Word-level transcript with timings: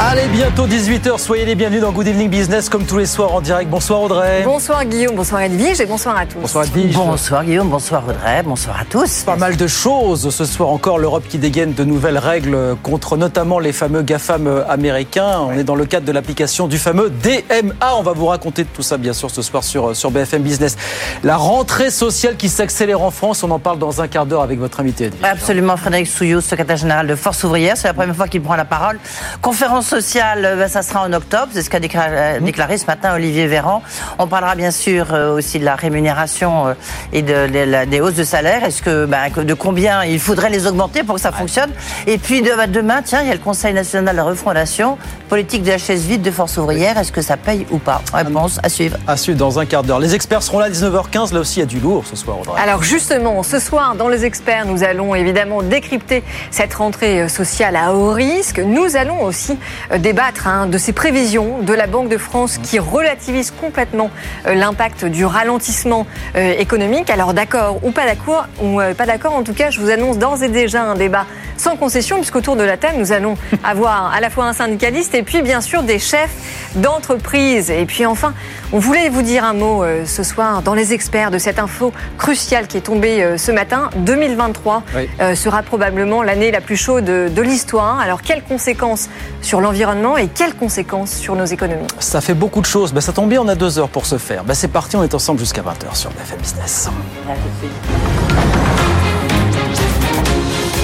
Allez, 0.00 0.28
bientôt 0.28 0.68
18h, 0.68 1.18
soyez 1.18 1.44
les 1.44 1.56
bienvenus 1.56 1.80
dans 1.80 1.90
Good 1.90 2.06
Evening 2.06 2.30
Business 2.30 2.68
comme 2.68 2.86
tous 2.86 2.98
les 2.98 3.06
soirs 3.06 3.34
en 3.34 3.40
direct. 3.40 3.68
Bonsoir 3.68 4.00
Audrey. 4.00 4.42
Bonsoir 4.44 4.84
Guillaume, 4.84 5.16
bonsoir 5.16 5.40
Edwige 5.40 5.80
et 5.80 5.86
bonsoir 5.86 6.16
à 6.16 6.24
tous. 6.24 6.38
Bonsoir 6.38 6.66
Edwige. 6.66 6.94
Bonsoir 6.94 7.44
Guillaume, 7.44 7.68
bonsoir 7.68 8.04
Audrey, 8.08 8.44
bonsoir 8.44 8.78
à 8.80 8.84
tous. 8.84 9.24
Pas 9.24 9.34
mal 9.34 9.56
de 9.56 9.66
choses 9.66 10.30
ce 10.30 10.44
soir 10.44 10.68
encore, 10.68 11.00
l'Europe 11.00 11.24
qui 11.28 11.38
dégaine 11.38 11.72
de 11.72 11.82
nouvelles 11.82 12.16
règles 12.16 12.76
contre 12.84 13.16
notamment 13.16 13.58
les 13.58 13.72
fameux 13.72 14.02
GAFAM 14.02 14.62
américains. 14.68 15.40
On 15.40 15.52
est 15.54 15.64
dans 15.64 15.74
le 15.74 15.84
cadre 15.84 16.06
de 16.06 16.12
l'application 16.12 16.68
du 16.68 16.78
fameux 16.78 17.10
DMA. 17.10 17.96
On 17.96 18.02
va 18.02 18.12
vous 18.12 18.26
raconter 18.26 18.64
tout 18.64 18.82
ça 18.82 18.98
bien 18.98 19.12
sûr 19.12 19.32
ce 19.32 19.42
soir 19.42 19.64
sur, 19.64 19.96
sur 19.96 20.12
BFM 20.12 20.42
Business. 20.42 20.76
La 21.24 21.36
rentrée 21.36 21.90
sociale 21.90 22.36
qui 22.36 22.48
s'accélère 22.48 23.02
en 23.02 23.10
France, 23.10 23.42
on 23.42 23.50
en 23.50 23.58
parle 23.58 23.80
dans 23.80 24.00
un 24.00 24.06
quart 24.06 24.26
d'heure 24.26 24.42
avec 24.42 24.60
votre 24.60 24.78
invité 24.78 25.06
Edwige. 25.06 25.24
Absolument, 25.24 25.76
Frédéric 25.76 26.06
Souillot, 26.06 26.40
secrétaire 26.40 26.76
général 26.76 27.08
de 27.08 27.16
Force 27.16 27.42
ouvrière, 27.42 27.76
c'est 27.76 27.88
la 27.88 27.94
première 27.94 28.14
fois 28.14 28.28
qu'il 28.28 28.42
prend 28.42 28.54
la 28.54 28.64
parole. 28.64 29.00
Conférence 29.42 29.87
sociale, 29.88 30.56
ben, 30.58 30.68
ça 30.68 30.82
sera 30.82 31.02
en 31.02 31.12
octobre, 31.12 31.48
c'est 31.52 31.62
ce 31.62 31.70
qu'a 31.70 31.80
déclaré, 31.80 32.40
déclaré, 32.40 32.78
ce 32.78 32.86
matin 32.86 33.14
Olivier 33.14 33.46
Véran. 33.46 33.82
On 34.18 34.26
parlera 34.26 34.54
bien 34.54 34.70
sûr 34.70 35.12
euh, 35.12 35.34
aussi 35.34 35.58
de 35.58 35.64
la 35.64 35.76
rémunération 35.76 36.68
euh, 36.68 36.74
et 37.12 37.22
de, 37.22 37.84
des 37.86 38.00
hausses 38.00 38.14
de 38.14 38.24
salaire. 38.24 38.64
Est-ce 38.64 38.82
que, 38.82 39.06
ben, 39.06 39.30
de 39.36 39.54
combien 39.54 40.04
il 40.04 40.20
faudrait 40.20 40.50
les 40.50 40.66
augmenter 40.66 41.02
pour 41.02 41.14
que 41.14 41.20
ça 41.20 41.32
fonctionne? 41.32 41.70
Et 42.06 42.18
puis 42.18 42.42
de, 42.42 42.50
demain, 42.66 43.00
tiens, 43.02 43.22
il 43.22 43.28
y 43.28 43.30
a 43.30 43.34
le 43.34 43.40
Conseil 43.40 43.72
national 43.72 44.14
de 44.14 44.16
la 44.16 44.24
refondation, 44.24 44.98
politique 45.28 45.62
de 45.62 45.70
la 45.70 45.78
chaise 45.78 46.04
vide 46.04 46.22
de 46.22 46.30
Force 46.30 46.56
ouvrière. 46.58 46.98
Est-ce 46.98 47.12
que 47.12 47.22
ça 47.22 47.36
paye 47.36 47.66
ou 47.70 47.78
pas? 47.78 48.02
Réponse 48.12 48.60
à 48.62 48.68
suivre. 48.68 48.98
À 49.06 49.16
suivre 49.16 49.38
dans 49.38 49.58
un 49.58 49.64
quart 49.64 49.82
d'heure. 49.82 50.00
Les 50.00 50.14
experts 50.14 50.42
seront 50.42 50.58
là 50.58 50.66
à 50.66 50.70
19h15. 50.70 51.32
Là 51.32 51.40
aussi, 51.40 51.56
il 51.56 51.60
y 51.60 51.62
a 51.62 51.66
du 51.66 51.80
lourd 51.80 52.04
ce 52.06 52.16
soir. 52.16 52.40
Audrey. 52.40 52.60
Alors 52.60 52.82
justement, 52.82 53.42
ce 53.42 53.58
soir, 53.58 53.94
dans 53.94 54.08
les 54.08 54.24
experts, 54.24 54.66
nous 54.66 54.84
allons 54.84 55.14
évidemment 55.14 55.62
décrypter 55.62 56.22
cette 56.50 56.74
rentrée 56.74 57.22
euh, 57.22 57.28
sociale 57.28 57.76
à 57.76 57.94
haut 57.94 58.12
risque. 58.12 58.58
Nous 58.58 58.96
allons 58.96 59.22
aussi 59.22 59.56
débattre 59.98 60.46
hein, 60.46 60.66
de 60.66 60.78
ces 60.78 60.92
prévisions 60.92 61.58
de 61.62 61.72
la 61.72 61.86
Banque 61.86 62.08
de 62.08 62.18
France 62.18 62.58
qui 62.58 62.78
relativise 62.78 63.50
complètement 63.50 64.10
euh, 64.46 64.54
l'impact 64.54 65.04
du 65.04 65.24
ralentissement 65.24 66.06
euh, 66.36 66.54
économique. 66.58 67.10
Alors 67.10 67.34
d'accord 67.34 67.78
ou 67.82 67.90
pas 67.90 68.06
d'accord, 68.06 68.46
ou 68.60 68.80
euh, 68.80 68.94
pas 68.94 69.06
d'accord, 69.06 69.34
en 69.34 69.42
tout 69.42 69.54
cas, 69.54 69.70
je 69.70 69.80
vous 69.80 69.90
annonce 69.90 70.18
d'ores 70.18 70.42
et 70.42 70.48
déjà 70.48 70.82
un 70.82 70.94
débat 70.94 71.26
sans 71.56 71.76
concession, 71.76 72.16
puisqu'autour 72.16 72.54
de 72.54 72.62
la 72.62 72.76
table, 72.76 72.98
nous 72.98 73.12
allons 73.12 73.36
avoir 73.64 74.12
à 74.14 74.20
la 74.20 74.30
fois 74.30 74.46
un 74.46 74.52
syndicaliste 74.52 75.14
et 75.14 75.22
puis 75.22 75.42
bien 75.42 75.60
sûr 75.60 75.82
des 75.82 75.98
chefs 75.98 76.72
d'entreprise. 76.76 77.70
Et 77.70 77.84
puis 77.84 78.06
enfin, 78.06 78.32
on 78.72 78.78
voulait 78.78 79.08
vous 79.08 79.22
dire 79.22 79.44
un 79.44 79.54
mot 79.54 79.84
ce 80.04 80.22
soir 80.22 80.62
dans 80.62 80.74
les 80.74 80.92
experts 80.92 81.30
de 81.30 81.38
cette 81.38 81.58
info 81.58 81.92
cruciale 82.16 82.66
qui 82.68 82.76
est 82.76 82.82
tombée 82.82 83.34
ce 83.36 83.50
matin. 83.50 83.90
2023 83.96 84.82
oui. 84.94 85.36
sera 85.36 85.62
probablement 85.62 86.22
l'année 86.22 86.50
la 86.50 86.60
plus 86.60 86.76
chaude 86.76 87.04
de, 87.04 87.28
de 87.28 87.42
l'histoire. 87.42 87.98
Alors 87.98 88.22
quelles 88.22 88.42
conséquences 88.42 89.08
sur 89.42 89.60
l'environnement 89.60 89.67
et 89.72 90.28
quelles 90.28 90.54
conséquences 90.54 91.12
sur 91.12 91.36
nos 91.36 91.44
économies 91.44 91.86
Ça 91.98 92.20
fait 92.20 92.34
beaucoup 92.34 92.60
de 92.60 92.66
choses. 92.66 92.92
Ben, 92.92 93.00
ça 93.00 93.12
tombe 93.12 93.28
bien, 93.28 93.40
on 93.42 93.48
a 93.48 93.54
deux 93.54 93.78
heures 93.78 93.88
pour 93.88 94.06
ce 94.06 94.18
faire. 94.18 94.44
Ben, 94.44 94.54
c'est 94.54 94.68
parti, 94.68 94.96
on 94.96 95.02
est 95.02 95.14
ensemble 95.14 95.40
jusqu'à 95.40 95.62
20h 95.62 95.94
sur 95.94 96.10
BFM 96.10 96.38
Business. 96.38 96.88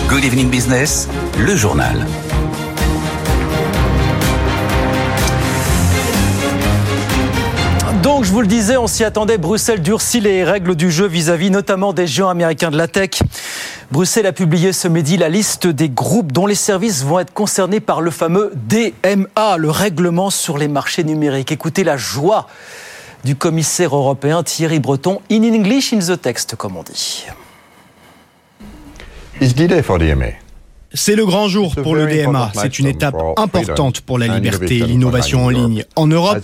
Good 0.08 0.24
Evening 0.24 0.50
Business, 0.50 1.08
le 1.38 1.56
journal. 1.56 2.06
Donc, 8.04 8.24
je 8.24 8.30
vous 8.30 8.42
le 8.42 8.46
disais, 8.46 8.76
on 8.76 8.86
s'y 8.86 9.02
attendait. 9.02 9.38
Bruxelles 9.38 9.80
durcit 9.80 10.20
les 10.20 10.44
règles 10.44 10.76
du 10.76 10.90
jeu 10.90 11.06
vis-à-vis 11.06 11.48
-vis 11.48 11.52
notamment 11.52 11.94
des 11.94 12.06
géants 12.06 12.28
américains 12.28 12.70
de 12.70 12.76
la 12.76 12.86
tech. 12.86 13.22
Bruxelles 13.90 14.26
a 14.26 14.32
publié 14.32 14.74
ce 14.74 14.88
midi 14.88 15.16
la 15.16 15.30
liste 15.30 15.66
des 15.66 15.88
groupes 15.88 16.30
dont 16.30 16.46
les 16.46 16.54
services 16.54 17.02
vont 17.02 17.20
être 17.20 17.32
concernés 17.32 17.80
par 17.80 18.02
le 18.02 18.10
fameux 18.10 18.52
DMA, 18.56 19.56
le 19.56 19.70
règlement 19.70 20.28
sur 20.28 20.58
les 20.58 20.68
marchés 20.68 21.02
numériques. 21.02 21.50
Écoutez 21.50 21.82
la 21.82 21.96
joie 21.96 22.46
du 23.24 23.36
commissaire 23.36 23.96
européen 23.96 24.42
Thierry 24.42 24.80
Breton, 24.80 25.22
in 25.30 25.42
English 25.42 25.94
in 25.94 26.00
the 26.00 26.20
text, 26.20 26.56
comme 26.56 26.76
on 26.76 26.82
dit. 26.82 27.24
It's 29.40 29.54
for 29.82 29.98
DMA. 29.98 30.43
C'est 30.94 31.16
le 31.16 31.26
grand 31.26 31.48
jour 31.48 31.74
pour 31.74 31.96
le 31.96 32.06
DMA. 32.06 32.52
C'est 32.54 32.78
une 32.78 32.86
étape 32.86 33.16
importante 33.36 34.00
pour 34.00 34.18
la 34.18 34.28
liberté 34.28 34.78
et 34.78 34.86
l'innovation 34.86 35.44
en 35.44 35.48
ligne. 35.50 35.84
En 35.96 36.06
Europe, 36.06 36.38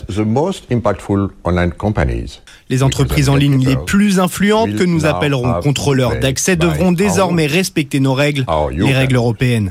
les 2.68 2.82
entreprises 2.82 3.28
en 3.28 3.36
ligne 3.36 3.64
les 3.64 3.76
plus 3.76 4.18
influentes 4.18 4.74
que 4.74 4.84
nous 4.84 5.06
appellerons 5.06 5.60
contrôleurs 5.60 6.18
d'accès 6.18 6.56
devront 6.56 6.92
désormais 6.92 7.46
respecter 7.46 8.00
nos 8.00 8.14
règles, 8.14 8.44
les 8.72 8.92
règles 8.92 9.16
européennes. 9.16 9.70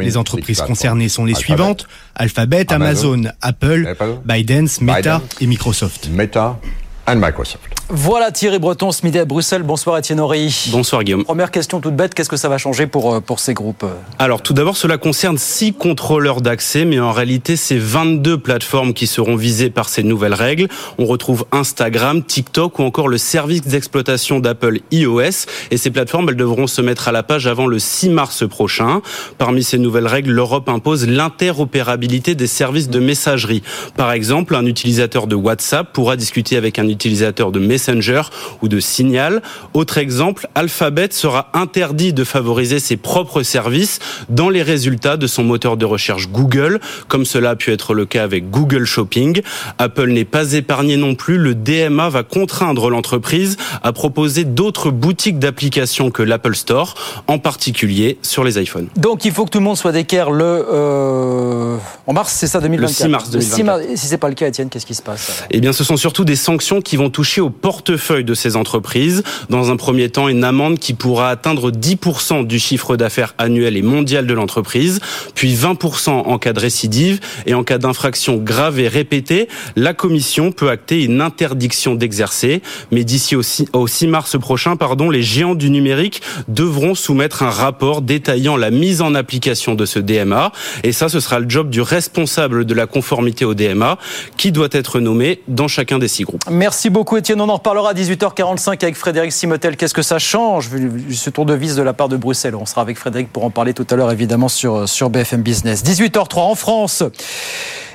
Les 0.00 0.16
entreprises 0.16 0.60
concernées 0.62 1.08
sont 1.08 1.24
les 1.24 1.34
suivantes 1.34 1.86
Alphabet, 2.14 2.72
Amazon, 2.72 3.22
Apple, 3.40 3.94
ByteDance, 4.24 4.80
Meta 4.80 5.22
et 5.40 5.46
Microsoft. 5.46 6.08
Meta 6.10 6.58
and 7.06 7.16
Microsoft. 7.16 7.79
Voilà 7.92 8.30
Thierry 8.30 8.60
Breton 8.60 8.92
ce 8.92 9.04
midi 9.04 9.18
à 9.18 9.24
Bruxelles. 9.24 9.64
Bonsoir 9.64 9.98
Étienne 9.98 10.20
Horry. 10.20 10.68
Bonsoir 10.70 11.02
Guillaume. 11.02 11.24
Première 11.24 11.50
question 11.50 11.80
toute 11.80 11.96
bête, 11.96 12.14
qu'est-ce 12.14 12.28
que 12.28 12.36
ça 12.36 12.48
va 12.48 12.56
changer 12.56 12.86
pour, 12.86 13.20
pour 13.20 13.40
ces 13.40 13.52
groupes 13.52 13.84
Alors 14.20 14.42
tout 14.42 14.52
d'abord, 14.52 14.76
cela 14.76 14.96
concerne 14.96 15.38
six 15.38 15.72
contrôleurs 15.72 16.40
d'accès, 16.40 16.84
mais 16.84 17.00
en 17.00 17.10
réalité, 17.10 17.56
c'est 17.56 17.76
22 17.76 18.38
plateformes 18.38 18.94
qui 18.94 19.08
seront 19.08 19.34
visées 19.34 19.70
par 19.70 19.88
ces 19.88 20.04
nouvelles 20.04 20.34
règles. 20.34 20.68
On 20.98 21.04
retrouve 21.04 21.46
Instagram, 21.50 22.22
TikTok 22.22 22.78
ou 22.78 22.84
encore 22.84 23.08
le 23.08 23.18
service 23.18 23.62
d'exploitation 23.62 24.38
d'Apple 24.38 24.82
iOS. 24.92 25.46
Et 25.72 25.76
ces 25.76 25.90
plateformes, 25.90 26.28
elles 26.28 26.36
devront 26.36 26.68
se 26.68 26.82
mettre 26.82 27.08
à 27.08 27.12
la 27.12 27.24
page 27.24 27.48
avant 27.48 27.66
le 27.66 27.80
6 27.80 28.10
mars 28.10 28.46
prochain. 28.46 29.02
Parmi 29.36 29.64
ces 29.64 29.78
nouvelles 29.78 30.06
règles, 30.06 30.30
l'Europe 30.30 30.68
impose 30.68 31.08
l'interopérabilité 31.08 32.36
des 32.36 32.46
services 32.46 32.88
de 32.88 33.00
messagerie. 33.00 33.64
Par 33.96 34.12
exemple, 34.12 34.54
un 34.54 34.66
utilisateur 34.66 35.26
de 35.26 35.34
WhatsApp 35.34 35.92
pourra 35.92 36.14
discuter 36.14 36.56
avec 36.56 36.78
un 36.78 36.86
utilisateur 36.86 37.50
de 37.50 37.58
Messenger 37.80 38.22
ou 38.62 38.68
de 38.68 38.78
Signal. 38.78 39.40
Autre 39.72 39.96
exemple, 39.96 40.46
Alphabet 40.54 41.08
sera 41.12 41.50
interdit 41.54 42.12
de 42.12 42.24
favoriser 42.24 42.78
ses 42.78 42.98
propres 42.98 43.42
services 43.42 44.00
dans 44.28 44.50
les 44.50 44.62
résultats 44.62 45.16
de 45.16 45.26
son 45.26 45.44
moteur 45.44 45.78
de 45.78 45.86
recherche 45.86 46.28
Google, 46.28 46.78
comme 47.08 47.24
cela 47.24 47.50
a 47.50 47.56
pu 47.56 47.72
être 47.72 47.94
le 47.94 48.04
cas 48.04 48.22
avec 48.22 48.50
Google 48.50 48.84
Shopping. 48.84 49.40
Apple 49.78 50.10
n'est 50.10 50.26
pas 50.26 50.52
épargné 50.52 50.98
non 50.98 51.14
plus. 51.14 51.38
Le 51.38 51.54
DMA 51.54 52.10
va 52.10 52.22
contraindre 52.22 52.90
l'entreprise 52.90 53.56
à 53.82 53.92
proposer 53.92 54.44
d'autres 54.44 54.90
boutiques 54.90 55.38
d'applications 55.38 56.10
que 56.10 56.22
l'Apple 56.22 56.54
Store, 56.54 56.94
en 57.28 57.38
particulier 57.38 58.18
sur 58.22 58.44
les 58.44 58.60
iPhones. 58.60 58.88
Donc 58.96 59.24
il 59.24 59.32
faut 59.32 59.46
que 59.46 59.50
tout 59.50 59.58
le 59.58 59.64
monde 59.64 59.78
soit 59.78 59.92
d'équerre 59.92 60.30
le 60.30 60.66
euh, 60.70 61.76
en 62.06 62.12
mars, 62.12 62.34
c'est 62.36 62.46
ça 62.46 62.60
2024. 62.60 62.90
Le 62.90 62.94
6 62.94 63.08
mars 63.08 63.30
2024. 63.30 63.50
Le 63.50 63.56
6 63.56 63.62
mars, 63.64 64.00
si 64.00 64.06
c'est 64.06 64.18
pas 64.18 64.28
le 64.28 64.34
cas, 64.34 64.48
Étienne, 64.48 64.68
qu'est-ce 64.68 64.86
qui 64.86 64.94
se 64.94 65.02
passe? 65.02 65.44
Eh 65.50 65.60
bien, 65.60 65.72
ce 65.72 65.84
sont 65.84 65.96
surtout 65.96 66.24
des 66.24 66.36
sanctions 66.36 66.80
qui 66.80 66.96
vont 66.96 67.10
toucher 67.10 67.40
au 67.40 67.50
portefeuille 67.70 68.24
de 68.24 68.34
ces 68.34 68.56
entreprises. 68.56 69.22
Dans 69.48 69.70
un 69.70 69.76
premier 69.76 70.08
temps, 70.08 70.28
une 70.28 70.42
amende 70.42 70.80
qui 70.80 70.92
pourra 70.92 71.30
atteindre 71.30 71.70
10% 71.70 72.44
du 72.44 72.58
chiffre 72.58 72.96
d'affaires 72.96 73.34
annuel 73.38 73.76
et 73.76 73.82
mondial 73.82 74.26
de 74.26 74.34
l'entreprise, 74.34 74.98
puis 75.36 75.54
20% 75.54 76.10
en 76.10 76.38
cas 76.38 76.52
de 76.52 76.58
récidive 76.58 77.20
et 77.46 77.54
en 77.54 77.62
cas 77.62 77.78
d'infraction 77.78 78.38
grave 78.38 78.80
et 78.80 78.88
répétée, 78.88 79.46
la 79.76 79.94
commission 79.94 80.50
peut 80.50 80.68
acter 80.68 81.04
une 81.04 81.20
interdiction 81.20 81.94
d'exercer. 81.94 82.60
Mais 82.90 83.04
d'ici 83.04 83.36
au 83.36 83.42
6, 83.42 83.66
au 83.72 83.86
6 83.86 84.08
mars 84.08 84.36
prochain, 84.40 84.74
pardon, 84.74 85.08
les 85.08 85.22
géants 85.22 85.54
du 85.54 85.70
numérique 85.70 86.22
devront 86.48 86.96
soumettre 86.96 87.44
un 87.44 87.50
rapport 87.50 88.02
détaillant 88.02 88.56
la 88.56 88.72
mise 88.72 89.00
en 89.00 89.14
application 89.14 89.76
de 89.76 89.86
ce 89.86 90.00
DMA. 90.00 90.50
Et 90.82 90.90
ça, 90.90 91.08
ce 91.08 91.20
sera 91.20 91.38
le 91.38 91.48
job 91.48 91.70
du 91.70 91.82
responsable 91.82 92.64
de 92.64 92.74
la 92.74 92.88
conformité 92.88 93.44
au 93.44 93.54
DMA, 93.54 93.96
qui 94.36 94.50
doit 94.50 94.70
être 94.72 94.98
nommé 94.98 95.40
dans 95.46 95.68
chacun 95.68 96.00
des 96.00 96.08
six 96.08 96.24
groupes. 96.24 96.42
Merci 96.50 96.90
beaucoup, 96.90 97.16
Étienne. 97.16 97.40
On 97.50 97.54
en 97.54 97.56
reparlera 97.56 97.90
à 97.90 97.94
18h45 97.94 98.80
avec 98.84 98.94
Frédéric 98.94 99.32
Simotel. 99.32 99.76
Qu'est-ce 99.76 99.92
que 99.92 100.02
ça 100.02 100.20
change, 100.20 100.68
vu 100.68 101.12
ce 101.16 101.30
tour 101.30 101.44
de 101.46 101.52
vis 101.52 101.74
de 101.74 101.82
la 101.82 101.92
part 101.92 102.08
de 102.08 102.16
Bruxelles? 102.16 102.54
On 102.54 102.64
sera 102.64 102.80
avec 102.80 102.96
Frédéric 102.96 103.32
pour 103.32 103.44
en 103.44 103.50
parler 103.50 103.74
tout 103.74 103.84
à 103.90 103.96
l'heure, 103.96 104.12
évidemment, 104.12 104.46
sur, 104.46 104.88
sur 104.88 105.10
BFM 105.10 105.42
Business. 105.42 105.82
18h03 105.82 106.38
en 106.38 106.54
France. 106.54 107.02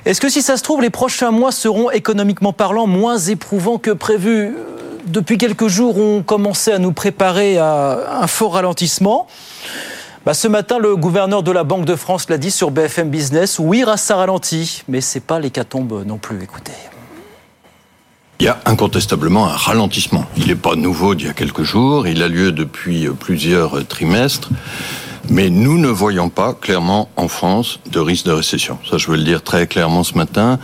Est-ce 0.05 0.19
que 0.19 0.27
si 0.27 0.41
ça 0.41 0.57
se 0.57 0.63
trouve, 0.63 0.81
les 0.81 0.89
prochains 0.89 1.31
mois 1.31 1.53
seront 1.53 1.89
économiquement 1.89 2.51
parlant 2.51 2.85
moins 2.85 3.17
éprouvants 3.17 3.77
que 3.77 3.91
prévu? 3.91 4.57
Depuis 5.05 5.37
quelques 5.37 5.69
jours, 5.69 5.97
on 5.99 6.21
commençait 6.21 6.73
à 6.73 6.77
nous 6.77 6.91
préparer 6.91 7.57
à 7.57 8.19
un 8.23 8.27
fort 8.27 8.55
ralentissement. 8.55 9.25
bah, 10.25 10.33
ce 10.33 10.49
matin, 10.49 10.79
le 10.79 10.97
gouverneur 10.97 11.43
de 11.43 11.51
la 11.51 11.63
Banque 11.63 11.85
de 11.85 11.95
France 11.95 12.29
l'a 12.29 12.37
dit 12.37 12.51
sur 12.51 12.71
BFM 12.71 13.09
Business. 13.09 13.57
Oui, 13.57 13.85
ça 13.95 14.17
ralentit, 14.17 14.83
mais 14.89 14.99
c'est 14.99 15.21
pas 15.21 15.39
l'hécatombe 15.39 16.03
non 16.05 16.17
plus. 16.17 16.43
Écoutez. 16.43 16.73
Il 18.39 18.45
y 18.45 18.49
a 18.49 18.59
incontestablement 18.65 19.47
un 19.47 19.55
ralentissement. 19.55 20.25
Il 20.35 20.47
n'est 20.47 20.55
pas 20.55 20.75
nouveau 20.75 21.15
d'il 21.15 21.27
y 21.27 21.29
a 21.29 21.33
quelques 21.33 21.63
jours, 21.63 22.05
il 22.07 22.21
a 22.21 22.27
lieu 22.27 22.51
depuis 22.51 23.07
plusieurs 23.17 23.87
trimestres. 23.87 24.49
Mais 25.29 25.49
nous 25.49 25.77
ne 25.77 25.87
voyons 25.87 26.29
pas 26.29 26.53
clairement 26.53 27.09
en 27.15 27.27
France 27.27 27.79
de 27.91 27.99
risque 27.99 28.25
de 28.25 28.31
récession. 28.31 28.77
Ça, 28.89 28.97
je 28.97 29.09
veux 29.09 29.17
le 29.17 29.23
dire 29.23 29.41
très 29.41 29.67
clairement 29.67 30.03
ce 30.03 30.15
matin. 30.15 30.59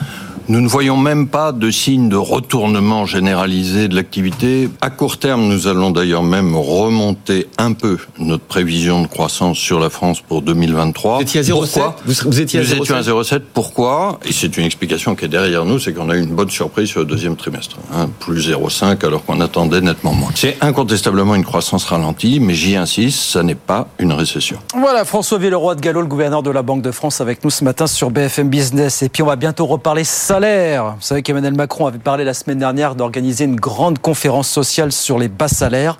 Nous 0.51 0.59
ne 0.59 0.67
voyons 0.67 0.97
même 0.97 1.29
pas 1.29 1.53
de 1.53 1.71
signe 1.71 2.09
de 2.09 2.17
retournement 2.17 3.05
généralisé 3.05 3.87
de 3.87 3.95
l'activité. 3.95 4.69
À 4.81 4.89
court 4.89 5.17
terme, 5.17 5.43
nous 5.43 5.67
allons 5.67 5.91
d'ailleurs 5.91 6.23
même 6.23 6.57
remonter 6.57 7.47
un 7.57 7.71
peu 7.71 7.97
notre 8.19 8.43
prévision 8.43 9.01
de 9.01 9.07
croissance 9.07 9.57
sur 9.57 9.79
la 9.79 9.89
France 9.89 10.19
pour 10.19 10.41
2023. 10.41 11.15
Vous 11.15 11.21
étiez 11.21 11.39
à 11.39 11.43
0,7 11.43 11.93
vous, 12.05 12.41
étiez 12.41 12.59
à 12.59 12.63
Nous 12.63 12.73
étions 12.73 12.95
à 12.95 13.01
0,7. 13.01 13.43
Pourquoi 13.53 14.19
Et 14.25 14.33
c'est 14.33 14.57
une 14.57 14.65
explication 14.65 15.15
qui 15.15 15.23
est 15.23 15.29
derrière 15.29 15.63
nous, 15.63 15.79
c'est 15.79 15.93
qu'on 15.93 16.09
a 16.09 16.17
eu 16.17 16.21
une 16.21 16.35
bonne 16.35 16.49
surprise 16.49 16.89
sur 16.89 16.99
le 16.99 17.05
deuxième 17.05 17.37
trimestre. 17.37 17.77
Hein, 17.95 18.09
plus 18.19 18.49
0,5 18.49 19.05
alors 19.05 19.23
qu'on 19.23 19.39
attendait 19.39 19.79
nettement 19.79 20.11
moins. 20.11 20.31
C'est 20.35 20.57
incontestablement 20.59 21.33
une 21.33 21.45
croissance 21.45 21.85
ralentie, 21.85 22.41
mais 22.41 22.55
j'y 22.55 22.75
insiste, 22.75 23.21
ça 23.21 23.41
n'est 23.41 23.55
pas 23.55 23.87
une 23.99 24.11
récession. 24.11 24.57
Voilà, 24.75 25.05
François 25.05 25.37
Villeroy 25.37 25.75
de 25.75 25.79
Gallo, 25.79 26.01
le 26.01 26.07
gouverneur 26.07 26.43
de 26.43 26.51
la 26.51 26.61
Banque 26.61 26.81
de 26.81 26.91
France, 26.91 27.21
avec 27.21 27.41
nous 27.45 27.51
ce 27.51 27.63
matin 27.63 27.87
sur 27.87 28.11
BFM 28.11 28.49
Business. 28.49 29.01
Et 29.01 29.07
puis 29.07 29.23
on 29.23 29.27
va 29.27 29.37
bientôt 29.37 29.65
reparler 29.65 30.03
vous 30.41 31.01
savez 31.01 31.21
qu'Emmanuel 31.21 31.53
Macron 31.53 31.85
avait 31.85 31.99
parlé 31.99 32.23
la 32.23 32.33
semaine 32.33 32.57
dernière 32.57 32.95
d'organiser 32.95 33.43
une 33.43 33.57
grande 33.57 33.99
conférence 33.99 34.49
sociale 34.49 34.91
sur 34.91 35.19
les 35.19 35.27
bas 35.27 35.47
salaires. 35.47 35.99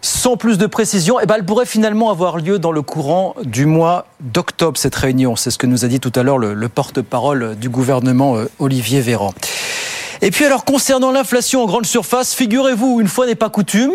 Sans 0.00 0.38
plus 0.38 0.56
de 0.56 0.66
précision, 0.66 1.20
eh 1.20 1.26
ben, 1.26 1.34
elle 1.36 1.44
pourrait 1.44 1.66
finalement 1.66 2.10
avoir 2.10 2.38
lieu 2.38 2.58
dans 2.58 2.72
le 2.72 2.80
courant 2.80 3.34
du 3.44 3.66
mois 3.66 4.06
d'octobre, 4.20 4.78
cette 4.78 4.94
réunion. 4.94 5.36
C'est 5.36 5.50
ce 5.50 5.58
que 5.58 5.66
nous 5.66 5.84
a 5.84 5.88
dit 5.88 6.00
tout 6.00 6.12
à 6.14 6.22
l'heure 6.22 6.38
le, 6.38 6.68
porte-parole 6.70 7.54
du 7.54 7.68
gouvernement, 7.68 8.36
euh, 8.36 8.48
Olivier 8.60 9.02
Véran. 9.02 9.34
Et 10.22 10.30
puis 10.30 10.46
alors, 10.46 10.64
concernant 10.64 11.12
l'inflation 11.12 11.62
en 11.62 11.66
grande 11.66 11.84
surface, 11.84 12.32
figurez-vous, 12.32 13.02
une 13.02 13.08
fois 13.08 13.26
n'est 13.26 13.34
pas 13.34 13.50
coutume, 13.50 13.92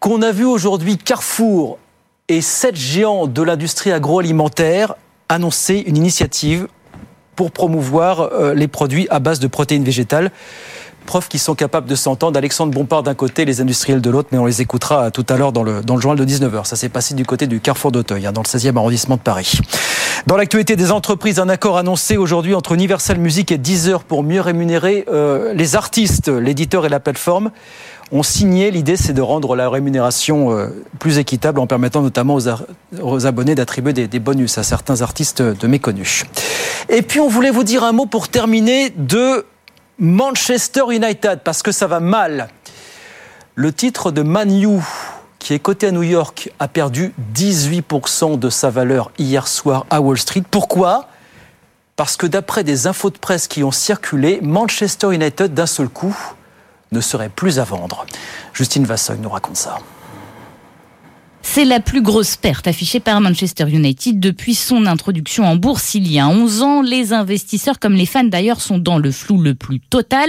qu'on 0.00 0.22
a 0.22 0.32
vu 0.32 0.44
aujourd'hui 0.44 0.98
Carrefour 0.98 1.78
et 2.26 2.40
sept 2.40 2.74
géants 2.74 3.28
de 3.28 3.42
l'industrie 3.42 3.92
agroalimentaire 3.92 4.96
annoncer 5.28 5.84
une 5.86 5.96
initiative 5.96 6.66
pour 7.36 7.52
promouvoir 7.52 8.20
euh, 8.32 8.54
les 8.54 8.66
produits 8.66 9.06
à 9.10 9.20
base 9.20 9.38
de 9.38 9.46
protéines 9.46 9.84
végétales. 9.84 10.32
Preuve 11.04 11.28
qu'ils 11.28 11.38
sont 11.38 11.54
capables 11.54 11.88
de 11.88 11.94
s'entendre. 11.94 12.36
Alexandre 12.36 12.72
Bompard 12.72 13.04
d'un 13.04 13.14
côté, 13.14 13.44
les 13.44 13.60
industriels 13.60 14.00
de 14.00 14.10
l'autre, 14.10 14.30
mais 14.32 14.38
on 14.38 14.46
les 14.46 14.60
écoutera 14.60 15.12
tout 15.12 15.24
à 15.28 15.36
l'heure 15.36 15.52
dans 15.52 15.62
le, 15.62 15.82
dans 15.82 15.94
le 15.94 16.02
journal 16.02 16.18
de 16.18 16.28
19h. 16.28 16.64
Ça 16.64 16.74
s'est 16.74 16.88
passé 16.88 17.14
du 17.14 17.24
côté 17.24 17.46
du 17.46 17.60
Carrefour 17.60 17.92
d'Auteuil, 17.92 18.26
hein, 18.26 18.32
dans 18.32 18.42
le 18.42 18.48
16e 18.48 18.76
arrondissement 18.76 19.16
de 19.16 19.20
Paris. 19.20 19.60
Dans 20.24 20.36
l'actualité 20.36 20.76
des 20.76 20.90
entreprises, 20.90 21.38
un 21.38 21.48
accord 21.48 21.76
annoncé 21.76 22.16
aujourd'hui 22.16 22.54
entre 22.54 22.72
Universal 22.72 23.18
Music 23.18 23.52
et 23.52 23.58
Deezer 23.58 24.02
pour 24.02 24.22
mieux 24.22 24.40
rémunérer 24.40 25.04
euh, 25.08 25.52
les 25.52 25.76
artistes, 25.76 26.28
l'éditeur 26.28 26.86
et 26.86 26.88
la 26.88 27.00
plateforme 27.00 27.50
ont 28.10 28.22
signé. 28.22 28.70
L'idée, 28.70 28.96
c'est 28.96 29.12
de 29.12 29.20
rendre 29.20 29.54
la 29.54 29.68
rémunération 29.68 30.52
euh, 30.52 30.68
plus 30.98 31.18
équitable 31.18 31.60
en 31.60 31.66
permettant 31.66 32.00
notamment 32.02 32.38
aux, 33.00 33.26
abonnés 33.26 33.54
d'attribuer 33.54 33.92
des, 33.92 34.18
bonus 34.18 34.58
à 34.58 34.62
certains 34.62 35.02
artistes 35.02 35.42
de 35.42 35.66
méconnus. 35.66 36.24
Et 36.88 37.02
puis, 37.02 37.20
on 37.20 37.28
voulait 37.28 37.50
vous 37.50 37.64
dire 37.64 37.84
un 37.84 37.92
mot 37.92 38.06
pour 38.06 38.28
terminer 38.28 38.90
de 38.90 39.44
Manchester 39.98 40.82
United, 40.90 41.40
parce 41.44 41.62
que 41.62 41.72
ça 41.72 41.86
va 41.86 42.00
mal. 42.00 42.48
Le 43.54 43.72
titre 43.72 44.10
de 44.10 44.22
Man 44.22 44.50
U, 44.62 44.80
qui 45.46 45.54
est 45.54 45.60
coté 45.60 45.86
à 45.86 45.90
New 45.92 46.02
York, 46.02 46.50
a 46.58 46.66
perdu 46.66 47.14
18% 47.32 48.36
de 48.36 48.50
sa 48.50 48.68
valeur 48.68 49.12
hier 49.16 49.46
soir 49.46 49.86
à 49.90 50.00
Wall 50.00 50.18
Street. 50.18 50.42
Pourquoi? 50.50 51.06
Parce 51.94 52.16
que 52.16 52.26
d'après 52.26 52.64
des 52.64 52.88
infos 52.88 53.10
de 53.10 53.18
presse 53.18 53.46
qui 53.46 53.62
ont 53.62 53.70
circulé, 53.70 54.40
Manchester 54.42 55.14
United, 55.14 55.54
d'un 55.54 55.66
seul 55.66 55.88
coup, 55.88 56.16
ne 56.90 57.00
serait 57.00 57.28
plus 57.28 57.60
à 57.60 57.64
vendre. 57.64 58.06
Justine 58.54 58.86
Vassogne 58.86 59.20
nous 59.20 59.28
raconte 59.28 59.56
ça. 59.56 59.78
C'est 61.48 61.64
la 61.64 61.80
plus 61.80 62.02
grosse 62.02 62.36
perte 62.36 62.66
affichée 62.66 63.00
par 63.00 63.18
Manchester 63.22 63.64
United 63.70 64.20
depuis 64.20 64.54
son 64.54 64.84
introduction 64.84 65.44
en 65.44 65.56
bourse 65.56 65.94
il 65.94 66.12
y 66.12 66.18
a 66.18 66.28
11 66.28 66.62
ans. 66.62 66.82
Les 66.82 67.14
investisseurs, 67.14 67.78
comme 67.78 67.94
les 67.94 68.04
fans 68.04 68.24
d'ailleurs, 68.24 68.60
sont 68.60 68.76
dans 68.76 68.98
le 68.98 69.10
flou 69.10 69.40
le 69.40 69.54
plus 69.54 69.80
total. 69.80 70.28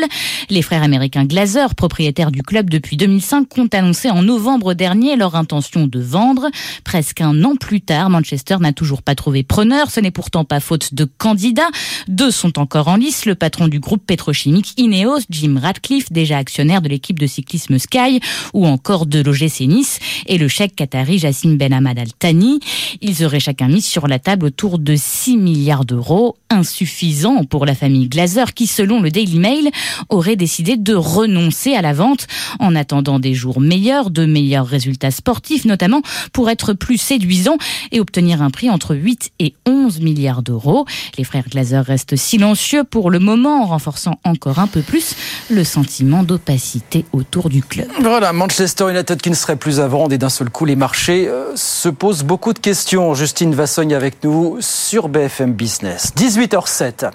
Les 0.49 0.61
frères 0.61 0.83
américains 0.83 1.25
Glazer, 1.25 1.75
propriétaires 1.75 2.31
du 2.31 2.43
club 2.43 2.69
depuis 2.69 2.95
2005, 2.95 3.57
ont 3.57 3.67
annoncé 3.73 4.09
en 4.09 4.21
novembre 4.21 4.73
dernier 4.73 5.17
leur 5.17 5.35
intention 5.35 5.85
de 5.85 5.99
vendre. 5.99 6.47
Presque 6.85 7.19
un 7.19 7.43
an 7.43 7.57
plus 7.57 7.81
tard, 7.81 8.09
Manchester 8.09 8.57
n'a 8.61 8.71
toujours 8.71 9.01
pas 9.01 9.15
trouvé 9.15 9.43
preneur. 9.43 9.91
Ce 9.91 9.99
n'est 9.99 10.11
pourtant 10.11 10.45
pas 10.45 10.61
faute 10.61 10.93
de 10.93 11.03
candidats. 11.03 11.71
Deux 12.07 12.31
sont 12.31 12.57
encore 12.57 12.87
en 12.87 12.95
lice. 12.95 13.25
Le 13.25 13.35
patron 13.35 13.67
du 13.67 13.81
groupe 13.81 14.05
pétrochimique 14.05 14.75
Ineos, 14.77 15.19
Jim 15.29 15.59
Radcliffe, 15.61 16.09
déjà 16.09 16.37
actionnaire 16.37 16.81
de 16.81 16.87
l'équipe 16.87 17.19
de 17.19 17.27
cyclisme 17.27 17.79
Sky, 17.79 18.21
ou 18.53 18.65
encore 18.65 19.07
de 19.07 19.19
l'OGC 19.19 19.67
Nice, 19.67 19.99
et 20.27 20.37
le 20.37 20.47
chèque 20.47 20.75
qatari 21.07 21.19
Jassim 21.19 21.57
Ben 21.57 21.73
Ahmad 21.73 21.97
Al 21.99 22.11
Thani. 22.13 22.59
Ils 23.01 23.23
auraient 23.23 23.39
chacun 23.39 23.67
mis 23.67 23.81
sur 23.81 24.07
la 24.07 24.19
table 24.19 24.45
autour 24.45 24.77
de 24.79 24.95
6 24.95 25.37
milliards 25.37 25.85
d'euros, 25.85 26.35
insuffisant 26.49 27.43
pour 27.43 27.65
la 27.65 27.75
famille 27.75 28.07
Glazer 28.07 28.53
qui, 28.53 28.67
selon 28.67 29.01
le 29.01 29.09
Daily 29.09 29.39
Mail, 29.39 29.69
aurait 30.09 30.35
décidé 30.35 30.75
de 30.77 30.93
renoncer 30.93 31.75
à 31.75 31.81
la 31.81 31.93
vente 31.93 32.27
en 32.59 32.75
attendant 32.75 33.19
des 33.19 33.33
jours 33.33 33.61
meilleurs, 33.61 34.09
de 34.09 34.25
meilleurs 34.25 34.67
résultats 34.67 35.11
sportifs 35.11 35.65
notamment, 35.65 36.01
pour 36.33 36.49
être 36.49 36.73
plus 36.73 36.97
séduisants 36.97 37.57
et 37.91 37.99
obtenir 37.99 38.41
un 38.41 38.49
prix 38.49 38.69
entre 38.69 38.95
8 38.95 39.31
et 39.39 39.53
11 39.65 40.01
milliards 40.01 40.43
d'euros. 40.43 40.85
Les 41.17 41.23
frères 41.23 41.47
Glazer 41.49 41.85
restent 41.85 42.15
silencieux 42.15 42.83
pour 42.83 43.11
le 43.11 43.19
moment 43.19 43.63
en 43.63 43.65
renforçant 43.67 44.19
encore 44.23 44.59
un 44.59 44.67
peu 44.67 44.81
plus 44.81 45.15
le 45.49 45.63
sentiment 45.63 46.23
d'opacité 46.23 47.05
autour 47.13 47.49
du 47.49 47.61
club. 47.61 47.87
Voilà, 48.01 48.33
Manchester 48.33 48.89
United 48.89 49.21
qui 49.21 49.29
ne 49.29 49.35
serait 49.35 49.55
plus 49.55 49.79
à 49.79 49.87
vendre 49.87 50.13
et 50.13 50.17
d'un 50.17 50.29
seul 50.29 50.49
coup 50.49 50.65
les 50.65 50.75
marchés 50.75 50.96
euh, 51.09 51.55
se 51.55 51.89
pose 51.89 52.23
beaucoup 52.23 52.53
de 52.53 52.59
questions. 52.59 53.13
Justine 53.13 53.53
Vassogne 53.53 53.93
avec 53.93 54.23
nous 54.23 54.57
sur 54.59 55.07
BFM 55.09 55.53
Business. 55.53 56.11
18h07. 56.17 57.09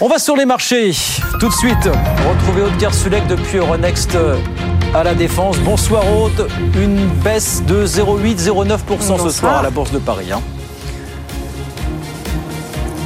On 0.00 0.08
va 0.08 0.18
sur 0.18 0.36
les 0.36 0.44
marchés. 0.44 0.92
Tout 1.38 1.48
de 1.48 1.54
suite, 1.54 1.88
retrouver 2.28 2.62
Aude 2.62 2.94
Sulek 2.94 3.26
depuis 3.26 3.58
Euronext 3.58 4.14
euh, 4.14 4.36
à 4.94 5.04
la 5.04 5.14
Défense. 5.14 5.58
Bonsoir 5.58 6.02
Aude. 6.12 6.48
Une 6.76 7.06
baisse 7.22 7.62
de 7.66 7.86
0,8-0,9% 7.86 9.22
ce 9.22 9.30
soir 9.30 9.58
à 9.58 9.62
la 9.62 9.70
Bourse 9.70 9.92
de 9.92 9.98
Paris. 9.98 10.32
Hein. 10.32 10.40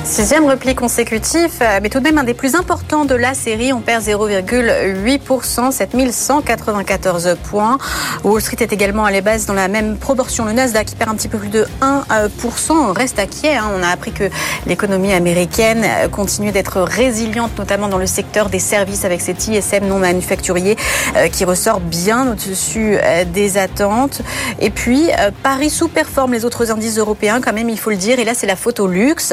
Sixième 0.05 0.45
repli 0.45 0.75
consécutif, 0.75 1.61
euh, 1.63 1.79
mais 1.83 1.89
tout 1.89 1.99
de 1.99 2.05
même 2.05 2.19
un 2.19 2.25
des 2.25 2.35
plus 2.35 2.57
importants 2.57 3.07
de 3.07 3.15
la 3.15 3.33
série. 3.33 3.73
On 3.73 3.81
perd 3.81 4.03
0,8%, 4.03 5.73
7194 5.73 7.39
points. 7.43 7.79
Wall 8.23 8.43
Street 8.43 8.59
est 8.61 8.75
également 8.75 9.07
à 9.07 9.11
la 9.11 9.23
base 9.23 9.47
dans 9.47 9.55
la 9.55 9.67
même 9.67 9.97
proportion. 9.97 10.45
Le 10.45 10.53
Nasdaq 10.53 10.89
qui 10.89 10.95
perd 10.95 11.11
un 11.11 11.15
petit 11.15 11.29
peu 11.29 11.39
plus 11.39 11.49
de 11.49 11.67
1%. 11.81 12.73
On 12.73 12.93
reste 12.93 13.19
inquiet. 13.19 13.57
Hein. 13.57 13.71
On 13.75 13.83
a 13.83 13.89
appris 13.89 14.13
que 14.13 14.25
l'économie 14.67 15.15
américaine 15.15 15.83
euh, 15.85 16.09
continue 16.09 16.53
d'être 16.53 16.83
résiliente, 16.83 17.59
notamment 17.59 17.89
dans 17.89 17.99
le 17.99 18.07
secteur 18.07 18.51
des 18.51 18.59
services 18.59 19.07
avec 19.07 19.23
cet 19.23 19.49
ISM 19.49 19.87
non 19.87 20.01
manufacturier 20.01 20.77
euh, 21.17 21.29
qui 21.29 21.47
ressort 21.47 21.81
bien 21.81 22.31
au-dessus 22.31 22.99
des 23.33 23.57
attentes. 23.57 24.21
Et 24.61 24.69
puis, 24.69 25.09
Paris 25.43 25.71
sous-performe 25.71 26.33
les 26.33 26.45
autres 26.45 26.71
indices 26.71 26.99
européens 26.99 27.41
quand 27.41 27.55
même, 27.55 27.71
il 27.71 27.79
faut 27.79 27.91
le 27.91 27.97
dire. 27.97 28.19
Et 28.19 28.25
là, 28.25 28.35
c'est 28.35 28.47
la 28.47 28.57
faute 28.57 28.81
au 28.81 28.87
luxe. 28.87 29.33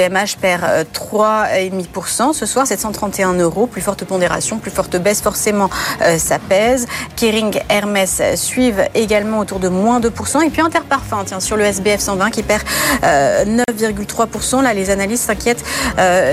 VMH 0.00 0.36
perd 0.40 0.62
3,5% 0.94 2.30
euh, 2.30 2.32
ce 2.32 2.46
soir, 2.46 2.66
731 2.66 3.34
euros. 3.34 3.66
Plus 3.66 3.82
forte 3.82 4.04
pondération, 4.04 4.58
plus 4.58 4.70
forte 4.70 4.96
baisse, 4.96 5.20
forcément, 5.20 5.68
euh, 6.02 6.16
ça 6.16 6.38
pèse. 6.38 6.86
Kering, 7.16 7.60
Hermès 7.68 8.22
suivent 8.36 8.84
également 8.94 9.40
autour 9.40 9.58
de 9.58 9.68
moins 9.68 10.00
2%. 10.00 10.42
Et 10.42 10.50
puis 10.50 10.62
Interparfum, 10.62 11.24
tiens, 11.26 11.40
sur 11.40 11.56
le 11.56 11.64
SBF 11.64 12.00
120 12.00 12.30
qui 12.30 12.42
perd 12.42 12.62
9,3%. 13.02 14.58
Euh, 14.58 14.62
Là, 14.62 14.74
les 14.74 14.90
analystes 14.90 15.24
s'inquiètent 15.24 15.64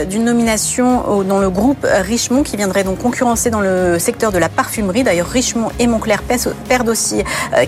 d'une 0.09 0.25
nomination 0.25 1.23
dans 1.23 1.39
le 1.39 1.49
groupe 1.49 1.85
Richemont 1.85 2.43
qui 2.43 2.57
viendrait 2.57 2.83
donc 2.83 2.99
concurrencer 2.99 3.49
dans 3.49 3.61
le 3.61 3.99
secteur 3.99 4.31
de 4.31 4.37
la 4.37 4.49
parfumerie. 4.49 5.03
D'ailleurs, 5.03 5.27
Richemont 5.27 5.71
et 5.79 5.87
Montclair 5.87 6.23
perdent 6.23 6.89
aussi 6.89 7.23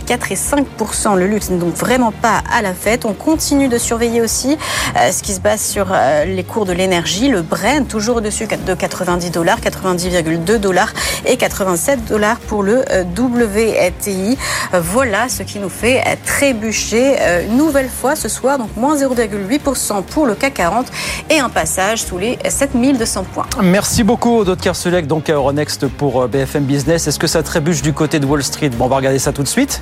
4 0.05 0.31
et 0.31 0.35
5%. 0.35 1.15
Le 1.15 1.27
luxe 1.27 1.49
n'est 1.49 1.57
donc 1.57 1.75
vraiment 1.75 2.11
pas 2.11 2.41
à 2.51 2.61
la 2.61 2.73
fête. 2.73 3.05
On 3.05 3.13
continue 3.13 3.67
de 3.67 3.77
surveiller 3.77 4.21
aussi 4.21 4.57
ce 4.95 5.23
qui 5.23 5.33
se 5.33 5.39
base 5.39 5.61
sur 5.61 5.88
euh, 5.91 6.25
les 6.25 6.43
cours 6.43 6.65
de 6.65 6.73
l'énergie. 6.73 7.29
Le 7.29 7.41
Brent, 7.41 7.87
toujours 7.87 8.17
au-dessus 8.17 8.47
de 8.47 8.73
90 8.73 9.31
dollars, 9.31 9.59
90,2 9.59 10.57
dollars 10.57 10.93
et 11.25 11.37
87 11.37 12.05
dollars 12.05 12.39
pour 12.39 12.63
le 12.63 12.83
euh, 12.91 13.03
WTI. 13.03 14.37
Voilà 14.73 15.29
ce 15.29 15.43
qui 15.43 15.59
nous 15.59 15.69
fait 15.69 16.03
trébucher 16.25 17.15
une 17.49 17.57
nouvelle 17.57 17.89
fois 17.89 18.15
ce 18.15 18.29
soir, 18.29 18.57
donc 18.57 18.69
moins 18.75 18.95
0,8% 18.95 20.03
pour 20.03 20.25
le 20.25 20.35
CAC 20.35 20.53
40 20.55 20.87
et 21.29 21.39
un 21.39 21.49
passage 21.49 22.03
sous 22.03 22.17
les 22.17 22.37
7200 22.47 23.25
points. 23.33 23.45
Merci 23.63 24.03
beaucoup, 24.03 24.37
Aude 24.37 24.59
Kerselec, 24.59 25.07
donc 25.07 25.29
à 25.29 25.33
Euronext 25.33 25.87
pour 25.87 26.27
BFM 26.27 26.65
Business. 26.65 27.07
Est-ce 27.07 27.19
que 27.19 27.27
ça 27.27 27.43
trébuche 27.43 27.81
du 27.81 27.93
côté 27.93 28.19
de 28.19 28.25
Wall 28.25 28.43
Street? 28.43 28.69
Bon, 28.69 28.85
on 28.85 28.87
va 28.87 28.97
regarder 28.97 29.19
ça 29.19 29.31
tout 29.31 29.43
de 29.43 29.47
suite. 29.47 29.81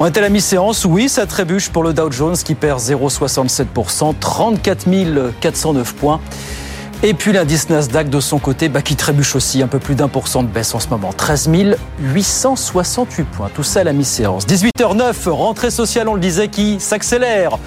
On 0.00 0.06
est 0.06 0.16
à 0.16 0.20
la 0.20 0.28
mi-séance. 0.28 0.84
Oui, 0.84 1.08
ça 1.08 1.26
trébuche 1.26 1.70
pour 1.70 1.82
le 1.82 1.92
Dow 1.92 2.12
Jones 2.12 2.36
qui 2.36 2.54
perd 2.54 2.78
0,67%, 2.78 4.14
34 4.20 4.86
409 5.40 5.94
points. 5.94 6.20
Et 7.04 7.14
puis 7.14 7.32
l'indice 7.32 7.70
Nasdaq 7.70 8.10
de 8.10 8.18
son 8.18 8.38
côté, 8.38 8.68
bah, 8.68 8.82
qui 8.82 8.96
trébuche 8.96 9.36
aussi 9.36 9.62
un 9.62 9.68
peu 9.68 9.78
plus 9.78 9.94
d'un 9.94 10.08
pour 10.08 10.26
cent 10.26 10.42
de 10.42 10.48
baisse 10.48 10.74
en 10.74 10.80
ce 10.80 10.88
moment, 10.88 11.12
13 11.12 11.48
868 12.00 13.24
points. 13.24 13.50
Tout 13.54 13.62
ça 13.62 13.80
à 13.80 13.84
la 13.84 13.92
mi-séance. 13.92 14.46
18h09, 14.46 15.28
rentrée 15.28 15.70
sociale, 15.70 16.08
on 16.08 16.14
le 16.14 16.20
disait, 16.20 16.48
qui 16.48 16.80
s'accélère. 16.80 17.58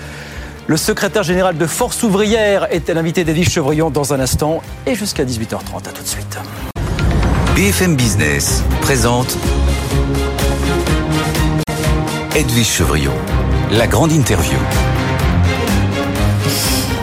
Le 0.67 0.75
secrétaire 0.77 1.23
général 1.23 1.57
de 1.57 1.65
Force 1.65 2.03
ouvrière 2.03 2.67
était 2.71 2.93
l'invité 2.93 3.23
d'Edwige 3.23 3.49
Chevrillon 3.49 3.89
dans 3.89 4.13
un 4.13 4.19
instant 4.19 4.61
et 4.85 4.95
jusqu'à 4.95 5.23
18h30. 5.23 5.87
À 5.87 5.91
tout 5.91 6.03
de 6.03 6.07
suite. 6.07 6.37
BFM 7.55 7.95
Business 7.95 8.63
présente 8.81 9.37
Edwige 12.35 12.67
Chevrillon, 12.67 13.13
la 13.71 13.87
grande 13.87 14.11
interview. 14.11 14.57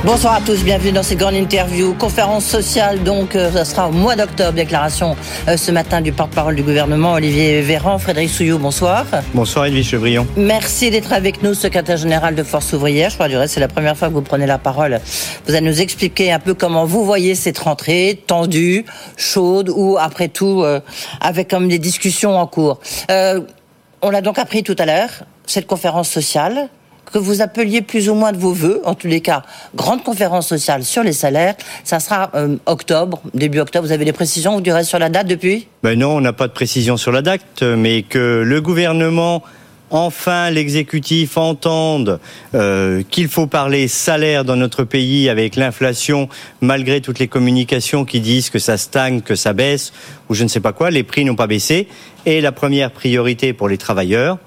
Bonsoir 0.09 0.37
à 0.37 0.41
tous, 0.41 0.65
bienvenue 0.65 0.93
dans 0.93 1.03
cette 1.03 1.19
grande 1.19 1.35
interview. 1.35 1.93
Conférence 1.93 2.47
sociale, 2.47 3.03
donc, 3.03 3.37
euh, 3.37 3.53
ça 3.53 3.67
sera 3.67 3.89
au 3.91 3.93
mois 3.93 4.17
d'octobre. 4.17 4.55
Déclaration 4.55 5.15
euh, 5.47 5.59
ce 5.59 5.71
matin 5.71 6.01
du 6.01 6.13
porte-parole 6.13 6.57
du 6.57 6.63
gouvernement, 6.63 7.13
Olivier 7.13 7.61
Véran. 7.61 7.99
Frédéric 7.99 8.31
Souillot, 8.31 8.57
bonsoir. 8.57 9.05
Bonsoir, 9.35 9.67
Edwige 9.67 9.91
Chevrillon. 9.91 10.27
Merci 10.35 10.91
d'être 10.91 11.13
avec 11.13 11.43
nous, 11.43 11.53
secrétaire 11.53 11.99
général 11.99 12.35
de 12.35 12.43
Force 12.43 12.73
ouvrière. 12.73 13.11
Je 13.11 13.17
crois 13.17 13.29
du 13.29 13.37
reste, 13.37 13.53
c'est 13.53 13.61
la 13.61 13.69
première 13.69 13.99
fois 13.99 14.09
que 14.09 14.15
vous 14.15 14.23
prenez 14.23 14.47
la 14.47 14.57
parole. 14.57 14.99
Vous 15.47 15.55
allez 15.55 15.67
nous 15.67 15.83
expliquer 15.83 16.33
un 16.33 16.39
peu 16.39 16.55
comment 16.55 16.87
vous 16.87 17.05
voyez 17.05 17.35
cette 17.35 17.59
rentrée, 17.59 18.19
tendue, 18.27 18.87
chaude, 19.19 19.69
ou 19.69 19.99
après 20.01 20.29
tout, 20.29 20.63
euh, 20.63 20.81
avec 21.21 21.49
comme 21.49 21.69
des 21.69 21.79
discussions 21.79 22.39
en 22.39 22.47
cours. 22.47 22.81
on 23.11 24.11
l'a 24.11 24.23
donc 24.23 24.39
appris 24.39 24.63
tout 24.63 24.77
à 24.79 24.87
l'heure, 24.87 25.11
cette 25.45 25.67
conférence 25.67 26.09
sociale 26.09 26.71
que 27.11 27.19
vous 27.19 27.43
appeliez 27.43 27.83
plus 27.83 28.09
ou 28.09 28.15
moins 28.15 28.33
de 28.33 28.39
vos 28.39 28.53
voeux, 28.53 28.81
en 28.85 28.95
tous 28.95 29.07
les 29.07 29.21
cas, 29.21 29.43
grande 29.75 30.03
conférence 30.03 30.49
sociale 30.49 30.85
sur 30.85 31.03
les 31.03 31.13
salaires. 31.13 31.55
Ça 31.85 32.01
sera 32.01 32.31
euh, 32.35 32.57
octobre, 32.67 33.21
début 33.35 33.61
octobre. 33.61 33.87
Vous 33.87 33.93
avez 33.93 34.05
des 34.05 34.13
précisions, 34.13 34.55
vous 34.55 34.61
direz 34.61 34.85
sur 34.85 34.99
la 34.99 35.09
date 35.09 35.27
depuis? 35.27 35.69
Ben 35.83 35.99
non, 35.99 36.17
on 36.17 36.21
n'a 36.21 36.33
pas 36.33 36.49
de 36.49 36.53
précision 36.53 36.97
sur 36.97 37.13
la 37.13 37.23
date, 37.23 37.63
mais 37.63 38.03
que 38.03 38.43
le 38.45 38.61
gouvernement 38.61 39.43
enfin 39.91 40.51
l'exécutif 40.51 41.37
entende 41.37 42.21
euh, 42.55 43.03
qu'il 43.11 43.29
faut 43.29 43.47
parler 43.47 43.89
salaire 43.89 44.45
dans 44.45 44.57
notre 44.57 44.85
pays 44.85 45.29
avec 45.29 45.57
l'inflation, 45.57 46.29
malgré 46.61 47.01
toutes 47.01 47.19
les 47.19 47.29
communications 47.29 48.05
qui 48.05 48.21
disent 48.21 48.51
que 48.51 48.59
ça 48.59 48.77
stagne, 48.77 49.21
que 49.21 49.35
ça 49.35 49.53
baisse, 49.53 49.93
ou 50.29 50.35
je 50.35 50.45
ne 50.45 50.49
sais 50.49 50.61
pas 50.61 50.73
quoi, 50.73 50.91
les 50.91 51.03
prix 51.03 51.25
n'ont 51.25 51.37
pas 51.37 51.47
baissé. 51.47 51.89
Et 52.27 52.41
la 52.41 52.53
première 52.53 52.91
priorité 52.91 53.53
pour 53.53 53.69
les 53.69 53.79
travailleurs, 53.79 54.39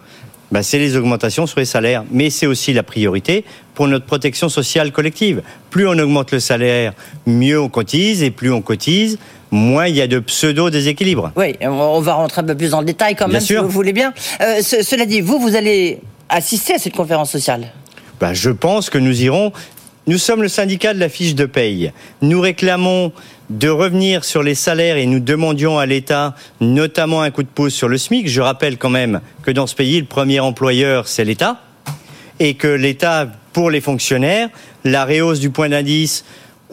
bah, 0.51 0.63
c'est 0.63 0.79
les 0.79 0.97
augmentations 0.97 1.47
sur 1.47 1.59
les 1.59 1.65
salaires. 1.65 2.03
Mais 2.11 2.29
c'est 2.29 2.47
aussi 2.47 2.73
la 2.73 2.83
priorité 2.83 3.45
pour 3.73 3.87
notre 3.87 4.05
protection 4.05 4.49
sociale 4.49 4.91
collective. 4.91 5.41
Plus 5.69 5.87
on 5.87 5.97
augmente 5.97 6.31
le 6.31 6.39
salaire, 6.39 6.93
mieux 7.25 7.59
on 7.59 7.69
cotise, 7.69 8.21
et 8.23 8.31
plus 8.31 8.51
on 8.51 8.61
cotise, 8.61 9.17
moins 9.49 9.87
il 9.87 9.95
y 9.95 10.01
a 10.01 10.07
de 10.07 10.19
pseudo-déséquilibre. 10.19 11.31
Oui, 11.35 11.55
on 11.61 12.01
va 12.01 12.13
rentrer 12.13 12.41
un 12.41 12.45
peu 12.45 12.55
plus 12.55 12.71
dans 12.71 12.79
le 12.79 12.85
détail 12.85 13.15
quand 13.15 13.27
même, 13.27 13.41
si 13.41 13.55
vous 13.55 13.69
voulez 13.69 13.93
bien. 13.93 14.13
Euh, 14.41 14.61
cela 14.61 15.05
dit, 15.05 15.21
vous, 15.21 15.39
vous 15.39 15.55
allez 15.55 15.99
assister 16.29 16.75
à 16.75 16.77
cette 16.77 16.95
conférence 16.95 17.31
sociale? 17.31 17.67
Bah, 18.19 18.33
Je 18.33 18.49
pense 18.49 18.89
que 18.89 18.97
nous 18.97 19.23
irons. 19.23 19.51
Nous 20.07 20.17
sommes 20.17 20.41
le 20.41 20.47
syndicat 20.47 20.93
de 20.93 20.99
la 20.99 21.09
fiche 21.09 21.35
de 21.35 21.45
paye. 21.45 21.91
Nous 22.21 22.41
réclamons 22.41 23.11
de 23.51 23.69
revenir 23.69 24.23
sur 24.23 24.43
les 24.43 24.55
salaires 24.55 24.97
et 24.97 25.05
nous 25.05 25.19
demandions 25.19 25.77
à 25.77 25.85
l'État 25.85 26.35
notamment 26.61 27.21
un 27.21 27.31
coup 27.31 27.43
de 27.43 27.49
pouce 27.49 27.73
sur 27.73 27.89
le 27.89 27.97
SMIC. 27.97 28.27
Je 28.29 28.41
rappelle 28.41 28.77
quand 28.77 28.89
même 28.89 29.19
que 29.43 29.51
dans 29.51 29.67
ce 29.67 29.75
pays, 29.75 29.99
le 29.99 30.05
premier 30.05 30.39
employeur, 30.39 31.07
c'est 31.07 31.25
l'État 31.25 31.61
et 32.39 32.53
que 32.53 32.67
l'État, 32.67 33.27
pour 33.51 33.69
les 33.69 33.81
fonctionnaires, 33.81 34.49
la 34.85 35.03
réhausse 35.03 35.39
du 35.39 35.49
point 35.49 35.69
d'indice 35.69 36.23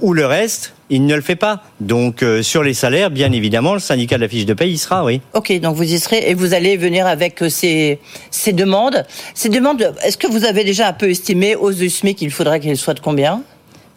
ou 0.00 0.12
le 0.12 0.24
reste, 0.24 0.74
il 0.88 1.04
ne 1.04 1.16
le 1.16 1.20
fait 1.20 1.36
pas. 1.36 1.64
Donc 1.80 2.22
euh, 2.22 2.42
sur 2.42 2.62
les 2.62 2.74
salaires, 2.74 3.10
bien 3.10 3.32
évidemment, 3.32 3.74
le 3.74 3.80
syndicat 3.80 4.16
de 4.16 4.22
la 4.22 4.28
fiche 4.28 4.46
de 4.46 4.54
paye 4.54 4.72
y 4.72 4.78
sera, 4.78 5.04
oui. 5.04 5.20
Ok, 5.34 5.52
donc 5.60 5.74
vous 5.74 5.82
y 5.82 5.98
serez 5.98 6.30
et 6.30 6.34
vous 6.34 6.54
allez 6.54 6.76
venir 6.76 7.08
avec 7.08 7.42
euh, 7.42 7.48
ces, 7.48 7.98
ces 8.30 8.52
demandes. 8.52 9.04
Ces 9.34 9.48
demandes, 9.48 9.92
est-ce 10.04 10.16
que 10.16 10.28
vous 10.28 10.44
avez 10.44 10.62
déjà 10.62 10.88
un 10.88 10.92
peu 10.92 11.10
estimé 11.10 11.56
hausse 11.56 11.76
du 11.76 11.90
SMIC, 11.90 12.22
il 12.22 12.30
faudrait 12.30 12.60
qu'elle 12.60 12.76
soit 12.76 12.94
de 12.94 13.00
combien? 13.00 13.42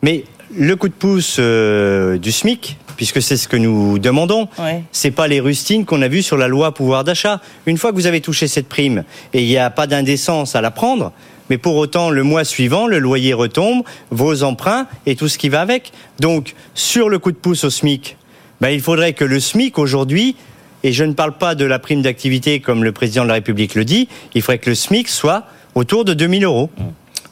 Mais 0.01 0.23
le 0.55 0.75
coup 0.75 0.87
de 0.87 0.93
pouce 0.93 1.37
euh, 1.39 2.17
du 2.17 2.31
SMIC, 2.31 2.77
puisque 2.97 3.21
c'est 3.21 3.37
ce 3.37 3.47
que 3.47 3.57
nous 3.57 3.99
demandons, 3.99 4.47
c'est 4.91 5.11
pas 5.11 5.27
les 5.27 5.39
rustines 5.39 5.85
qu'on 5.85 6.01
a 6.01 6.07
vues 6.07 6.23
sur 6.23 6.37
la 6.37 6.47
loi 6.47 6.73
pouvoir 6.73 7.03
d'achat. 7.03 7.41
Une 7.65 7.77
fois 7.77 7.91
que 7.91 7.95
vous 7.95 8.07
avez 8.07 8.21
touché 8.21 8.47
cette 8.47 8.67
prime 8.67 9.03
et 9.33 9.41
il 9.41 9.47
n'y 9.47 9.57
a 9.57 9.69
pas 9.69 9.87
d'indécence 9.87 10.55
à 10.55 10.61
la 10.61 10.71
prendre, 10.71 11.11
mais 11.49 11.57
pour 11.57 11.75
autant, 11.75 12.09
le 12.09 12.23
mois 12.23 12.43
suivant, 12.43 12.87
le 12.87 12.99
loyer 12.99 13.33
retombe, 13.33 13.83
vos 14.09 14.43
emprunts 14.43 14.87
et 15.05 15.15
tout 15.15 15.27
ce 15.27 15.37
qui 15.37 15.49
va 15.49 15.61
avec. 15.61 15.91
Donc, 16.19 16.55
sur 16.75 17.09
le 17.09 17.19
coup 17.19 17.31
de 17.31 17.37
pouce 17.37 17.63
au 17.63 17.69
SMIC, 17.69 18.17
ben, 18.61 18.69
il 18.69 18.81
faudrait 18.81 19.13
que 19.13 19.25
le 19.25 19.39
SMIC 19.39 19.77
aujourd'hui, 19.79 20.35
et 20.83 20.93
je 20.93 21.03
ne 21.03 21.13
parle 21.13 21.37
pas 21.37 21.55
de 21.55 21.65
la 21.65 21.79
prime 21.79 22.01
d'activité 22.01 22.59
comme 22.59 22.83
le 22.83 22.91
président 22.91 23.23
de 23.23 23.27
la 23.27 23.35
République 23.35 23.75
le 23.75 23.83
dit, 23.83 24.07
il 24.33 24.41
faudrait 24.41 24.59
que 24.59 24.69
le 24.69 24.75
SMIC 24.75 25.09
soit 25.09 25.45
autour 25.75 26.05
de 26.05 26.13
2000 26.13 26.43
euros. 26.43 26.69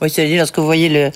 Oui, 0.01 0.09
c'est-à-dire 0.09 0.37
lorsque 0.37 0.57
vous 0.57 0.65
voyez 0.65 0.89
le, 0.89 1.11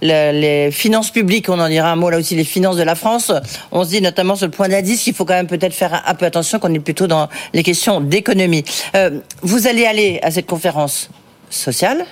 les 0.00 0.70
finances 0.70 1.10
publiques, 1.10 1.48
on 1.48 1.58
en 1.58 1.68
dira 1.68 1.90
un 1.90 1.96
mot 1.96 2.08
là 2.08 2.18
aussi, 2.18 2.34
les 2.34 2.44
finances 2.44 2.76
de 2.76 2.82
la 2.82 2.94
France, 2.94 3.30
on 3.70 3.84
se 3.84 3.90
dit 3.90 4.00
notamment 4.00 4.36
sur 4.36 4.46
le 4.46 4.52
point 4.52 4.68
d'indice 4.68 5.02
qu'il 5.02 5.14
faut 5.14 5.24
quand 5.24 5.34
même 5.34 5.46
peut-être 5.46 5.74
faire 5.74 6.02
un 6.06 6.14
peu 6.14 6.24
attention 6.24 6.58
qu'on 6.58 6.72
est 6.72 6.78
plutôt 6.78 7.06
dans 7.06 7.28
les 7.52 7.62
questions 7.62 8.00
d'économie. 8.00 8.64
Euh, 8.96 9.20
vous 9.42 9.66
allez 9.66 9.84
aller 9.84 10.18
à 10.22 10.30
cette 10.30 10.46
conférence 10.46 11.10
sociale 11.50 12.06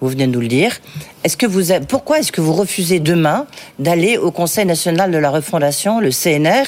vous 0.00 0.08
venez 0.08 0.26
de 0.26 0.32
nous 0.32 0.40
le 0.40 0.48
dire. 0.48 0.72
Est-ce 1.24 1.36
que 1.36 1.46
vous, 1.46 1.72
pourquoi 1.88 2.18
est-ce 2.18 2.30
que 2.30 2.40
vous 2.40 2.52
refusez 2.52 3.00
demain 3.00 3.46
d'aller 3.78 4.18
au 4.18 4.30
Conseil 4.30 4.66
national 4.66 5.10
de 5.10 5.18
la 5.18 5.30
refondation, 5.30 6.00
le 6.00 6.10
CNR, 6.10 6.64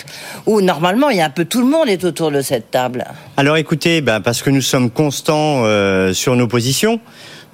où 0.46 0.60
normalement 0.60 1.10
il 1.10 1.18
y 1.18 1.20
a 1.20 1.26
un 1.26 1.30
peu 1.30 1.44
tout 1.44 1.60
le 1.60 1.66
monde 1.66 1.88
est 1.88 2.04
autour 2.04 2.30
de 2.30 2.40
cette 2.40 2.70
table? 2.70 3.04
Alors 3.36 3.56
écoutez, 3.56 4.00
ben, 4.00 4.20
parce 4.20 4.42
que 4.42 4.50
nous 4.50 4.62
sommes 4.62 4.90
constants 4.90 5.64
euh, 5.64 6.12
sur 6.14 6.36
nos 6.36 6.48
positions. 6.48 7.00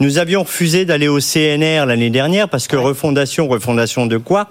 Nous 0.00 0.18
avions 0.18 0.42
refusé 0.42 0.84
d'aller 0.84 1.08
au 1.08 1.20
CNR 1.20 1.86
l'année 1.86 2.10
dernière 2.10 2.48
parce 2.48 2.66
que 2.66 2.76
refondation, 2.76 3.48
refondation 3.48 4.06
de 4.06 4.16
quoi? 4.16 4.48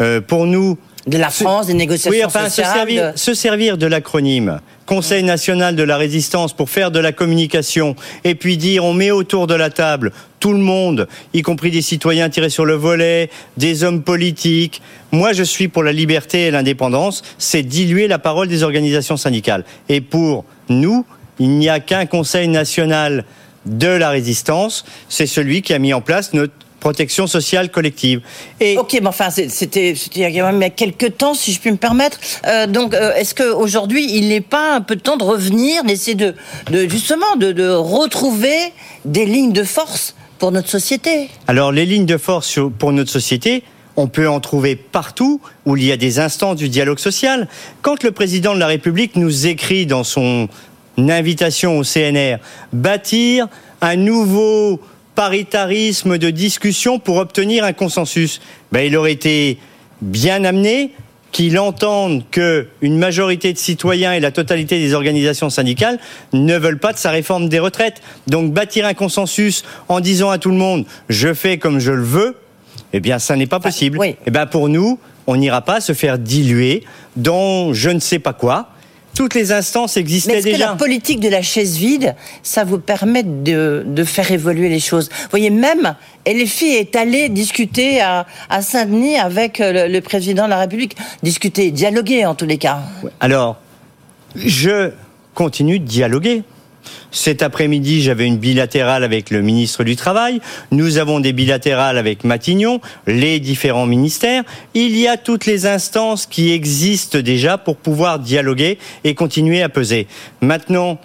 Euh, 0.00 0.20
Pour 0.20 0.46
nous, 0.46 0.78
de 1.06 1.16
la 1.16 1.30
France, 1.30 1.68
des 1.68 1.74
négociations 1.74 2.10
oui, 2.10 2.24
enfin, 2.24 2.48
Se 2.48 2.62
servir, 2.62 3.12
se 3.14 3.32
servir 3.34 3.78
de 3.78 3.86
l'acronyme 3.86 4.60
Conseil 4.84 5.22
national 5.22 5.76
de 5.76 5.82
la 5.82 5.96
résistance 5.96 6.54
pour 6.54 6.70
faire 6.70 6.90
de 6.90 6.98
la 6.98 7.12
communication 7.12 7.94
et 8.24 8.34
puis 8.34 8.56
dire 8.56 8.84
on 8.84 8.94
met 8.94 9.10
autour 9.10 9.46
de 9.46 9.54
la 9.54 9.70
table 9.70 10.12
tout 10.40 10.52
le 10.52 10.58
monde, 10.58 11.08
y 11.34 11.42
compris 11.42 11.70
des 11.70 11.82
citoyens 11.82 12.30
tirés 12.30 12.50
sur 12.50 12.64
le 12.64 12.74
volet, 12.74 13.28
des 13.56 13.84
hommes 13.84 14.02
politiques. 14.02 14.80
Moi, 15.10 15.32
je 15.32 15.42
suis 15.42 15.68
pour 15.68 15.82
la 15.82 15.92
liberté 15.92 16.46
et 16.46 16.50
l'indépendance. 16.50 17.22
C'est 17.38 17.62
diluer 17.62 18.06
la 18.06 18.18
parole 18.18 18.48
des 18.48 18.62
organisations 18.62 19.16
syndicales. 19.16 19.64
Et 19.88 20.00
pour 20.00 20.44
nous, 20.68 21.04
il 21.38 21.50
n'y 21.50 21.68
a 21.68 21.80
qu'un 21.80 22.06
Conseil 22.06 22.48
national 22.48 23.24
de 23.68 23.88
la 23.88 24.10
résistance, 24.10 24.84
c'est 25.08 25.26
celui 25.26 25.62
qui 25.62 25.74
a 25.74 25.78
mis 25.78 25.92
en 25.92 26.00
place 26.00 26.32
notre 26.32 26.52
protection 26.80 27.26
sociale 27.26 27.70
collective. 27.70 28.20
Et 28.60 28.78
ok, 28.78 28.98
mais 29.00 29.08
enfin, 29.08 29.30
c'était 29.30 29.92
il 30.14 30.30
y 30.30 30.40
a 30.40 30.52
même 30.52 30.70
quelques 30.70 31.16
temps, 31.16 31.34
si 31.34 31.52
je 31.52 31.60
puis 31.60 31.70
me 31.70 31.76
permettre. 31.76 32.18
Euh, 32.46 32.66
donc, 32.66 32.94
euh, 32.94 33.14
est-ce 33.14 33.34
qu'aujourd'hui, 33.34 34.06
il 34.16 34.28
n'est 34.28 34.40
pas 34.40 34.74
un 34.74 34.80
peu 34.80 34.96
de 34.96 35.00
temps 35.00 35.16
de 35.16 35.24
revenir, 35.24 35.84
d'essayer 35.84 36.14
de, 36.14 36.34
de, 36.70 36.88
justement 36.88 37.36
de, 37.36 37.52
de 37.52 37.68
retrouver 37.68 38.72
des 39.04 39.26
lignes 39.26 39.52
de 39.52 39.64
force 39.64 40.14
pour 40.38 40.52
notre 40.52 40.68
société? 40.68 41.28
Alors, 41.46 41.72
les 41.72 41.84
lignes 41.84 42.06
de 42.06 42.16
force 42.16 42.60
pour 42.78 42.92
notre 42.92 43.10
société, 43.10 43.64
on 43.96 44.06
peut 44.06 44.28
en 44.28 44.38
trouver 44.38 44.76
partout 44.76 45.40
où 45.66 45.76
il 45.76 45.84
y 45.84 45.90
a 45.90 45.96
des 45.96 46.20
instances 46.20 46.54
du 46.54 46.68
dialogue 46.68 47.00
social. 47.00 47.48
Quand 47.82 48.04
le 48.04 48.12
président 48.12 48.54
de 48.54 48.60
la 48.60 48.68
République 48.68 49.16
nous 49.16 49.48
écrit 49.48 49.86
dans 49.86 50.04
son 50.04 50.48
invitation 51.08 51.78
au 51.78 51.82
CNR, 51.84 52.38
bâtir 52.72 53.46
un 53.80 53.96
nouveau 53.96 54.80
paritarisme 55.14 56.18
de 56.18 56.30
discussion 56.30 56.98
pour 56.98 57.16
obtenir 57.16 57.64
un 57.64 57.72
consensus. 57.72 58.40
Ben, 58.72 58.80
il 58.80 58.96
aurait 58.96 59.12
été 59.12 59.58
bien 60.00 60.44
amené 60.44 60.92
qu'il 61.32 61.58
entende 61.58 62.22
que 62.30 62.68
une 62.80 62.98
majorité 62.98 63.52
de 63.52 63.58
citoyens 63.58 64.14
et 64.14 64.20
la 64.20 64.30
totalité 64.30 64.78
des 64.78 64.94
organisations 64.94 65.50
syndicales 65.50 65.98
ne 66.32 66.56
veulent 66.56 66.78
pas 66.78 66.92
de 66.92 66.98
sa 66.98 67.10
réforme 67.10 67.48
des 67.48 67.58
retraites. 67.58 68.00
Donc 68.26 68.52
bâtir 68.52 68.86
un 68.86 68.94
consensus 68.94 69.64
en 69.88 70.00
disant 70.00 70.30
à 70.30 70.38
tout 70.38 70.50
le 70.50 70.56
monde 70.56 70.86
je 71.08 71.34
fais 71.34 71.58
comme 71.58 71.80
je 71.80 71.92
le 71.92 72.02
veux, 72.02 72.36
Eh 72.94 73.00
bien, 73.00 73.18
ça 73.18 73.36
n'est 73.36 73.46
pas 73.46 73.60
possible. 73.60 73.98
oui. 73.98 74.16
Eh 74.26 74.30
bien, 74.30 74.46
pour 74.46 74.68
nous, 74.70 74.98
on 75.26 75.36
n'ira 75.36 75.60
pas 75.60 75.80
se 75.82 75.92
faire 75.92 76.18
diluer 76.18 76.84
dans 77.16 77.74
je 77.74 77.90
ne 77.90 78.00
sais 78.00 78.18
pas 78.18 78.32
quoi. 78.32 78.70
Toutes 79.18 79.34
les 79.34 79.50
instances 79.50 79.96
Mais 79.96 80.02
existaient 80.02 80.38
est-ce 80.38 80.46
que 80.46 80.60
la 80.60 80.76
politique 80.76 81.18
de 81.18 81.28
la 81.28 81.42
chaise 81.42 81.76
vide, 81.76 82.14
ça 82.44 82.62
vous 82.62 82.78
permet 82.78 83.24
de, 83.24 83.82
de 83.84 84.04
faire 84.04 84.30
évoluer 84.30 84.68
les 84.68 84.78
choses? 84.78 85.08
Vous 85.10 85.30
voyez, 85.30 85.50
même 85.50 85.96
LFI 86.24 86.66
est 86.76 86.94
allé 86.94 87.28
discuter 87.28 88.00
à, 88.00 88.26
à 88.48 88.62
Saint-Denis 88.62 89.16
avec 89.18 89.60
euh, 89.60 89.88
le, 89.88 89.92
le 89.92 90.00
président 90.02 90.44
de 90.44 90.50
la 90.50 90.60
République. 90.60 90.96
Discuter, 91.24 91.72
dialoguer 91.72 92.26
en 92.26 92.36
tous 92.36 92.46
les 92.46 92.58
cas. 92.58 92.78
Alors, 93.18 93.56
je 94.36 94.92
continue 95.34 95.80
de 95.80 95.84
dialoguer. 95.84 96.44
Cet 97.10 97.42
après-midi, 97.42 98.02
j'avais 98.02 98.26
une 98.26 98.36
bilatérale 98.36 99.04
avec 99.04 99.30
le 99.30 99.42
ministre 99.42 99.84
du 99.84 99.96
Travail. 99.96 100.40
Nous 100.70 100.98
avons 100.98 101.20
des 101.20 101.32
bilatérales 101.32 101.98
avec 101.98 102.24
Matignon, 102.24 102.80
les 103.06 103.40
différents 103.40 103.86
ministères. 103.86 104.44
Il 104.74 104.96
y 104.96 105.08
a 105.08 105.16
toutes 105.16 105.46
les 105.46 105.66
instances 105.66 106.26
qui 106.26 106.52
existent 106.52 107.20
déjà 107.20 107.58
pour 107.58 107.76
pouvoir 107.76 108.18
dialoguer 108.18 108.78
et 109.04 109.14
continuer 109.14 109.62
à 109.62 109.68
peser. 109.68 110.06
Maintenant, 110.40 110.98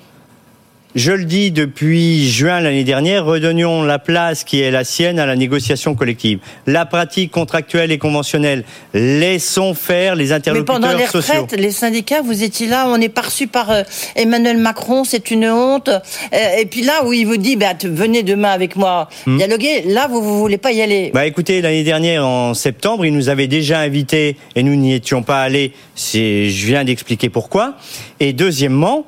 je 0.96 1.12
le 1.12 1.26
dis 1.26 1.52
depuis 1.52 2.30
juin 2.30 2.60
l'année 2.60 2.84
dernière, 2.84 3.26
redonnions 3.26 3.84
la 3.84 4.00
place 4.00 4.44
qui 4.44 4.62
est 4.62 4.72
la 4.72 4.84
sienne 4.84 5.20
à 5.20 5.26
la 5.26 5.36
négociation 5.36 5.96
collective. 5.96 6.40
La 6.68 6.86
pratique 6.86 7.32
contractuelle 7.32 7.92
et 7.92 7.98
conventionnelle, 7.98 8.64
laissons 8.94 9.74
faire 9.74 10.16
les 10.16 10.28
Mais 10.28 10.34
interlocuteurs 10.34 10.80
pendant 10.80 10.96
les 10.96 11.08
sociaux. 11.08 11.42
retraites, 11.42 11.60
les 11.60 11.72
syndicats, 11.72 12.22
vous 12.22 12.44
étiez 12.44 12.68
là, 12.68 12.86
on 12.88 13.02
est 13.02 13.10
pas 13.10 13.22
reçu 13.22 13.48
par 13.48 13.72
euh, 13.72 13.84
Emmanuel 14.16 14.58
Macron, 14.58 15.04
c'est 15.04 15.32
une 15.32 15.46
honte. 15.50 15.90
Euh, 15.90 16.58
et 16.60 16.66
puis 16.66 16.82
là 16.84 17.04
où 17.06 17.14
il 17.14 17.26
vous 17.26 17.38
dit, 17.38 17.56
bah, 17.56 17.74
venez 17.84 18.24
demain 18.24 18.52
avec 18.52 18.76
moi 18.76 19.10
Hmm. 19.26 19.38
dialoguer, 19.38 19.84
là 19.88 20.08
vous 20.08 20.22
vous 20.22 20.40
voulez 20.40 20.58
pas 20.58 20.72
y 20.72 20.82
aller. 20.82 21.12
Bah 21.14 21.26
écoutez, 21.26 21.62
l'année 21.62 21.84
dernière, 21.84 22.26
en 22.26 22.54
septembre, 22.54 23.06
il 23.06 23.14
nous 23.14 23.30
avait 23.30 23.48
déjà 23.48 23.80
invités 23.80 24.38
et 24.56 24.64
nous 24.64 24.76
n'y 24.76 24.94
étions 24.94 25.24
pas 25.24 25.42
allés. 25.42 25.72
Je 25.96 26.66
viens 26.66 26.84
d'expliquer 26.84 27.30
pourquoi. 27.30 27.76
Et 28.20 28.34
deuxièmement, 28.34 29.06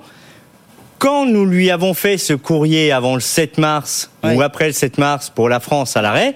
quand 0.99 1.25
nous 1.25 1.45
lui 1.45 1.71
avons 1.71 1.93
fait 1.93 2.17
ce 2.17 2.33
courrier 2.33 2.91
avant 2.91 3.15
le 3.15 3.21
7 3.21 3.57
mars 3.57 4.09
ou 4.23 4.41
après 4.41 4.67
le 4.67 4.73
7 4.73 4.97
mars 4.97 5.31
pour 5.33 5.49
la 5.49 5.59
France 5.59 5.95
à 5.97 6.01
l'arrêt, 6.01 6.35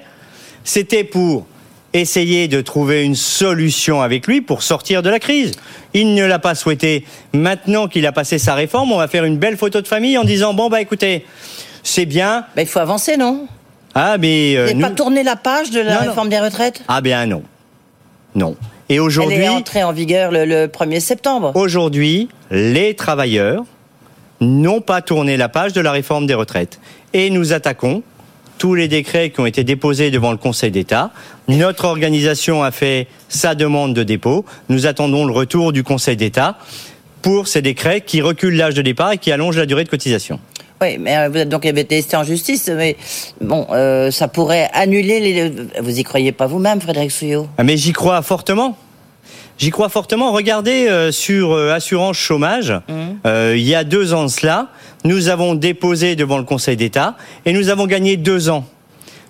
c'était 0.64 1.04
pour 1.04 1.46
essayer 1.94 2.48
de 2.48 2.62
trouver 2.62 3.04
une 3.04 3.16
solution 3.16 4.02
avec 4.02 4.28
lui 4.28 4.42
pour 4.42 4.62
sortir 4.62 5.02
de 5.02 5.10
la 5.10 5.18
crise. 5.20 5.54
Il 5.96 6.14
ne 6.14 6.24
l'a 6.26 6.38
pas 6.38 6.54
souhaité. 6.54 7.04
Maintenant 7.34 7.88
qu'il 7.88 8.06
a 8.06 8.12
passé 8.12 8.38
sa 8.38 8.54
réforme, 8.54 8.92
on 8.92 8.98
va 8.98 9.08
faire 9.08 9.24
une 9.26 9.38
belle 9.38 9.58
photo 9.58 9.82
de 9.82 9.88
famille 9.88 10.18
en 10.18 10.24
disant 10.24 10.54
bon 10.54 10.70
bah 10.70 10.82
écoutez, 10.82 11.26
c'est 11.82 12.06
bien. 12.06 12.46
il 12.58 12.68
faut 12.68 12.80
avancer, 12.80 13.18
non? 13.18 13.48
Ah 13.96 14.18
mais 14.20 14.56
euh, 14.56 14.72
nous- 14.74 14.82
pas 14.82 14.92
tourné 14.92 15.24
la 15.24 15.36
page 15.36 15.72
de 15.72 15.80
la 15.80 15.96
Non, 15.96 16.02
non. 16.02 16.08
réforme 16.10 16.30
des 16.30 16.40
retraites? 16.40 16.84
Ah 16.88 17.02
bien 17.02 17.26
non. 17.26 17.42
Non. 18.36 18.56
Et 18.88 18.96
Elle 18.96 19.02
aujourd'hui, 19.02 19.38
est 19.38 19.50
entrée 19.50 19.84
en 19.84 19.92
vigueur 19.92 20.32
le, 20.32 20.46
le 20.46 20.68
1er 20.68 21.00
septembre. 21.00 21.52
aujourd'hui, 21.56 22.30
les 22.52 22.96
travailleurs 22.96 23.64
n'ont 24.42 24.82
pas 24.82 25.02
tourné 25.02 25.38
la 25.38 25.50
page 25.50 25.74
de 25.74 25.82
la 25.82 25.92
réforme 25.92 26.28
des 26.28 26.34
retraites. 26.34 26.80
Et 27.14 27.30
nous 27.30 27.54
attaquons 27.54 28.04
tous 28.58 28.76
les 28.76 28.88
décrets 28.88 29.30
qui 29.30 29.40
ont 29.40 29.46
été 29.46 29.64
déposés 29.64 30.12
devant 30.12 30.32
le 30.32 30.38
Conseil 30.38 30.70
d'État. 30.70 31.12
Notre 31.48 31.86
organisation 31.86 32.62
a 32.62 32.72
fait 32.72 33.08
sa 33.30 33.56
demande 33.56 33.94
de 33.94 34.04
dépôt. 34.04 34.46
Nous 34.68 34.86
attendons 34.86 35.26
le 35.26 35.34
retour 35.34 35.72
du 35.72 35.84
Conseil 35.84 36.18
d'État 36.18 36.58
pour 37.22 37.48
ces 37.48 37.62
décrets 37.62 38.02
qui 38.02 38.22
reculent 38.22 38.56
l'âge 38.56 38.74
de 38.74 38.82
départ 38.82 39.14
et 39.14 39.18
qui 39.18 39.32
allongent 39.32 39.58
la 39.58 39.66
durée 39.66 39.86
de 39.86 39.90
cotisation. 39.90 40.40
Oui, 40.82 40.98
mais 40.98 41.18
euh, 41.18 41.30
vous 41.30 41.38
êtes 41.38 41.50
donc 41.50 41.64
testé 41.88 42.16
en 42.16 42.24
justice, 42.24 42.70
mais 42.74 42.96
bon, 43.42 43.68
euh, 43.72 44.12
ça 44.12 44.30
pourrait 44.30 44.70
annuler 44.74 45.20
les. 45.20 45.52
Vous 45.82 46.00
y 46.00 46.04
croyez 46.04 46.32
pas 46.32 46.48
vous-même, 46.48 46.80
Frédéric 46.80 47.12
Souillot? 47.12 47.48
Ah, 47.58 47.64
Mais 47.64 47.76
j'y 47.76 47.92
crois 47.92 48.22
fortement. 48.22 48.78
J'y 49.60 49.72
crois 49.72 49.90
fortement. 49.90 50.32
Regardez 50.32 50.88
euh, 50.88 51.12
sur 51.12 51.52
euh, 51.52 51.74
assurance 51.74 52.16
chômage, 52.16 52.74
euh, 53.26 53.56
il 53.58 53.68
y 53.68 53.76
a 53.76 53.84
deux 53.84 54.14
ans 54.14 54.24
de 54.24 54.30
cela, 54.30 54.70
nous 55.04 55.28
avons 55.28 55.54
déposé 55.54 56.16
devant 56.16 56.38
le 56.38 56.46
Conseil 56.46 56.78
d'État 56.78 57.18
et 57.46 57.52
nous 57.52 57.68
avons 57.68 57.86
gagné 57.86 58.16
deux 58.16 58.50
ans. 58.50 58.66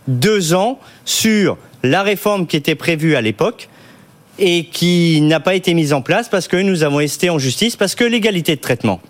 Deux 0.07 0.53
ans 0.53 0.79
sur 1.03 1.57
la 1.81 2.03
réforme 2.03 2.45
qui 2.45 2.57
était 2.57 2.75
prévue 2.75 3.15
à 3.15 3.21
l'époque 3.21 3.69
et 4.37 4.65
qui 4.65 5.19
n'a 5.21 5.39
pas 5.39 5.55
été 5.55 5.73
mise 5.73 5.93
en 5.93 6.03
place 6.03 6.29
parce 6.29 6.47
que 6.47 6.57
nous 6.57 6.83
avons 6.83 6.99
été 6.99 7.31
en 7.31 7.39
justice, 7.39 7.75
parce 7.75 7.95
que 7.95 8.03
l'égalité 8.03 8.55
de 8.55 8.61
traitement, 8.61 9.01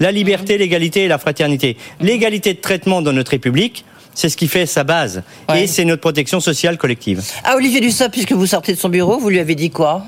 la 0.00 0.10
liberté, 0.10 0.58
l'égalité 0.58 1.04
et 1.04 1.08
la 1.08 1.18
fraternité, 1.18 1.76
l'égalité 2.00 2.54
de 2.54 2.60
traitement 2.60 3.02
dans 3.02 3.12
notre 3.12 3.30
République, 3.30 3.84
c'est 4.14 4.28
ce 4.28 4.36
qui 4.36 4.48
fait 4.48 4.66
sa 4.66 4.82
base. 4.82 5.22
Et 5.54 5.68
c'est 5.68 5.84
notre 5.84 6.00
protection 6.00 6.40
sociale 6.40 6.76
collective. 6.76 7.22
Ah, 7.44 7.54
Olivier 7.54 7.80
Dussopt, 7.80 8.10
puisque 8.10 8.32
vous 8.32 8.46
sortez 8.46 8.72
de 8.72 8.78
son 8.78 8.88
bureau, 8.88 9.18
vous 9.18 9.30
lui 9.30 9.38
avez 9.38 9.54
dit 9.54 9.70
quoi? 9.70 10.02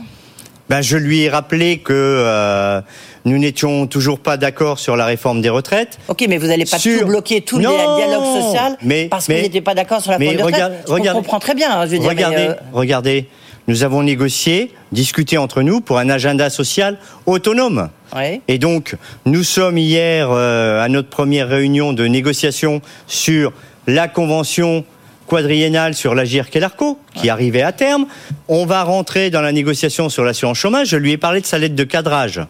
Ben, 0.69 0.83
je 0.83 0.97
lui 0.97 1.23
ai 1.23 1.29
rappelé 1.31 1.79
que 1.79 1.93
euh, 1.95 2.81
nous 3.25 3.39
n'étions 3.39 3.87
toujours 3.87 4.19
pas 4.19 4.37
d'accord 4.37 4.79
sur 4.79 4.97
la 4.97 5.07
réforme 5.07 5.41
des 5.41 5.49
retraites. 5.49 5.99
Ok, 6.09 6.25
mais 6.29 6.37
vous 6.39 6.47
n'allez 6.47 6.67
pas 6.67 6.79
Sur- 6.79 7.01
tout 7.01 7.07
bloquer, 7.07 7.41
tout 7.41 7.57
le 7.57 7.63
dialogue 7.63 8.43
social, 8.43 8.77
Mais- 8.83 9.09
parce 9.09 9.27
que 9.27 9.33
mais- 9.33 9.39
vous 9.39 9.45
n'étiez 9.45 9.61
pas 9.63 9.75
d'accord 9.75 10.03
sur 10.03 10.11
la 10.13 10.19
réforme 10.19 10.37
des 10.37 10.43
retraites. 10.43 10.73
Je 10.87 10.93
regarde- 10.93 11.17
comprends 11.19 11.39
très 11.41 11.55
bien, 11.55 11.71
hein, 11.73 11.87
je 11.87 11.93
veux 11.93 11.99
dire. 11.99 12.09
mais, 12.09 12.15
regardez, 12.25 12.49
euh, 12.49 12.55
regardez, 12.73 13.27
nous 13.67 13.83
avons 13.83 14.03
négocié, 14.03 14.71
discuté 14.93 15.39
entre 15.39 15.63
nous 15.63 15.81
pour 15.81 15.99
un 15.99 16.11
agenda 16.11 16.51
social 16.51 16.99
autonome. 17.27 17.89
Ouais. 18.15 18.41
Et 18.49 18.59
donc, 18.59 18.95
nous 19.27 19.43
sommes 19.45 19.79
hier 19.79 20.29
euh, 20.31 20.83
à 20.83 20.89
notre 20.89 21.09
première 21.09 21.49
réunion 21.49 21.93
de 21.95 22.07
négociation 22.07 22.81
sur 23.07 23.53
la 23.87 24.07
convention 24.09 24.85
quadriennale 25.29 25.95
sur 25.95 26.15
l'Agir 26.15 26.47
et 26.53 26.61
l'ARCO, 26.61 26.99
qui 27.15 27.29
arrivait 27.29 27.63
à 27.63 27.73
terme. 27.73 28.07
On 28.49 28.67
va 28.67 28.83
rentrer 28.83 29.31
dans 29.31 29.43
la 29.43 29.53
négociation 29.53 30.09
sur 30.09 30.25
l'assurance 30.25 30.59
chômage. 30.59 30.89
Je 30.89 30.97
lui 30.97 31.13
ai 31.13 31.19
parlé 31.19 31.41
de 31.41 31.47
sa 31.47 31.59
lettre 31.59 31.77
de 31.77 31.85
cadrage. 31.85 32.41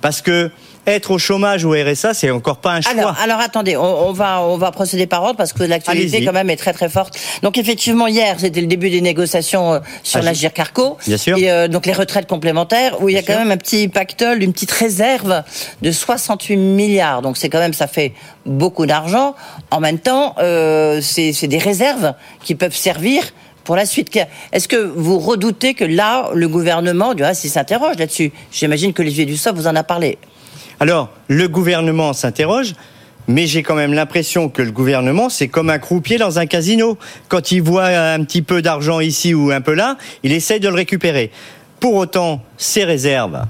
Parce 0.00 0.22
que 0.22 0.50
être 0.86 1.10
au 1.10 1.18
chômage 1.18 1.64
ou 1.64 1.74
au 1.74 1.82
RSA, 1.82 2.14
c'est 2.14 2.30
encore 2.30 2.58
pas 2.58 2.72
un 2.72 2.80
choix. 2.80 2.92
Alors, 2.92 3.16
alors 3.22 3.40
attendez, 3.40 3.76
on, 3.76 4.08
on 4.08 4.12
va 4.12 4.42
on 4.42 4.56
va 4.58 4.70
procéder 4.70 5.06
par 5.06 5.22
ordre 5.22 5.36
parce 5.36 5.52
que 5.52 5.62
l'actualité 5.64 6.24
quand 6.24 6.32
même 6.32 6.50
est 6.50 6.56
très 6.56 6.72
très 6.72 6.88
forte. 6.88 7.18
Donc 7.42 7.56
effectivement 7.58 8.06
hier 8.06 8.36
c'était 8.38 8.60
le 8.60 8.66
début 8.66 8.90
des 8.90 9.00
négociations 9.00 9.74
euh, 9.74 9.78
sur 10.02 10.20
Ah, 10.20 10.22
la 10.24 10.32
je- 10.32 10.40
GIRCARCO. 10.40 10.98
Bien 11.06 11.16
sûr. 11.16 11.38
Et 11.38 11.50
euh, 11.50 11.68
donc 11.68 11.86
les 11.86 11.92
retraites 11.92 12.26
complémentaires 12.26 13.00
où 13.02 13.08
il 13.08 13.14
y 13.14 13.18
a 13.18 13.22
quand 13.22 13.36
même 13.38 13.50
un 13.50 13.56
petit 13.56 13.88
pactole, 13.88 14.42
une 14.42 14.52
petite 14.52 14.72
réserve 14.72 15.42
de 15.82 15.90
68 15.90 16.56
milliards. 16.56 17.22
Donc 17.22 17.36
c'est 17.36 17.48
quand 17.48 17.58
même 17.60 17.74
ça 17.74 17.86
fait 17.86 18.12
beaucoup 18.46 18.86
d'argent. 18.86 19.34
En 19.70 19.80
même 19.80 19.98
temps, 19.98 20.34
euh, 20.38 21.00
c'est 21.00 21.32
c'est 21.32 21.48
des 21.48 21.58
réserves 21.58 22.14
qui 22.42 22.54
peuvent 22.54 22.74
servir. 22.76 23.22
Pour 23.64 23.76
la 23.76 23.86
suite, 23.86 24.10
est-ce 24.52 24.68
que 24.68 24.76
vous 24.76 25.18
redoutez 25.18 25.72
que 25.72 25.86
là, 25.86 26.28
le 26.34 26.48
gouvernement, 26.48 27.14
du 27.14 27.22
reste, 27.22 27.44
il 27.44 27.48
s'interroge 27.48 27.96
là-dessus 27.96 28.30
J'imagine 28.52 28.92
que 28.92 29.00
Olivier 29.00 29.24
Dussopt 29.24 29.56
vous 29.56 29.66
en 29.66 29.74
a 29.74 29.82
parlé. 29.82 30.18
Alors, 30.84 31.08
le 31.28 31.48
gouvernement 31.48 32.12
s'interroge, 32.12 32.74
mais 33.26 33.46
j'ai 33.46 33.62
quand 33.62 33.74
même 33.74 33.94
l'impression 33.94 34.50
que 34.50 34.60
le 34.60 34.70
gouvernement, 34.70 35.30
c'est 35.30 35.48
comme 35.48 35.70
un 35.70 35.78
croupier 35.78 36.18
dans 36.18 36.38
un 36.38 36.44
casino. 36.44 36.98
Quand 37.28 37.52
il 37.52 37.62
voit 37.62 37.86
un 37.86 38.22
petit 38.22 38.42
peu 38.42 38.60
d'argent 38.60 39.00
ici 39.00 39.32
ou 39.32 39.50
un 39.50 39.62
peu 39.62 39.72
là, 39.72 39.96
il 40.24 40.30
essaye 40.30 40.60
de 40.60 40.68
le 40.68 40.74
récupérer. 40.74 41.30
Pour 41.80 41.94
autant, 41.94 42.42
ces 42.58 42.84
réserves, 42.84 43.46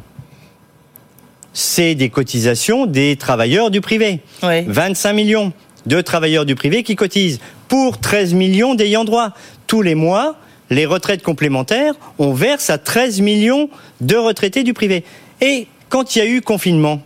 c'est 1.53 1.97
des 1.97 2.09
cotisations 2.09 2.87
des 2.87 3.17
travailleurs 3.17 3.73
du 3.73 3.81
privé. 3.81 4.21
25 4.69 5.13
millions 5.13 5.53
de 5.87 6.01
travailleurs 6.01 6.47
du 6.47 6.55
privé 6.55 6.85
qui 6.85 6.95
cotisent 6.95 7.41
pour 7.67 7.99
13 7.99 8.33
millions 8.33 8.77
d'ayants 8.77 9.03
droit. 9.03 9.31
Tous 9.67 9.83
les 9.83 9.97
mois, 9.97 10.37
les 10.71 10.87
retraites 10.87 11.25
complémentaires, 11.25 11.95
on 12.21 12.33
verse 12.33 12.71
à 12.71 12.79
13 12.79 13.23
millions 13.23 13.71
de 14.01 14.15
retraités 14.15 14.63
du 14.63 14.73
privé. 14.73 15.03
Et 15.41 15.67
quand 15.89 16.15
il 16.15 16.19
y 16.21 16.23
a 16.23 16.27
eu 16.27 16.41
confinement 16.41 17.03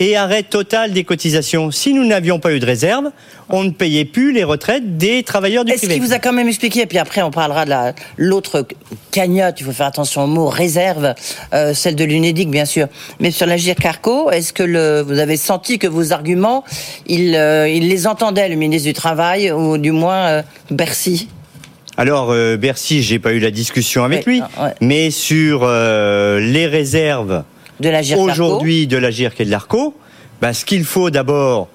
et 0.00 0.16
arrêt 0.16 0.42
total 0.42 0.92
des 0.92 1.04
cotisations, 1.04 1.70
si 1.70 1.92
nous 1.94 2.04
n'avions 2.06 2.38
pas 2.38 2.52
eu 2.52 2.60
de 2.60 2.66
réserve, 2.66 3.10
on 3.50 3.64
ne 3.64 3.70
payait 3.70 4.04
plus 4.04 4.32
les 4.32 4.44
retraites 4.44 4.96
des 4.96 5.22
travailleurs 5.22 5.64
du 5.64 5.72
Est-ce 5.72 5.80
privé. 5.80 5.94
qu'il 5.94 6.02
vous 6.02 6.12
a 6.12 6.18
quand 6.18 6.32
même 6.32 6.48
expliqué, 6.48 6.82
et 6.82 6.86
puis 6.86 6.98
après 6.98 7.22
on 7.22 7.30
parlera 7.30 7.64
de 7.64 7.70
la- 7.70 7.94
l'autre 8.16 8.66
cagnotte, 9.10 9.56
il 9.60 9.64
faut 9.64 9.72
faire 9.72 9.86
attention 9.86 10.24
au 10.24 10.26
mot, 10.26 10.46
réserve, 10.48 11.14
euh, 11.54 11.74
celle 11.74 11.96
de 11.96 12.04
l'UNEDIC 12.04 12.50
bien 12.50 12.64
sûr, 12.64 12.86
mais 13.20 13.30
sur 13.30 13.46
la 13.46 13.56
Carco, 13.58 14.30
est-ce 14.30 14.52
que 14.52 14.62
le, 14.62 15.02
vous 15.02 15.18
avez 15.18 15.36
senti 15.36 15.78
que 15.78 15.86
vos 15.86 16.12
arguments, 16.12 16.64
il, 17.06 17.34
euh, 17.34 17.68
il 17.68 17.88
les 17.88 18.06
entendait 18.06 18.48
le 18.48 18.56
ministre 18.56 18.86
du 18.86 18.94
Travail, 18.94 19.50
ou 19.52 19.78
du 19.78 19.90
moins 19.92 20.26
euh, 20.26 20.42
Bercy? 20.70 21.28
Alors 21.96 22.30
euh, 22.30 22.56
Bercy, 22.56 23.02
j'ai 23.02 23.18
pas 23.18 23.32
eu 23.32 23.40
la 23.40 23.50
discussion 23.50 24.04
avec 24.04 24.24
lui, 24.24 24.40
ah, 24.56 24.64
ouais. 24.66 24.74
mais 24.80 25.10
sur 25.10 25.62
euh, 25.64 26.38
les 26.38 26.66
réserves 26.66 27.42
aujourd'hui 28.16 28.86
de 28.86 28.96
la 28.96 29.10
GIRC 29.10 29.40
et 29.40 29.44
de 29.44 29.50
l'ARCO, 29.50 29.94
bah, 30.40 30.52
ce 30.52 30.64
qu'il 30.64 30.84
faut 30.84 31.10
d'abord, 31.10 31.68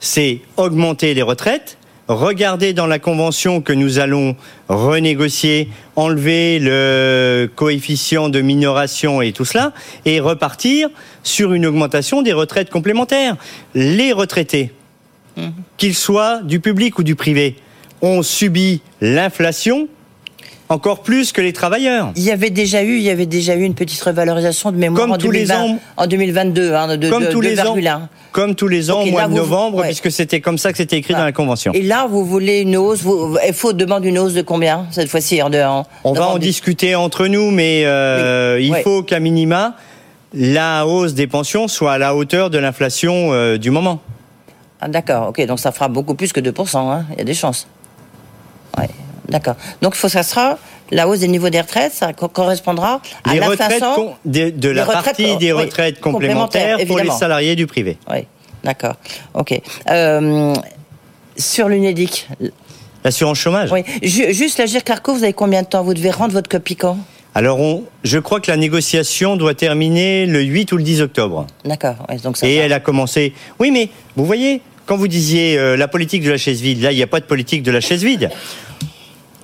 c'est 0.00 0.40
augmenter 0.56 1.14
les 1.14 1.22
retraites. 1.22 1.78
Regardez 2.08 2.72
dans 2.72 2.86
la 2.86 2.98
convention 2.98 3.60
que 3.60 3.72
nous 3.72 3.98
allons 3.98 4.34
renégocier, 4.68 5.68
enlever 5.94 6.58
le 6.58 7.50
coefficient 7.54 8.30
de 8.30 8.40
minoration 8.40 9.20
et 9.20 9.32
tout 9.32 9.44
cela, 9.44 9.74
et 10.06 10.18
repartir 10.18 10.88
sur 11.22 11.52
une 11.52 11.66
augmentation 11.66 12.22
des 12.22 12.32
retraites 12.32 12.70
complémentaires. 12.70 13.36
Les 13.74 14.12
retraités, 14.12 14.72
qu'ils 15.76 15.94
soient 15.94 16.40
du 16.42 16.60
public 16.60 16.98
ou 16.98 17.02
du 17.02 17.14
privé, 17.14 17.56
ont 18.00 18.22
subi 18.22 18.80
l'inflation 19.02 19.88
encore 20.68 21.00
plus 21.00 21.32
que 21.32 21.40
les 21.40 21.52
travailleurs. 21.52 22.12
Il 22.16 22.22
y 22.22 22.30
avait 22.30 22.50
déjà 22.50 22.82
eu, 22.82 22.96
il 22.96 23.02
y 23.02 23.10
avait 23.10 23.26
déjà 23.26 23.54
eu 23.56 23.62
une 23.62 23.74
petite 23.74 24.00
revalorisation 24.02 24.70
de 24.70 24.76
mémoire 24.76 25.00
Comme 25.02 25.12
en, 25.12 25.16
tous 25.18 25.30
les 25.30 25.46
2020, 25.46 25.62
ans. 25.64 25.78
en 25.96 26.06
2022, 26.06 26.74
hein, 26.74 26.96
de, 26.96 27.08
Comme 27.10 27.24
de- 27.24 27.30
tous 27.30 27.40
les 27.40 27.58
ans. 27.60 27.74
2,1. 27.76 28.00
Comme 28.32 28.54
tous 28.54 28.68
les 28.68 28.90
ans 28.90 29.00
au 29.02 29.06
mois 29.06 29.26
de 29.26 29.32
novembre, 29.34 29.82
puisque 29.84 30.10
c'était 30.12 30.40
comme 30.40 30.58
ça 30.58 30.70
que 30.70 30.76
c'était 30.78 30.98
écrit 30.98 31.14
dans 31.14 31.24
la 31.24 31.32
convention. 31.32 31.72
Et 31.72 31.82
là, 31.82 32.06
vous 32.08 32.24
voulez 32.24 32.60
une 32.60 32.76
hausse, 32.76 33.00
vous, 33.02 33.36
FO 33.54 33.72
demande 33.72 34.04
une 34.04 34.18
hausse 34.18 34.34
de 34.34 34.42
combien 34.42 34.86
cette 34.90 35.08
fois-ci 35.08 35.40
en, 35.42 35.48
de- 35.50 35.58
en- 35.58 35.86
On 36.04 36.12
va 36.12 36.28
en 36.28 36.38
discuter 36.38 36.94
entre 36.94 37.26
nous, 37.26 37.50
mais 37.50 37.82
euh, 37.86 38.58
il 38.60 38.74
faut 38.84 39.02
qu'à 39.02 39.18
minima, 39.20 39.74
la 40.34 40.86
hausse 40.86 41.14
des 41.14 41.26
pensions 41.26 41.68
soit 41.68 41.92
à 41.94 41.98
la 41.98 42.14
hauteur 42.14 42.50
de 42.50 42.58
l'inflation 42.58 43.32
euh, 43.32 43.56
du 43.56 43.70
moment. 43.70 44.00
Ah, 44.80 44.88
D'accord, 44.88 45.30
ok, 45.30 45.44
donc 45.46 45.58
ça 45.58 45.72
fera 45.72 45.88
beaucoup 45.88 46.14
plus 46.14 46.32
que 46.32 46.38
2%, 46.40 46.76
hein. 46.76 47.06
il 47.14 47.18
y 47.18 47.22
a 47.22 47.24
des 47.24 47.34
chances. 47.34 47.66
Ouais, 48.76 48.88
d'accord. 49.28 49.56
Donc 49.82 49.94
faut 49.94 50.08
ça 50.08 50.22
sera 50.22 50.58
la 50.90 51.06
hausse 51.08 51.20
des 51.20 51.28
niveaux 51.28 51.50
des 51.50 51.60
retraites, 51.60 51.92
ça 51.92 52.12
co- 52.12 52.28
correspondra 52.28 53.00
à 53.24 53.34
Les 53.34 53.40
l'inflation. 53.40 54.14
de, 54.24 54.50
de 54.50 54.68
la 54.70 54.84
retraites, 54.84 55.04
partie 55.04 55.36
des 55.36 55.52
oui, 55.52 55.62
retraites 55.62 56.00
complémentaires, 56.00 56.76
complémentaires 56.78 56.86
pour 56.86 56.98
les 56.98 57.10
salariés 57.18 57.56
du 57.56 57.66
privé. 57.66 57.98
Oui, 58.10 58.20
d'accord, 58.64 58.94
ok. 59.34 59.60
Euh, 59.90 60.54
sur 61.36 61.68
l'UNEDIC, 61.68 62.28
L'assurance 63.04 63.38
chômage. 63.38 63.70
oui. 63.70 63.84
Ju- 64.02 64.32
juste 64.32 64.58
la 64.58 64.66
GIRCARCO, 64.66 65.14
vous 65.14 65.22
avez 65.22 65.32
combien 65.32 65.62
de 65.62 65.68
temps? 65.68 65.82
Vous 65.84 65.94
devez 65.94 66.10
rendre 66.10 66.32
votre 66.32 66.48
copie 66.48 66.74
quand? 66.76 66.98
Alors, 67.34 67.60
on, 67.60 67.84
je 68.02 68.18
crois 68.18 68.40
que 68.40 68.50
la 68.50 68.56
négociation 68.56 69.36
doit 69.36 69.54
terminer 69.54 70.26
le 70.26 70.40
8 70.42 70.72
ou 70.72 70.76
le 70.78 70.82
10 70.82 71.02
octobre. 71.02 71.46
D'accord, 71.64 71.94
ouais, 72.08 72.16
donc 72.16 72.36
ça 72.36 72.48
Et 72.48 72.56
va. 72.58 72.64
elle 72.64 72.72
a 72.72 72.80
commencé. 72.80 73.34
Oui, 73.60 73.70
mais 73.70 73.90
vous 74.16 74.24
voyez, 74.24 74.60
quand 74.86 74.96
vous 74.96 75.06
disiez 75.06 75.56
euh, 75.58 75.76
la 75.76 75.86
politique 75.86 76.24
de 76.24 76.30
la 76.30 76.38
chaise 76.38 76.60
vide, 76.60 76.82
là, 76.82 76.90
il 76.90 76.96
n'y 76.96 77.02
a 77.02 77.06
pas 77.06 77.20
de 77.20 77.26
politique 77.26 77.62
de 77.62 77.70
la 77.70 77.80
chaise 77.80 78.02
vide. 78.02 78.30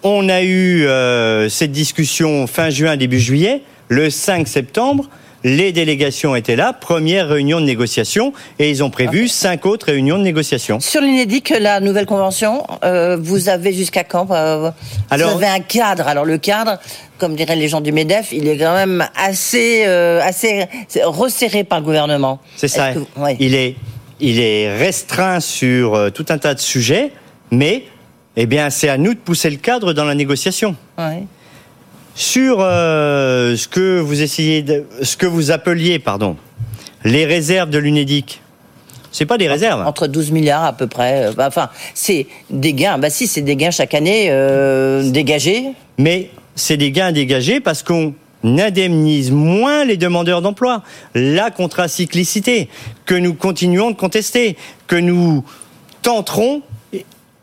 On 0.06 0.28
a 0.28 0.42
eu 0.42 0.84
euh, 0.86 1.48
cette 1.48 1.72
discussion 1.72 2.46
fin 2.46 2.68
juin, 2.68 2.96
début 2.96 3.18
juillet. 3.20 3.62
Le 3.88 4.10
5 4.10 4.46
septembre, 4.46 5.08
les 5.44 5.72
délégations 5.72 6.34
étaient 6.36 6.56
là, 6.56 6.72
première 6.74 7.28
réunion 7.28 7.60
de 7.60 7.66
négociation, 7.66 8.32
et 8.58 8.70
ils 8.70 8.82
ont 8.82 8.90
prévu 8.90 9.28
cinq 9.28 9.66
autres 9.66 9.86
réunions 9.86 10.16
de 10.18 10.22
négociation. 10.22 10.80
Sur 10.80 11.00
l'UNEDIC, 11.02 11.54
la 11.60 11.80
nouvelle 11.80 12.06
convention, 12.06 12.66
euh, 12.82 13.16
vous 13.20 13.48
avez 13.50 13.72
jusqu'à 13.74 14.04
quand 14.04 14.30
euh, 14.30 14.70
Alors- 15.10 15.30
Vous 15.30 15.36
avez 15.36 15.46
un 15.46 15.60
cadre. 15.60 16.06
Alors 16.08 16.24
le 16.24 16.38
cadre, 16.38 16.78
comme 17.18 17.34
diraient 17.36 17.56
les 17.56 17.68
gens 17.68 17.82
du 17.82 17.92
MEDEF, 17.92 18.28
il 18.32 18.48
est 18.48 18.56
quand 18.58 18.74
même 18.74 19.06
assez, 19.16 19.84
euh, 19.86 20.20
assez 20.22 20.64
resserré 21.02 21.64
par 21.64 21.80
le 21.80 21.84
gouvernement. 21.84 22.40
C'est 22.56 22.68
ça. 22.68 22.90
Est-ce 22.92 22.98
que- 23.00 23.20
ouais. 23.20 23.36
Il 23.40 23.54
est, 23.54 23.76
il 24.20 24.40
est 24.40 24.74
restreint 24.76 25.40
sur 25.40 26.10
tout 26.14 26.24
un 26.30 26.38
tas 26.38 26.54
de 26.54 26.60
sujets, 26.60 27.12
mais 27.50 27.84
eh 28.36 28.46
bien, 28.46 28.70
c'est 28.70 28.88
à 28.88 28.98
nous 28.98 29.14
de 29.14 29.18
pousser 29.18 29.50
le 29.50 29.56
cadre 29.56 29.92
dans 29.92 30.04
la 30.04 30.14
négociation. 30.14 30.76
Ouais. 30.98 31.24
Sur 32.14 32.58
euh, 32.60 33.56
ce 33.56 33.66
que 33.68 33.98
vous 34.00 34.22
essayez, 34.22 34.62
de, 34.62 34.84
ce 35.02 35.16
que 35.16 35.26
vous 35.26 35.50
appeliez, 35.50 35.98
pardon, 35.98 36.36
les 37.04 37.24
réserves 37.24 37.70
de 37.70 37.78
l'UNEDIC. 37.78 38.40
C'est 39.10 39.26
pas 39.26 39.38
des 39.38 39.48
réserves. 39.48 39.86
Entre 39.86 40.08
12 40.08 40.32
milliards 40.32 40.64
à 40.64 40.72
peu 40.72 40.86
près. 40.88 41.26
euh, 41.26 41.32
bah, 41.32 41.46
Enfin, 41.46 41.70
c'est 41.94 42.26
des 42.50 42.72
gains. 42.72 42.98
Bah 42.98 43.10
si, 43.10 43.26
c'est 43.28 43.42
des 43.42 43.54
gains 43.56 43.70
chaque 43.70 43.94
année 43.94 44.26
euh, 44.30 45.08
dégagés. 45.10 45.66
Mais 45.98 46.30
c'est 46.56 46.76
des 46.76 46.90
gains 46.90 47.12
dégagés 47.12 47.60
parce 47.60 47.82
qu'on 47.84 48.14
indemnise 48.44 49.30
moins 49.30 49.84
les 49.84 49.96
demandeurs 49.96 50.42
d'emploi. 50.42 50.82
La 51.14 51.50
contracyclicité 51.52 52.68
que 53.06 53.14
nous 53.14 53.34
continuons 53.34 53.92
de 53.92 53.96
contester, 53.96 54.56
que 54.88 54.96
nous 54.96 55.44
tenterons 56.02 56.62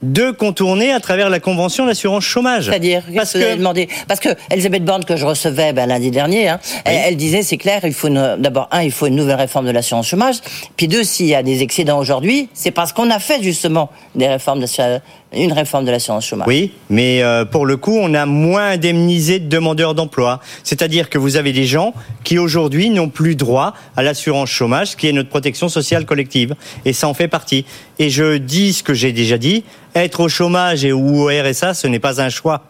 de 0.02 0.32
contourner 0.32 0.92
à 0.92 1.00
travers 1.00 1.30
la 1.30 1.40
convention 1.40 1.86
d'assurance 1.86 2.24
chômage. 2.24 2.66
C'est-à-dire, 2.66 3.04
parce 3.16 3.34
que 3.34 3.56
demandé? 3.56 3.88
Parce 4.08 4.20
que 4.20 4.30
Elisabeth 4.50 4.84
Borne 4.84 5.06
que 5.06 5.16
je 5.16 5.26
recevais 5.26 5.74
ben, 5.74 5.86
lundi 5.88 6.10
dernier, 6.10 6.48
hein, 6.50 6.60
elle, 6.86 7.02
elle 7.10 7.18
disait 7.18 7.44
c'est 7.44 7.58
clair, 7.58 7.82
il 7.84 7.94
faut 7.94 8.08
une- 8.08 8.38
d'abord 8.40 8.68
un, 8.72 8.82
il 8.82 8.92
faut 8.92 9.06
une 9.08 9.16
nouvelle 9.16 9.36
réforme 9.36 9.66
de 9.68 9.72
l'assurance 9.72 10.08
chômage. 10.08 10.38
Puis 10.76 10.88
deux, 10.88 11.04
s'il 11.04 11.28
y 11.28 11.36
a 11.36 11.44
des 11.44 11.62
excédents 11.62 12.00
aujourd'hui, 12.00 12.50
c'est 12.54 12.72
parce 12.72 12.94
qu'on 12.94 13.10
a 13.12 13.20
fait 13.20 13.44
justement 13.44 13.90
des 14.16 14.28
réformes 14.28 14.60
d'assurance- 14.60 15.02
une 15.34 15.54
réforme 15.54 15.86
de 15.86 15.92
l'assurance 15.92 16.26
chômage. 16.26 16.48
Oui, 16.48 16.72
mais 16.90 17.24
euh, 17.24 17.46
pour 17.46 17.66
le 17.66 17.78
coup, 17.78 17.98
on 17.98 18.14
a 18.14 18.26
moins 18.26 18.72
indemnisé 18.72 19.40
de 19.40 19.48
demandeurs 19.48 19.96
d'emploi. 19.96 20.42
C'est-à-dire 20.64 21.10
que 21.10 21.18
vous 21.18 21.38
avez 21.38 21.54
des 21.54 21.66
gens 21.66 21.94
qui 22.24 22.38
aujourd'hui 22.38 22.90
n'ont 22.90 23.10
plus 23.10 23.36
droit 23.36 23.74
à 23.96 24.04
l'assurance 24.04 24.50
chômage, 24.50 24.98
qui 24.98 25.08
est 25.08 25.14
notre 25.14 25.30
protection 25.30 25.70
sociale 25.70 26.06
collective. 26.06 26.56
Et 26.84 26.94
ça 26.94 27.08
en 27.08 27.14
fait 27.14 27.30
partie. 27.30 27.66
Et 27.98 28.10
je 28.10 28.38
dis 28.38 28.74
ce 28.74 28.84
que 28.84 28.94
j'ai 28.94 29.14
déjà 29.14 29.38
dit, 29.38 29.64
être 29.96 30.20
au 30.20 30.30
chômage 30.30 30.84
et 30.84 30.92
ou 30.92 31.22
au 31.22 31.28
RSA, 31.28 31.74
ce 31.74 31.88
n'est 31.88 32.00
pas 32.00 32.22
un 32.22 32.30
choix. 32.30 32.64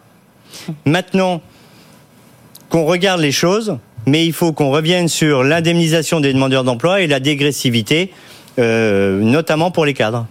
Maintenant, 0.84 1.40
qu'on 2.68 2.84
regarde 2.84 3.20
les 3.20 3.32
choses, 3.32 3.76
mais 4.06 4.24
il 4.24 4.32
faut 4.32 4.52
qu'on 4.52 4.70
revienne 4.70 5.08
sur 5.08 5.42
l'indemnisation 5.42 6.20
des 6.20 6.32
demandeurs 6.32 6.64
d'emploi 6.64 7.00
et 7.00 7.06
la 7.06 7.20
dégressivité, 7.20 8.12
euh, 8.58 9.20
notamment 9.20 9.70
pour 9.70 9.84
les 9.84 9.94
cadres. 9.94 10.26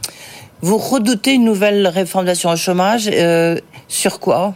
Vous 0.61 0.77
redoutez 0.77 1.33
une 1.33 1.45
nouvelle 1.45 1.87
réforme 1.87 2.25
de 2.25 2.29
l'assurance 2.29 2.59
chômage 2.61 3.09
euh, 3.11 3.57
sur 3.87 4.19
quoi 4.19 4.53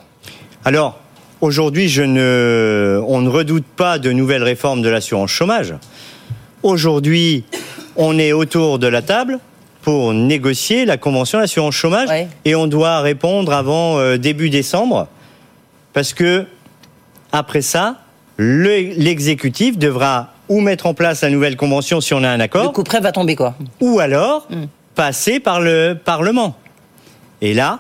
Alors, 0.63 0.99
aujourd'hui, 1.41 1.89
je 1.89 2.03
ne, 2.03 3.01
on 3.07 3.21
ne 3.21 3.29
redoute 3.29 3.65
pas 3.65 3.97
de 3.97 4.11
nouvelles 4.11 4.43
réformes 4.43 4.81
de 4.81 4.89
l'assurance 4.89 5.31
chômage. 5.31 5.73
Aujourd'hui, 6.63 7.43
on 7.95 8.19
est 8.19 8.33
autour 8.33 8.77
de 8.79 8.87
la 8.87 9.01
table 9.01 9.39
pour 9.81 10.13
négocier 10.13 10.85
la 10.85 10.97
convention 10.97 11.39
d'assurance 11.39 11.75
chômage 11.75 12.09
et 12.43 12.55
on 12.55 12.67
doit 12.67 13.01
répondre 13.01 13.53
avant 13.53 13.97
euh, 13.99 14.17
début 14.17 14.49
décembre 14.49 15.07
parce 15.93 16.13
que 16.13 16.45
après 17.31 17.61
ça, 17.61 17.97
le- 18.37 18.93
l'exécutif 18.97 19.77
devra 19.77 20.29
ou 20.49 20.59
mettre 20.61 20.85
en 20.87 20.93
place 20.93 21.21
la 21.21 21.29
nouvelle 21.29 21.55
convention 21.55 22.01
si 22.01 22.13
on 22.13 22.23
a 22.23 22.29
un 22.29 22.39
accord. 22.39 22.63
Le 22.65 22.69
coup 22.69 22.83
près 22.83 22.99
va 22.99 23.11
tomber 23.11 23.35
quoi 23.35 23.55
Ou 23.81 23.99
alors 23.99 24.47
passer 24.95 25.39
par 25.39 25.60
le 25.62 25.97
Parlement. 26.03 26.55
Et 27.41 27.53
là, 27.53 27.79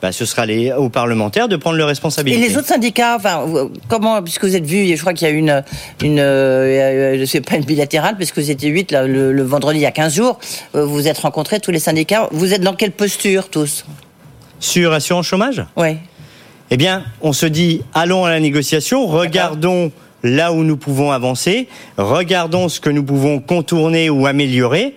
bah, 0.00 0.10
ce 0.12 0.24
sera 0.24 0.46
les, 0.46 0.72
aux 0.72 0.88
parlementaires 0.88 1.48
de 1.48 1.56
prendre 1.56 1.76
leurs 1.76 1.88
Et 1.88 1.90
responsabilités. 1.90 2.48
les 2.48 2.56
autres 2.56 2.66
syndicats, 2.68 3.16
enfin, 3.16 3.44
comment, 3.88 4.22
puisque 4.22 4.44
vous 4.44 4.56
êtes 4.56 4.64
vus, 4.64 4.96
je 4.96 5.00
crois 5.00 5.12
qu'il 5.14 5.28
y 5.28 5.30
a 5.30 5.34
eu 5.34 5.38
une, 5.38 5.62
une, 6.02 6.18
euh, 6.18 7.20
euh, 7.20 7.26
c'est 7.26 7.40
pas 7.40 7.56
une 7.56 7.64
bilatérale, 7.64 8.16
puisque 8.16 8.38
vous 8.38 8.50
étiez 8.50 8.70
huit 8.70 8.90
là, 8.90 9.06
le, 9.06 9.32
le 9.32 9.42
vendredi 9.42 9.78
il 9.78 9.82
y 9.82 9.86
a 9.86 9.92
15 9.92 10.14
jours, 10.14 10.38
euh, 10.74 10.84
vous 10.84 10.94
vous 10.94 11.08
êtes 11.08 11.18
rencontrés 11.18 11.60
tous 11.60 11.70
les 11.70 11.78
syndicats. 11.78 12.28
Vous 12.32 12.52
êtes 12.52 12.62
dans 12.62 12.74
quelle 12.74 12.92
posture 12.92 13.48
tous? 13.48 13.84
Sur 14.58 14.92
assurance 14.92 15.26
chômage? 15.26 15.64
Oui. 15.76 15.96
Eh 16.70 16.76
bien, 16.76 17.04
on 17.20 17.32
se 17.32 17.46
dit, 17.46 17.82
allons 17.94 18.24
à 18.24 18.30
la 18.30 18.40
négociation, 18.40 19.06
regardons 19.06 19.92
là 20.24 20.52
où 20.52 20.62
nous 20.64 20.76
pouvons 20.76 21.10
avancer, 21.12 21.68
regardons 21.96 22.68
ce 22.68 22.80
que 22.80 22.88
nous 22.90 23.04
pouvons 23.04 23.40
contourner 23.40 24.08
ou 24.08 24.26
améliorer, 24.26 24.94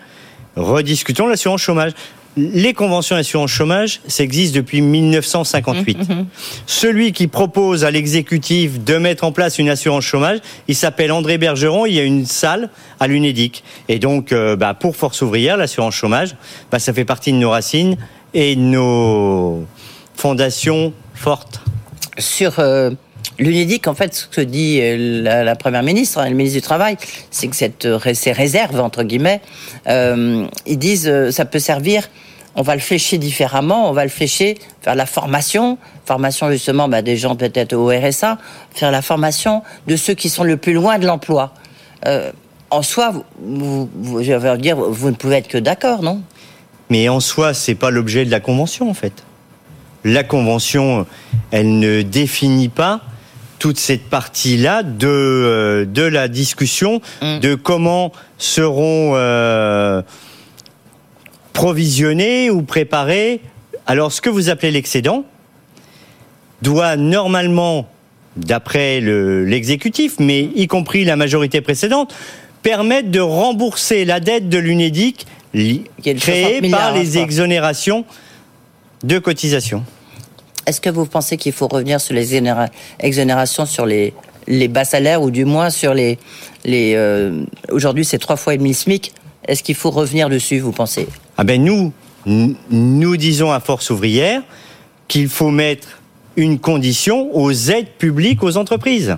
rediscutons 0.56 1.28
l'assurance 1.28 1.62
chômage. 1.62 1.92
Les 2.38 2.74
conventions 2.74 3.16
d'assurance 3.16 3.50
chômage, 3.50 4.02
ça 4.08 4.22
existe 4.22 4.54
depuis 4.54 4.82
1958. 4.82 6.00
Celui 6.66 7.14
qui 7.14 7.28
propose 7.28 7.86
à 7.86 7.92
l'exécutif 7.92 8.84
de 8.84 8.98
mettre 8.98 9.24
en 9.24 9.32
place 9.32 9.58
une 9.58 9.70
assurance 9.70 10.04
chômage, 10.04 10.40
il 10.68 10.76
s'appelle 10.76 11.14
André 11.14 11.38
Bergeron, 11.38 11.86
il 11.86 11.94
y 11.94 12.00
a 12.00 12.04
une 12.04 12.26
salle 12.26 12.70
à 13.00 13.08
l'UNEDIC. 13.08 13.64
Et 13.88 14.00
donc, 14.00 14.34
euh, 14.34 14.58
bah, 14.58 14.74
pour 14.74 14.98
Force 14.98 15.22
ouvrière, 15.22 15.56
l'assurance 15.56 15.96
chômage, 15.96 16.36
bah, 16.72 16.80
ça 16.80 16.92
fait 16.92 17.06
partie 17.06 17.32
de 17.32 17.38
nos 17.38 17.52
racines 17.52 17.96
et 18.34 18.58
nos 18.58 19.66
fondations 20.14 20.92
fortes. 21.14 21.62
Sur 22.18 22.60
euh, 22.60 22.92
l'UNEDIC, 23.40 23.88
en 23.88 23.94
fait, 23.94 24.14
ce 24.14 24.28
que 24.28 24.42
dit 24.42 24.80
euh, 24.82 25.44
la, 25.44 25.56
première 25.56 25.84
ministre, 25.84 26.20
hein, 26.20 26.30
le 26.30 26.36
ministre 26.36 26.60
du 26.60 26.62
Travail, 26.62 26.98
c'est 27.32 27.48
que 27.48 27.88
euh, 27.88 28.14
ces 28.14 28.32
réserves, 28.32 28.80
entre 28.80 29.04
guillemets, 29.04 29.42
euh, 29.88 30.46
ils 30.66 30.78
disent 30.78 31.08
euh, 31.08 31.32
ça 31.32 31.46
peut 31.46 31.60
servir. 31.60 32.10
On 32.56 32.62
va 32.62 32.76
le 32.76 32.82
flécher 32.82 33.18
différemment, 33.18 33.90
on 33.90 33.94
va 33.94 34.04
le 34.04 34.10
flécher 34.10 34.58
vers 34.84 34.96
la 34.96 35.06
formation, 35.06 35.78
formation 36.06 36.50
justement 36.50 36.88
bah, 36.88 37.02
des 37.02 37.18
gens 37.18 37.36
peut-être 37.36 37.74
au 37.74 37.88
RSA, 37.88 38.38
faire 38.74 38.92
la 38.92 39.02
formation 39.02 39.62
de 39.88 39.98
ceux 39.98 40.14
qui 40.14 40.30
sont 40.30 40.46
le 40.46 40.56
plus 40.56 40.72
loin 40.72 40.98
de 40.98 41.06
l'emploi. 41.06 41.54
En 42.70 42.82
soi, 42.82 43.12
vous, 43.42 43.90
dire, 44.58 44.78
vous 44.78 45.10
ne 45.10 45.16
pouvez 45.16 45.38
être 45.38 45.48
que 45.48 45.58
d'accord, 45.58 46.02
non? 46.02 46.22
Mais 46.90 47.10
en 47.10 47.20
soi, 47.20 47.54
c'est 47.54 47.76
pas 47.76 47.90
l'objet 47.90 48.26
de 48.26 48.32
la 48.32 48.40
convention, 48.40 48.90
en 48.90 48.94
fait. 48.94 49.24
La 50.04 50.24
convention, 50.24 51.06
elle 51.52 51.80
ne 51.80 52.04
définit 52.04 52.70
pas 52.70 53.02
toute 53.60 53.78
cette 53.78 54.04
partie-là 54.10 54.84
de, 54.84 55.08
euh, 55.08 55.86
de 55.86 56.02
la 56.04 56.28
discussion 56.28 57.02
de 57.22 57.56
comment 57.56 58.12
seront 58.38 59.14
euh, 59.16 60.02
provisionnés 61.54 62.50
ou 62.50 62.62
préparés. 62.64 63.40
Alors, 63.88 64.12
ce 64.12 64.22
que 64.22 64.30
vous 64.30 64.50
appelez 64.50 64.72
l'excédent 64.72 65.24
doit 66.62 66.96
normalement, 66.98 67.88
d'après 68.36 69.00
le- 69.00 69.46
l'exécutif, 69.46 70.16
mais 70.20 70.50
y 70.56 70.68
compris 70.68 71.06
la 71.06 71.16
majorité 71.16 71.62
précédente, 71.62 72.14
permettre 72.64 73.10
de 73.12 73.20
rembourser 73.20 74.06
la 74.06 74.20
dette 74.20 74.50
de 74.50 74.58
l'UNEDIC 74.58 75.26
créée 76.20 76.44
60 76.44 76.62
milliards, 76.62 76.80
par 76.80 76.94
les 76.94 77.18
exonérations 77.20 78.06
de 79.04 79.20
cotisations. 79.20 79.84
Est-ce 80.66 80.82
que 80.82 80.90
vous 80.90 81.06
pensez 81.06 81.38
qu'il 81.38 81.54
faut 81.54 81.68
revenir 81.68 82.02
sur 82.02 82.14
les 82.14 82.42
exonérations 83.00 83.66
sur 83.66 83.86
les, 83.86 84.14
bas 84.68 84.86
salaires 84.86 85.22
ou 85.22 85.32
du 85.32 85.46
moins 85.46 85.70
sur 85.70 85.94
les... 85.94 86.18
euh, 86.68 87.44
Aujourd'hui, 87.70 88.06
c'est 88.06 88.18
trois 88.18 88.36
fois 88.36 88.56
et 88.56 88.58
demi 88.58 88.74
SMIC? 88.74 89.14
Est-ce 89.48 89.62
qu'il 89.62 89.76
faut 89.76 89.92
revenir 89.92 90.30
dessus, 90.30 90.60
vous 90.60 90.72
pensez? 90.72 91.08
Ah 91.38 91.44
ben 91.44 91.64
nous, 91.64 91.94
nous 92.26 93.18
disons 93.18 93.52
à 93.52 93.60
Force 93.60 93.90
ouvrière 93.92 94.42
qu'il 95.08 95.30
faut 95.30 95.52
mettre 95.52 96.02
une 96.36 96.60
condition 96.60 97.30
aux 97.36 97.52
aides 97.52 97.92
publiques 97.98 98.44
aux 98.44 98.58
entreprises. 98.58 99.18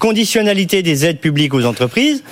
Conditionnalité 0.00 0.82
des 0.82 1.06
aides 1.06 1.20
publiques 1.20 1.54
aux 1.54 1.64
entreprises 1.64 2.24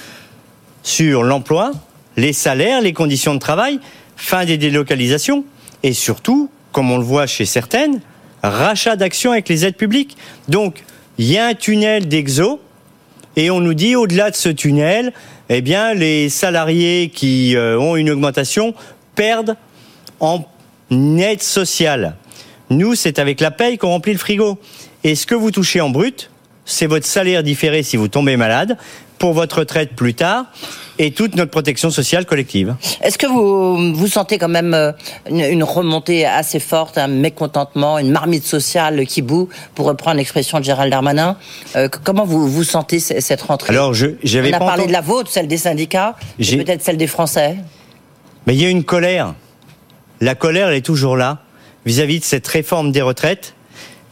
sur 0.83 1.23
l'emploi, 1.23 1.71
les 2.17 2.33
salaires, 2.33 2.81
les 2.81 2.93
conditions 2.93 3.35
de 3.35 3.39
travail, 3.39 3.79
fin 4.17 4.45
des 4.45 4.59
délocalisations 4.59 5.45
et 5.85 5.93
surtout, 5.93 6.51
comme 6.73 6.91
on 6.91 6.99
le 6.99 7.05
voit 7.05 7.27
chez 7.27 7.45
certaines, 7.45 8.01
rachat 8.49 8.97
d'actions 8.97 9.33
avec 9.33 9.49
les 9.49 9.65
aides 9.65 9.77
publiques. 9.77 10.17
Donc, 10.49 10.85
il 11.19 11.31
y 11.31 11.39
a 11.39 11.47
un 11.47 11.55
tunnel 11.55 12.09
d'exo 12.09 12.61
et 13.37 13.51
on 13.51 13.61
nous 13.61 13.75
dit 13.75 13.97
au-delà 13.97 14.31
de 14.31 14.37
ce 14.37 14.49
tunnel, 14.49 15.13
eh 15.49 15.61
bien, 15.61 15.95
les 15.95 16.29
salariés 16.29 17.11
qui 17.15 17.57
euh, 17.57 17.79
ont 17.79 17.97
une 17.97 18.11
augmentation 18.11 18.75
perdent 19.15 19.57
en 20.21 20.45
aide 20.91 21.43
sociale. 21.43 22.17
Nous, 22.71 22.95
c'est 22.95 23.19
avec 23.19 23.41
la 23.41 23.51
paye 23.51 23.79
qu'on 23.79 23.89
remplit 23.89 24.13
le 24.13 24.19
frigo. 24.19 24.59
Et 25.03 25.15
ce 25.15 25.27
que 25.27 25.35
vous 25.35 25.51
touchez 25.51 25.81
en 25.81 25.91
brut, 25.91 26.31
c'est 26.65 26.87
votre 26.87 27.07
salaire 27.07 27.43
différé 27.43 27.83
si 27.83 27.97
vous 27.97 28.09
tombez 28.09 28.37
malade, 28.37 28.77
pour 29.19 29.33
votre 29.33 29.59
retraite 29.59 29.95
plus 29.95 30.15
tard, 30.15 30.47
et 31.01 31.13
toute 31.13 31.35
notre 31.35 31.51
protection 31.51 31.91
sociale 31.91 32.27
collective. 32.27 32.77
Est-ce 33.01 33.17
que 33.17 33.27
vous, 33.27 33.95
vous 33.95 34.07
sentez 34.07 34.37
quand 34.37 34.49
même 34.51 34.75
euh, 34.75 34.93
une, 35.31 35.65
remontée 35.65 36.27
assez 36.27 36.61
forte, 36.61 36.99
un 36.99 37.09
mécontentement, 37.09 37.99
une 37.99 38.11
marmite 38.11 38.45
sociale 38.45 39.07
qui 39.07 39.23
boue, 39.23 39.49
pour 39.75 39.87
reprendre 39.87 40.19
l'expression 40.19 40.59
de 40.59 40.65
Gérald 40.65 40.93
Darmanin? 40.93 41.39
Euh, 41.75 41.89
Comment 42.05 42.27
vous, 42.27 42.47
vous 42.47 42.65
sentez 42.65 43.01
cette 43.01 43.41
rentrée? 43.41 43.73
Alors, 43.73 43.95
j'avais 43.95 44.51
On 44.53 44.57
a 44.57 44.59
parlé 44.59 44.87
de 44.87 44.93
la 44.93 45.01
vôtre, 45.01 45.31
celle 45.31 45.49
des 45.49 45.57
syndicats, 45.57 46.17
et 46.39 46.57
peut-être 46.59 46.83
celle 46.83 46.99
des 46.99 47.07
Français. 47.07 47.57
Mais 48.47 48.55
il 48.55 48.61
y 48.61 48.67
a 48.67 48.69
une 48.69 48.85
colère. 48.85 49.35
La 50.21 50.35
colère, 50.35 50.69
elle 50.69 50.77
est 50.77 50.85
toujours 50.85 51.17
là 51.17 51.39
vis-à-vis 51.87 52.21
de 52.21 52.25
cette 52.25 52.47
réforme 52.47 52.93
des 52.93 53.01
retraites, 53.01 53.55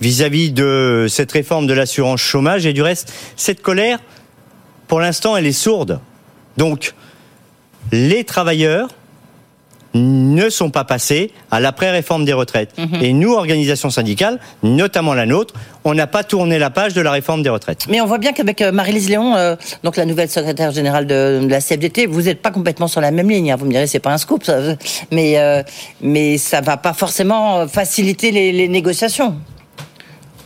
vis-à-vis 0.00 0.52
de 0.52 1.04
cette 1.10 1.32
réforme 1.32 1.66
de 1.66 1.74
l'assurance 1.74 2.22
chômage 2.22 2.64
et 2.64 2.72
du 2.72 2.80
reste. 2.80 3.12
Cette 3.36 3.60
colère, 3.60 3.98
pour 4.86 5.00
l'instant, 5.00 5.36
elle 5.36 5.44
est 5.44 5.52
sourde. 5.52 6.00
Donc, 6.58 6.94
les 7.92 8.24
travailleurs 8.24 8.88
ne 9.94 10.50
sont 10.50 10.70
pas 10.70 10.84
passés 10.84 11.30
à 11.50 11.60
l'après-réforme 11.60 12.24
des 12.24 12.32
retraites. 12.32 12.76
Mhm. 12.76 13.02
Et 13.02 13.12
nous, 13.12 13.32
organisations 13.32 13.90
syndicales, 13.90 14.38
notamment 14.62 15.14
la 15.14 15.24
nôtre, 15.24 15.54
on 15.84 15.94
n'a 15.94 16.08
pas 16.08 16.24
tourné 16.24 16.58
la 16.58 16.68
page 16.68 16.94
de 16.94 17.00
la 17.00 17.12
réforme 17.12 17.42
des 17.42 17.48
retraites. 17.48 17.86
Mais 17.88 18.00
on 18.00 18.06
voit 18.06 18.18
bien 18.18 18.32
qu'avec 18.32 18.60
euh, 18.60 18.72
Marie-Lise 18.72 19.08
Léon, 19.08 19.36
euh, 19.36 19.54
donc 19.84 19.96
la 19.96 20.04
nouvelle 20.04 20.28
secrétaire 20.28 20.72
générale 20.72 21.06
de, 21.06 21.46
la 21.48 21.60
CFDT, 21.60 22.06
vous 22.06 22.22
n'êtes 22.22 22.42
pas 22.42 22.50
complètement 22.50 22.88
sur 22.88 23.00
la 23.00 23.12
même 23.12 23.30
ligne. 23.30 23.52
Hein. 23.52 23.56
Vous 23.56 23.64
me 23.64 23.70
direz, 23.70 23.86
c'est 23.86 24.00
pas 24.00 24.12
un 24.12 24.18
scoop, 24.18 24.44
ça, 24.44 24.58
mais 25.12 25.38
euh, 25.38 25.62
mais 26.02 26.38
ça 26.38 26.60
va 26.60 26.76
pas 26.76 26.92
forcément 26.92 27.68
faciliter 27.68 28.32
les 28.32 28.68
négociations. 28.68 29.36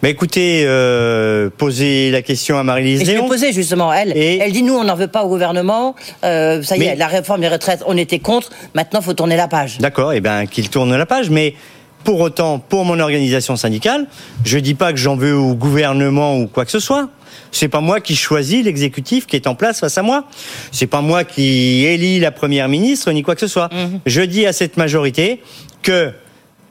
Mais 0.03 0.11
écoutez, 0.11 0.65
euh, 0.67 1.49
posez 1.57 2.11
la 2.11 2.23
question 2.23 2.59
à 2.59 2.65
Marie-Lise. 2.65 3.05
Je 3.05 3.13
l'ai 3.13 3.19
posée 3.19 3.53
justement. 3.53 3.93
Elle, 3.93 4.17
elle 4.17 4.51
dit 4.51 4.65
nous, 4.65 4.75
on 4.75 4.83
n'en 4.83 4.97
veut 4.97 5.07
pas 5.07 5.23
au 5.23 5.29
gouvernement. 5.29 5.95
Euh, 6.25 6.61
ça 6.63 6.77
y 6.77 6.83
est, 6.83 6.97
la 6.97 7.07
réforme 7.07 7.41
des 7.41 7.49
retraites, 7.49 7.85
on 7.87 7.97
était 7.97 8.19
contre. 8.19 8.51
Maintenant, 8.75 9.01
faut 9.01 9.15
tourner 9.15 9.37
la 9.37 9.47
page. 9.47 9.79
D'accord. 9.79 10.13
Et 10.13 10.17
eh 10.17 10.21
bien, 10.21 10.47
qu'il 10.47 10.69
tourne 10.71 10.97
la 10.97 11.07
page. 11.07 11.31
Mais 11.31 11.55
pour 12.03 12.19
autant, 12.21 12.59
pour 12.59 12.85
mon 12.85 12.99
organisation 12.99 13.55
syndicale, 13.55 14.07
je 14.45 14.59
dis 14.59 14.75
pas 14.75 14.93
que 14.93 14.99
j'en 14.99 15.15
veux 15.15 15.37
au 15.37 15.55
gouvernement 15.55 16.37
ou 16.37 16.49
quoi 16.49 16.65
que 16.65 16.73
ce 16.73 16.81
soit. 16.81 17.09
C'est 17.53 17.69
pas 17.69 17.81
moi 17.81 18.01
qui 18.01 18.17
choisis 18.17 18.65
l'exécutif 18.65 19.27
qui 19.27 19.37
est 19.37 19.47
en 19.47 19.55
place 19.55 19.79
face 19.79 19.99
à 19.99 20.03
moi. 20.03 20.25
C'est 20.73 20.89
pas 20.89 21.01
moi 21.01 21.23
qui 21.23 21.85
élis 21.85 22.19
la 22.19 22.33
première 22.33 22.69
ministre 22.69 23.13
ni 23.13 23.23
quoi 23.23 23.35
que 23.35 23.41
ce 23.41 23.47
soit. 23.47 23.73
Mhm. 23.73 24.01
Je 24.07 24.23
dis 24.23 24.47
à 24.47 24.53
cette 24.53 24.77
majorité 24.77 25.41
que 25.83 26.13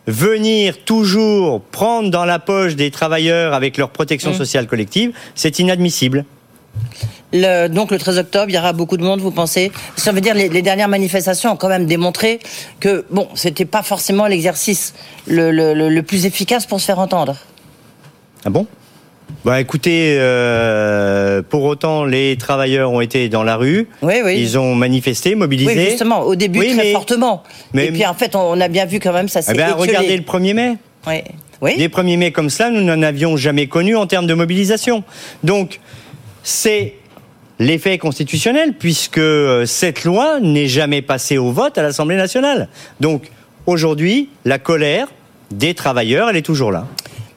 venir 0.08 0.84
toujours 0.84 1.62
prendre 1.62 2.10
dans 2.10 2.26
la 2.26 2.40
poche 2.40 2.76
des 2.76 2.92
travailleurs 2.92 3.54
avec 3.54 3.78
leur 3.78 3.90
protection 3.90 4.32
mmh. 4.32 4.36
sociale 4.36 4.68
collective, 4.68 5.14
c'est 5.36 5.60
inadmissible. 5.60 6.26
donc 7.34 7.92
le 7.92 7.98
13 7.98 8.18
octobre, 8.18 8.46
il 8.50 8.56
y 8.56 8.58
aura 8.58 8.74
beaucoup 8.74 8.98
de 8.98 9.04
monde, 9.04 9.22
vous 9.22 9.32
pensez? 9.32 9.72
Ça 9.96 10.12
veut 10.12 10.22
dire 10.22 10.34
les, 10.34 10.50
les 10.50 10.62
dernières 10.62 10.90
manifestations 10.90 11.52
ont 11.52 11.56
quand 11.56 11.70
même 11.70 11.86
démontré 11.86 12.40
que 12.80 13.06
bon, 13.10 13.28
c'était 13.36 13.66
pas 13.66 13.84
forcément 13.84 14.28
l'exercice 14.28 14.94
le, 15.28 16.02
plus 16.02 16.26
efficace 16.26 16.66
pour 16.66 16.80
se 16.80 16.86
faire 16.86 17.00
entendre. 17.00 17.38
Ah 18.44 18.50
bon? 18.50 18.66
Bah 19.44 19.60
écoutez, 19.60 20.18
euh, 20.20 21.42
pour 21.42 21.64
autant, 21.64 22.06
les 22.06 22.38
travailleurs 22.38 22.92
ont 22.92 23.02
été 23.02 23.28
dans 23.28 23.44
la 23.44 23.56
rue. 23.56 23.88
Oui, 24.04 24.16
oui. 24.24 24.40
Ils 24.40 24.60
ont 24.60 24.76
manifesté, 24.76 25.34
mobilisé. 25.34 25.76
Oui, 25.76 25.90
justement, 25.90 26.22
au 26.22 26.36
début 26.36 26.60
très 26.60 26.92
fortement. 26.92 27.44
Mais, 27.74 27.88
Et 27.88 27.92
puis 27.92 28.06
en 28.06 28.14
fait, 28.14 28.36
on 28.36 28.60
a 28.62 28.68
bien 28.68 28.86
vu 28.86 29.00
quand 29.00 29.14
même 29.14 29.28
ça 29.28 29.42
s'est 29.42 29.54
eh 29.54 29.58
bien, 29.58 29.74
Regardez 29.74 30.16
le 30.16 30.24
1er 30.24 30.54
mai. 30.54 30.78
Oui. 31.08 31.22
oui. 31.62 31.74
Les 31.78 31.88
1er 31.88 32.18
mai 32.18 32.32
comme 32.32 32.52
cela, 32.52 32.70
nous 32.70 32.82
n'en 32.82 33.02
avions 33.02 33.36
jamais 33.36 33.66
connu 33.66 33.96
en 33.96 34.06
termes 34.06 34.28
de 34.28 34.36
mobilisation. 34.36 35.04
Donc, 35.44 35.80
c'est 36.44 36.96
l'effet 37.58 37.98
constitutionnel, 37.98 38.74
puisque 38.78 39.18
euh, 39.18 39.66
cette 39.66 40.04
loi 40.04 40.40
n'est 40.40 40.68
jamais 40.68 41.02
passée 41.02 41.38
au 41.40 41.52
vote 41.52 41.78
à 41.78 41.84
l'Assemblée 41.84 42.16
nationale. 42.16 42.70
Donc, 43.00 43.32
aujourd'hui, 43.66 44.30
la 44.46 44.60
colère 44.60 45.08
des 45.52 45.74
travailleurs, 45.74 46.30
elle 46.30 46.38
est 46.38 46.42
toujours 46.44 46.72
là. 46.72 46.88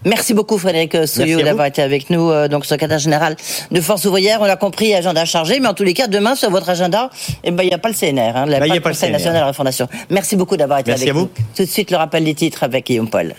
Merci 0.04 0.34
beaucoup 0.34 0.58
Frédéric 0.58 1.06
Soyou 1.06 1.42
d'avoir 1.42 1.66
été 1.66 1.82
avec 1.82 2.10
nous, 2.10 2.30
euh, 2.30 2.48
donc 2.48 2.66
secrétaire 2.66 2.98
général 2.98 3.36
de 3.70 3.80
Force 3.80 4.04
ouvrière. 4.04 4.40
On 4.40 4.44
a 4.44 4.56
compris, 4.56 4.94
agenda 4.94 5.24
chargé, 5.24 5.60
mais 5.60 5.68
en 5.68 5.74
tous 5.74 5.84
les 5.84 5.94
cas, 5.94 6.06
demain 6.06 6.34
sur 6.34 6.50
votre 6.50 6.68
agenda, 6.68 7.10
eh 7.42 7.50
ben, 7.50 7.62
il 7.62 7.68
n'y 7.68 7.74
a 7.74 7.78
pas 7.78 7.88
le 7.88 7.94
CNR, 7.94 8.36
hein, 8.36 8.46
bah, 8.46 8.58
pas 8.58 8.66
le 8.66 8.80
Conseil 8.80 9.10
national 9.10 9.40
de 9.42 9.46
la 9.46 9.52
Fondation. 9.52 9.88
Merci 10.10 10.36
beaucoup 10.36 10.56
d'avoir 10.56 10.80
été 10.80 10.92
avec 10.92 11.12
nous. 11.14 11.28
Tout 11.56 11.64
de 11.64 11.68
suite, 11.68 11.90
le 11.90 11.96
rappel 11.96 12.24
des 12.24 12.34
titres 12.34 12.64
avec 12.64 12.86
Guillaume 12.86 13.08
Paul. 13.08 13.34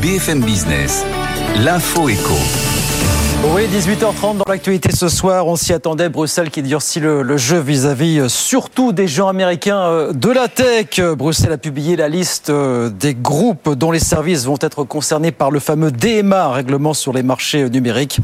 BFM 0.00 0.40
Business, 0.40 1.04
l'info 1.58 2.08
éco. 2.08 2.34
Oui, 3.52 3.62
18h30 3.66 4.36
dans 4.36 4.44
l'actualité 4.46 4.92
ce 4.94 5.08
soir. 5.08 5.48
On 5.48 5.56
s'y 5.56 5.72
attendait. 5.72 6.08
Bruxelles 6.08 6.50
qui 6.50 6.62
durcit 6.62 7.00
le, 7.00 7.36
jeu 7.36 7.58
vis-à-vis 7.58 8.20
euh, 8.20 8.28
surtout 8.28 8.92
des 8.92 9.08
gens 9.08 9.26
américains 9.26 9.80
euh, 9.80 10.12
de 10.12 10.30
la 10.30 10.46
tech. 10.46 11.00
Bruxelles 11.00 11.52
a 11.52 11.58
publié 11.58 11.96
la 11.96 12.08
liste 12.08 12.50
euh, 12.50 12.90
des 12.90 13.12
groupes 13.12 13.70
dont 13.70 13.90
les 13.90 13.98
services 13.98 14.44
vont 14.44 14.58
être 14.60 14.84
concernés 14.84 15.32
par 15.32 15.50
le 15.50 15.58
fameux 15.58 15.90
DMA, 15.90 16.52
règlement 16.52 16.94
sur 16.94 17.12
les 17.12 17.24
marchés 17.24 17.68
numériques. 17.68 18.20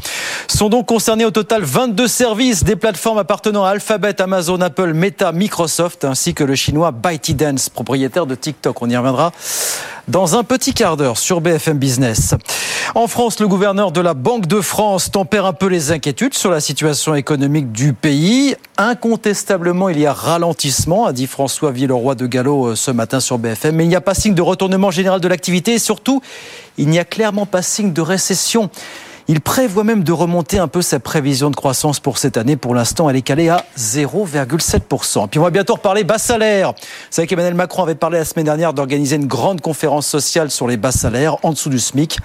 Sont 0.46 0.68
donc 0.68 0.86
concernés 0.86 1.24
au 1.24 1.32
total 1.32 1.64
22 1.64 2.06
services 2.06 2.62
des 2.62 2.76
plateformes 2.76 3.18
appartenant 3.18 3.64
à 3.64 3.70
Alphabet, 3.70 4.20
Amazon, 4.22 4.60
Apple, 4.60 4.92
Meta, 4.92 5.32
Microsoft, 5.32 6.04
ainsi 6.04 6.34
que 6.34 6.44
le 6.44 6.54
chinois 6.54 6.92
ByteDance, 6.92 7.68
propriétaire 7.68 8.26
de 8.26 8.36
TikTok. 8.36 8.80
On 8.80 8.88
y 8.88 8.96
reviendra 8.96 9.32
dans 10.08 10.36
un 10.36 10.44
petit 10.44 10.72
quart 10.72 10.96
d'heure 10.96 11.18
sur 11.18 11.40
BFM 11.40 11.78
Business. 11.78 12.34
En 12.94 13.08
France, 13.08 13.40
le 13.40 13.48
gouverneur 13.48 13.90
de 13.90 14.00
la 14.00 14.14
Banque 14.14 14.46
de 14.46 14.60
France 14.60 15.10
tempère 15.16 15.46
un 15.46 15.54
peu 15.54 15.68
les 15.68 15.92
inquiétudes 15.92 16.34
sur 16.34 16.50
la 16.50 16.60
situation 16.60 17.14
économique 17.14 17.72
du 17.72 17.94
pays. 17.94 18.54
Incontestablement, 18.76 19.88
il 19.88 19.98
y 19.98 20.04
a 20.04 20.12
ralentissement, 20.12 21.06
a 21.06 21.14
dit 21.14 21.26
François 21.26 21.70
Villeroy 21.70 22.14
de 22.14 22.26
Gallo 22.26 22.66
euh, 22.66 22.74
ce 22.76 22.90
matin 22.90 23.18
sur 23.18 23.38
BFM, 23.38 23.76
mais 23.76 23.84
il 23.86 23.88
n'y 23.88 23.96
a 23.96 24.02
pas 24.02 24.12
signe 24.12 24.34
de 24.34 24.42
retournement 24.42 24.90
général 24.90 25.22
de 25.22 25.26
l'activité 25.26 25.72
et 25.72 25.78
surtout, 25.78 26.20
il 26.76 26.88
n'y 26.88 26.98
a 26.98 27.06
clairement 27.06 27.46
pas 27.46 27.62
signe 27.62 27.94
de 27.94 28.02
récession. 28.02 28.68
Il 29.26 29.40
prévoit 29.40 29.84
même 29.84 30.04
de 30.04 30.12
remonter 30.12 30.58
un 30.58 30.68
peu 30.68 30.82
sa 30.82 31.00
prévision 31.00 31.48
de 31.48 31.56
croissance 31.56 31.98
pour 31.98 32.18
cette 32.18 32.36
année. 32.36 32.56
Pour 32.56 32.74
l'instant, 32.74 33.08
elle 33.08 33.16
est 33.16 33.22
calée 33.22 33.48
à 33.48 33.64
0,7%. 33.78 35.28
Puis 35.28 35.40
on 35.40 35.44
va 35.44 35.50
bientôt 35.50 35.76
reparler 35.76 36.04
bas 36.04 36.18
salaires. 36.18 36.74
Vous 36.74 36.82
savez 37.08 37.26
qu'Emmanuel 37.26 37.54
Macron 37.54 37.84
avait 37.84 37.94
parlé 37.94 38.18
la 38.18 38.26
semaine 38.26 38.44
dernière 38.44 38.74
d'organiser 38.74 39.16
une 39.16 39.26
grande 39.26 39.62
conférence 39.62 40.06
sociale 40.06 40.50
sur 40.50 40.68
les 40.68 40.76
bas 40.76 40.92
salaires 40.92 41.38
en 41.42 41.52
dessous 41.52 41.70
du 41.70 41.78
SMIC 41.78 42.18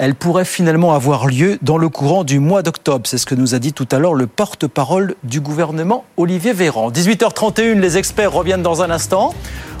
elle 0.00 0.14
pourrait 0.14 0.46
finalement 0.46 0.94
avoir 0.94 1.26
lieu 1.26 1.58
dans 1.60 1.76
le 1.76 1.90
courant 1.90 2.24
du 2.24 2.38
mois 2.38 2.62
d'octobre. 2.62 3.06
C'est 3.06 3.18
ce 3.18 3.26
que 3.26 3.34
nous 3.34 3.54
a 3.54 3.58
dit 3.58 3.74
tout 3.74 3.86
à 3.92 3.98
l'heure 3.98 4.14
le 4.14 4.26
porte-parole 4.26 5.14
du 5.24 5.42
gouvernement, 5.42 6.06
Olivier 6.16 6.54
Véran. 6.54 6.90
18h31, 6.90 7.78
les 7.80 7.98
experts 7.98 8.32
reviennent 8.32 8.62
dans 8.62 8.80
un 8.80 8.90
instant. 8.90 9.34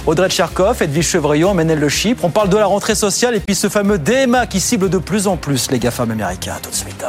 Audrey 0.04 0.28
Tcharkov, 0.28 0.82
Edwige 0.82 1.08
Chevrillon, 1.08 1.54
Menel 1.54 1.78
Le 1.78 1.88
Chypre. 1.88 2.22
On 2.26 2.28
parle 2.28 2.50
de 2.50 2.58
la 2.58 2.66
rentrée 2.66 2.94
sociale 2.94 3.34
et 3.34 3.40
puis 3.40 3.54
ce 3.54 3.70
fameux 3.70 3.98
DMA 3.98 4.46
qui 4.46 4.60
cible 4.60 4.90
de 4.90 4.98
plus 4.98 5.26
en 5.26 5.38
plus 5.38 5.70
les 5.70 5.78
GAFAM 5.78 6.10
américains. 6.10 6.58
tout 6.62 6.70
de 6.70 6.74
suite. 6.74 7.02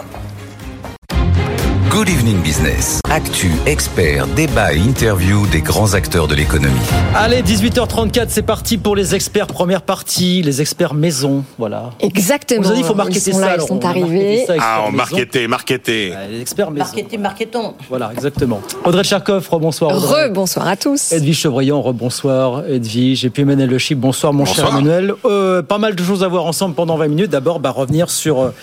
Good 1.92 2.08
Evening 2.08 2.42
Business. 2.42 3.02
Actu, 3.10 3.52
experts, 3.66 4.26
débat 4.28 4.74
et 4.74 4.78
interview 4.80 5.46
des 5.48 5.60
grands 5.62 5.94
acteurs 5.94 6.28
de 6.30 6.36
l'économie. 6.36 6.80
Allez, 7.14 7.42
18h34, 7.42 8.28
c'est 8.30 8.42
parti 8.44 8.78
pour 8.78 8.96
les 8.96 9.14
experts 9.14 9.48
première 9.48 9.82
partie, 9.82 10.42
les 10.42 10.62
experts 10.62 10.94
maison, 10.94 11.44
voilà. 11.58 11.90
Exactement. 12.00 12.62
On 12.62 12.64
vous 12.64 12.72
a 12.72 12.76
dit, 12.76 12.80
il 12.80 12.86
faut 12.86 12.96
marketer 12.96 13.18
Ils 13.32 13.34
sont 13.34 13.40
ça. 13.40 13.46
là, 13.46 13.52
alors, 13.54 13.66
ils 13.66 13.68
sont 13.68 13.86
arrivés. 13.86 14.06
marketer 14.08 14.46
ça, 14.48 14.54
Ah, 14.62 14.86
on. 14.88 14.98
Ah, 16.18 16.28
Les 16.32 16.40
experts 16.42 16.72
maison. 16.72 16.86
Marketing, 16.86 17.20
marketons. 17.20 17.74
Voilà, 17.90 18.12
exactement. 18.14 18.62
Audrey 18.86 19.04
Tcherkov, 19.04 19.48
rebonsoir. 19.50 19.92
Audrey. 19.98 20.24
Rebonsoir 20.26 20.68
à 20.70 20.78
tous. 20.78 21.12
Edwige 21.12 21.40
Chevrillon, 21.40 21.82
rebonsoir 21.82 22.64
Edwige. 22.70 23.26
Et 23.26 23.30
puis 23.30 23.42
Emmanuel 23.42 23.70
Le 23.70 23.78
Chip, 23.78 24.00
bonsoir 24.00 24.32
mon 24.32 24.46
cher 24.46 24.64
Bonsoir. 24.66 24.80
Emmanuel. 24.80 25.14
Euh, 25.26 25.62
pas 25.62 25.78
mal 25.78 25.96
de 25.96 26.04
choses 26.04 26.24
à 26.24 26.30
voir 26.30 26.46
ensemble 26.46 26.74
pendant 26.74 26.96
20 26.96 27.10
minutes. 27.10 27.32
D'abord, 27.32 27.60
bah, 27.60 27.72
revenir 27.72 28.10
sur 28.10 28.40
euh, 28.42 28.54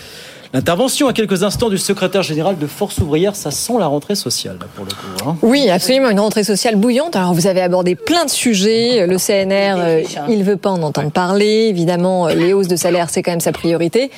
l'intervention 0.53 1.07
à 1.07 1.13
quelques 1.13 1.43
instants 1.43 1.69
du 1.69 1.77
secrétaire 1.77 2.23
général 2.23 2.57
de 2.57 2.67
Force 2.67 2.97
ouvrière. 2.99 3.35
Ça 3.35 3.51
sent 3.51 3.73
la 3.79 3.87
rentrée 3.87 4.15
sociale, 4.15 4.57
là, 4.59 4.65
pour 4.75 4.85
le 4.85 4.91
coup. 4.91 5.29
hein. 5.29 5.35
Oui, 5.41 5.69
absolument, 5.69 6.09
une 6.09 6.19
rentrée 6.19 6.43
sociale 6.43 6.75
bouillante. 6.75 7.15
Alors, 7.15 7.33
vous 7.33 7.47
avez 7.47 7.61
abordé 7.61 7.95
plein 7.95 8.25
de 8.25 8.29
sujets. 8.29 9.05
Le 9.07 9.17
CNR, 9.17 9.75
euh, 9.79 10.03
il 10.29 10.43
veut 10.43 10.57
pas 10.57 10.71
en 10.71 10.81
entendre 10.81 11.11
parler. 11.11 11.67
Évidemment, 11.69 12.27
euh, 12.27 12.33
les 12.33 12.53
hausses 12.53 12.67
de 12.67 12.75
salaire, 12.75 13.09
c'est 13.09 13.21
quand 13.21 13.31
même 13.31 13.39
sa 13.39 13.51
priorité. 13.51 14.09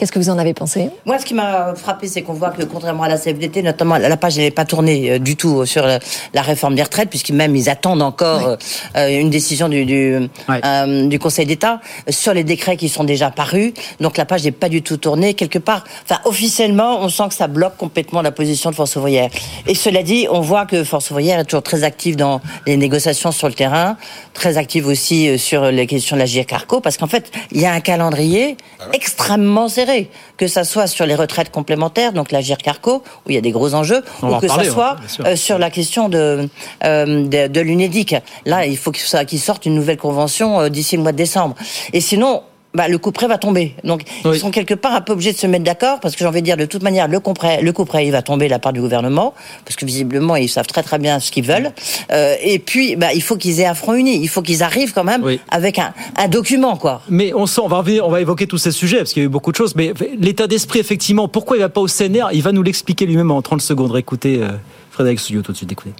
Qu'est-ce 0.00 0.12
que 0.12 0.18
vous 0.18 0.30
en 0.30 0.38
avez 0.38 0.54
pensé? 0.54 0.88
Moi, 1.04 1.18
ce 1.18 1.26
qui 1.26 1.34
m'a 1.34 1.74
frappé, 1.74 2.08
c'est 2.08 2.22
qu'on 2.22 2.32
voit 2.32 2.48
que, 2.48 2.62
contrairement 2.62 3.02
à 3.02 3.08
la 3.10 3.18
CFDT, 3.18 3.60
notamment, 3.60 3.98
la 3.98 4.16
page 4.16 4.38
n'est 4.38 4.50
pas 4.50 4.64
tournée 4.64 5.10
euh, 5.10 5.18
du 5.18 5.36
tout 5.36 5.66
sur 5.66 5.86
la, 5.86 5.98
la 6.32 6.40
réforme 6.40 6.74
des 6.74 6.82
retraites, 6.82 7.10
puisqu'ils 7.10 7.34
même 7.34 7.54
ils 7.54 7.68
attendent 7.68 8.00
encore 8.00 8.46
euh, 8.46 8.56
euh, 8.96 9.20
une 9.20 9.28
décision 9.28 9.68
du, 9.68 9.84
du, 9.84 10.30
euh, 10.48 11.06
du 11.06 11.18
Conseil 11.18 11.44
d'État 11.44 11.82
sur 12.08 12.32
les 12.32 12.44
décrets 12.44 12.78
qui 12.78 12.88
sont 12.88 13.04
déjà 13.04 13.30
parus. 13.30 13.74
Donc 14.00 14.16
la 14.16 14.24
page 14.24 14.44
n'est 14.44 14.52
pas 14.52 14.70
du 14.70 14.80
tout 14.80 14.96
tournée. 14.96 15.34
Quelque 15.34 15.58
part, 15.58 15.84
enfin, 16.04 16.18
officiellement, 16.24 17.02
on 17.02 17.10
sent 17.10 17.28
que 17.28 17.34
ça 17.34 17.46
bloque 17.46 17.76
complètement 17.76 18.22
la 18.22 18.32
position 18.32 18.70
de 18.70 18.76
Force 18.76 18.96
ouvrière. 18.96 19.28
Et 19.66 19.74
cela 19.74 20.02
dit, 20.02 20.26
on 20.30 20.40
voit 20.40 20.64
que 20.64 20.82
Force 20.82 21.10
ouvrière 21.10 21.40
est 21.40 21.44
toujours 21.44 21.62
très 21.62 21.84
active 21.84 22.16
dans 22.16 22.40
les 22.66 22.78
négociations 22.78 23.32
sur 23.32 23.48
le 23.48 23.54
terrain, 23.54 23.98
très 24.32 24.56
active 24.56 24.86
aussi 24.86 25.38
sur 25.38 25.70
les 25.70 25.86
questions 25.86 26.16
de 26.16 26.20
la 26.20 26.26
GIR-Carco, 26.26 26.80
parce 26.80 26.96
qu'en 26.96 27.06
fait, 27.06 27.30
il 27.52 27.60
y 27.60 27.66
a 27.66 27.72
un 27.72 27.80
calendrier 27.80 28.56
extrêmement 28.94 29.68
serré, 29.68 29.89
que 30.36 30.46
ça 30.46 30.64
soit 30.64 30.86
sur 30.86 31.06
les 31.06 31.14
retraites 31.14 31.50
complémentaires, 31.50 32.12
donc 32.12 32.32
la 32.32 32.40
GIR-Carco, 32.40 33.02
où 33.26 33.30
il 33.30 33.34
y 33.34 33.38
a 33.38 33.40
des 33.40 33.50
gros 33.50 33.74
enjeux, 33.74 34.02
On 34.22 34.28
ou 34.32 34.40
que 34.40 34.46
parler, 34.46 34.64
ça 34.70 34.70
hein, 34.70 34.96
soit 35.08 35.26
euh, 35.26 35.36
sur 35.36 35.58
la 35.58 35.70
question 35.70 36.08
de, 36.08 36.48
euh, 36.84 37.26
de, 37.26 37.46
de 37.48 37.60
l'UNEDIC. 37.60 38.16
Là, 38.46 38.66
il 38.66 38.76
faut 38.76 38.92
que 38.92 38.98
ça- 38.98 39.24
qu'ils 39.24 39.40
sortent 39.40 39.66
une 39.66 39.74
nouvelle 39.74 39.96
convention 39.98 40.60
euh, 40.60 40.68
d'ici 40.68 40.96
le 40.96 41.02
mois 41.02 41.12
de 41.12 41.16
décembre. 41.16 41.54
Et 41.92 42.00
sinon, 42.00 42.42
bah, 42.74 42.86
le 42.88 42.98
coup 42.98 43.10
près 43.12 43.26
va 43.26 43.36
tomber. 43.38 43.74
Donc, 43.84 44.02
ils 44.34 44.38
sont 44.38 44.50
quelque 44.52 44.74
part 44.74 44.92
un 44.94 45.00
peu 45.00 45.12
obligés 45.12 45.32
de 45.32 45.38
se 45.38 45.46
mettre 45.46 45.64
d'accord, 45.64 45.98
parce 46.00 46.14
que 46.14 46.20
j'ai 46.20 46.26
envie 46.26 46.40
de 46.40 46.44
dire, 46.44 46.56
de 46.56 46.64
toute 46.66 46.82
manière, 46.82 47.08
le 47.08 47.18
coup 47.18 47.32
près, 47.32 47.60
le 47.62 47.72
coup 47.72 47.84
près, 47.84 48.06
il 48.06 48.12
va 48.12 48.22
tomber 48.22 48.46
de 48.46 48.50
la 48.50 48.58
part 48.60 48.72
du 48.72 48.80
gouvernement, 48.80 49.34
parce 49.64 49.76
que 49.76 49.84
visiblement, 49.84 50.36
ils 50.36 50.48
savent 50.48 50.66
très 50.66 50.82
très 50.84 50.98
bien 50.98 51.18
ce 51.20 51.30
qu'ils 51.32 51.44
veulent. 51.44 51.72
Euh, 52.12 52.36
et 52.42 52.58
puis, 52.60 52.94
bah, 52.96 53.12
il 53.12 53.22
faut 53.22 53.36
qu'ils 53.36 53.60
aient 53.60 53.66
un 53.66 53.74
front 53.74 53.94
uni. 53.94 54.20
Il 54.22 54.28
faut 54.28 54.42
qu'ils 54.42 54.62
arrivent 54.62 54.92
quand 54.92 55.04
même 55.04 55.22
avec 55.50 55.78
un, 55.78 55.92
un 56.16 56.28
document, 56.28 56.76
quoi. 56.76 57.02
Mais 57.08 57.32
on 57.34 57.46
sent, 57.46 57.60
on 57.64 57.68
va, 57.68 57.78
revenir- 57.78 58.06
on 58.06 58.10
va 58.10 58.20
évoquer 58.20 58.46
tous 58.46 58.58
ces 58.58 58.70
sujets 58.72 58.98
parce 58.98 59.12
qu'il 59.12 59.22
y 59.22 59.24
a 59.24 59.26
eu 59.26 59.30
beaucoup 59.30 59.50
de 59.50 59.56
choses. 59.56 59.74
Mais 59.74 59.92
l'état 60.18 60.46
d'esprit, 60.46 60.78
effectivement, 60.78 61.26
pourquoi 61.28 61.56
il 61.56 61.60
va 61.60 61.68
pas 61.68 61.80
au 61.80 61.88
CNR 61.88 62.28
Il 62.32 62.42
va 62.42 62.52
nous 62.52 62.62
l'expliquer 62.62 63.04
lui-même 63.06 63.30
en 63.32 63.42
30 63.42 63.60
secondes. 63.62 63.96
Écoutez, 63.96 64.38
euh, 64.42 64.50
Frédéric 64.92 65.18
Souillot, 65.20 65.42
tout 65.42 65.50
de 65.52 65.56
suite, 65.56 65.72
écoutez. 65.72 65.92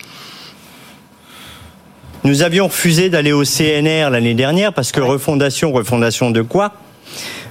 Nous 2.24 2.42
avions 2.42 2.66
refusé 2.66 3.08
d'aller 3.08 3.32
au 3.32 3.44
CNR 3.44 4.10
l'année 4.10 4.34
dernière 4.34 4.72
parce 4.74 4.92
que 4.92 5.00
refondation, 5.00 5.72
refondation 5.72 6.30
de 6.30 6.42
quoi 6.42 6.74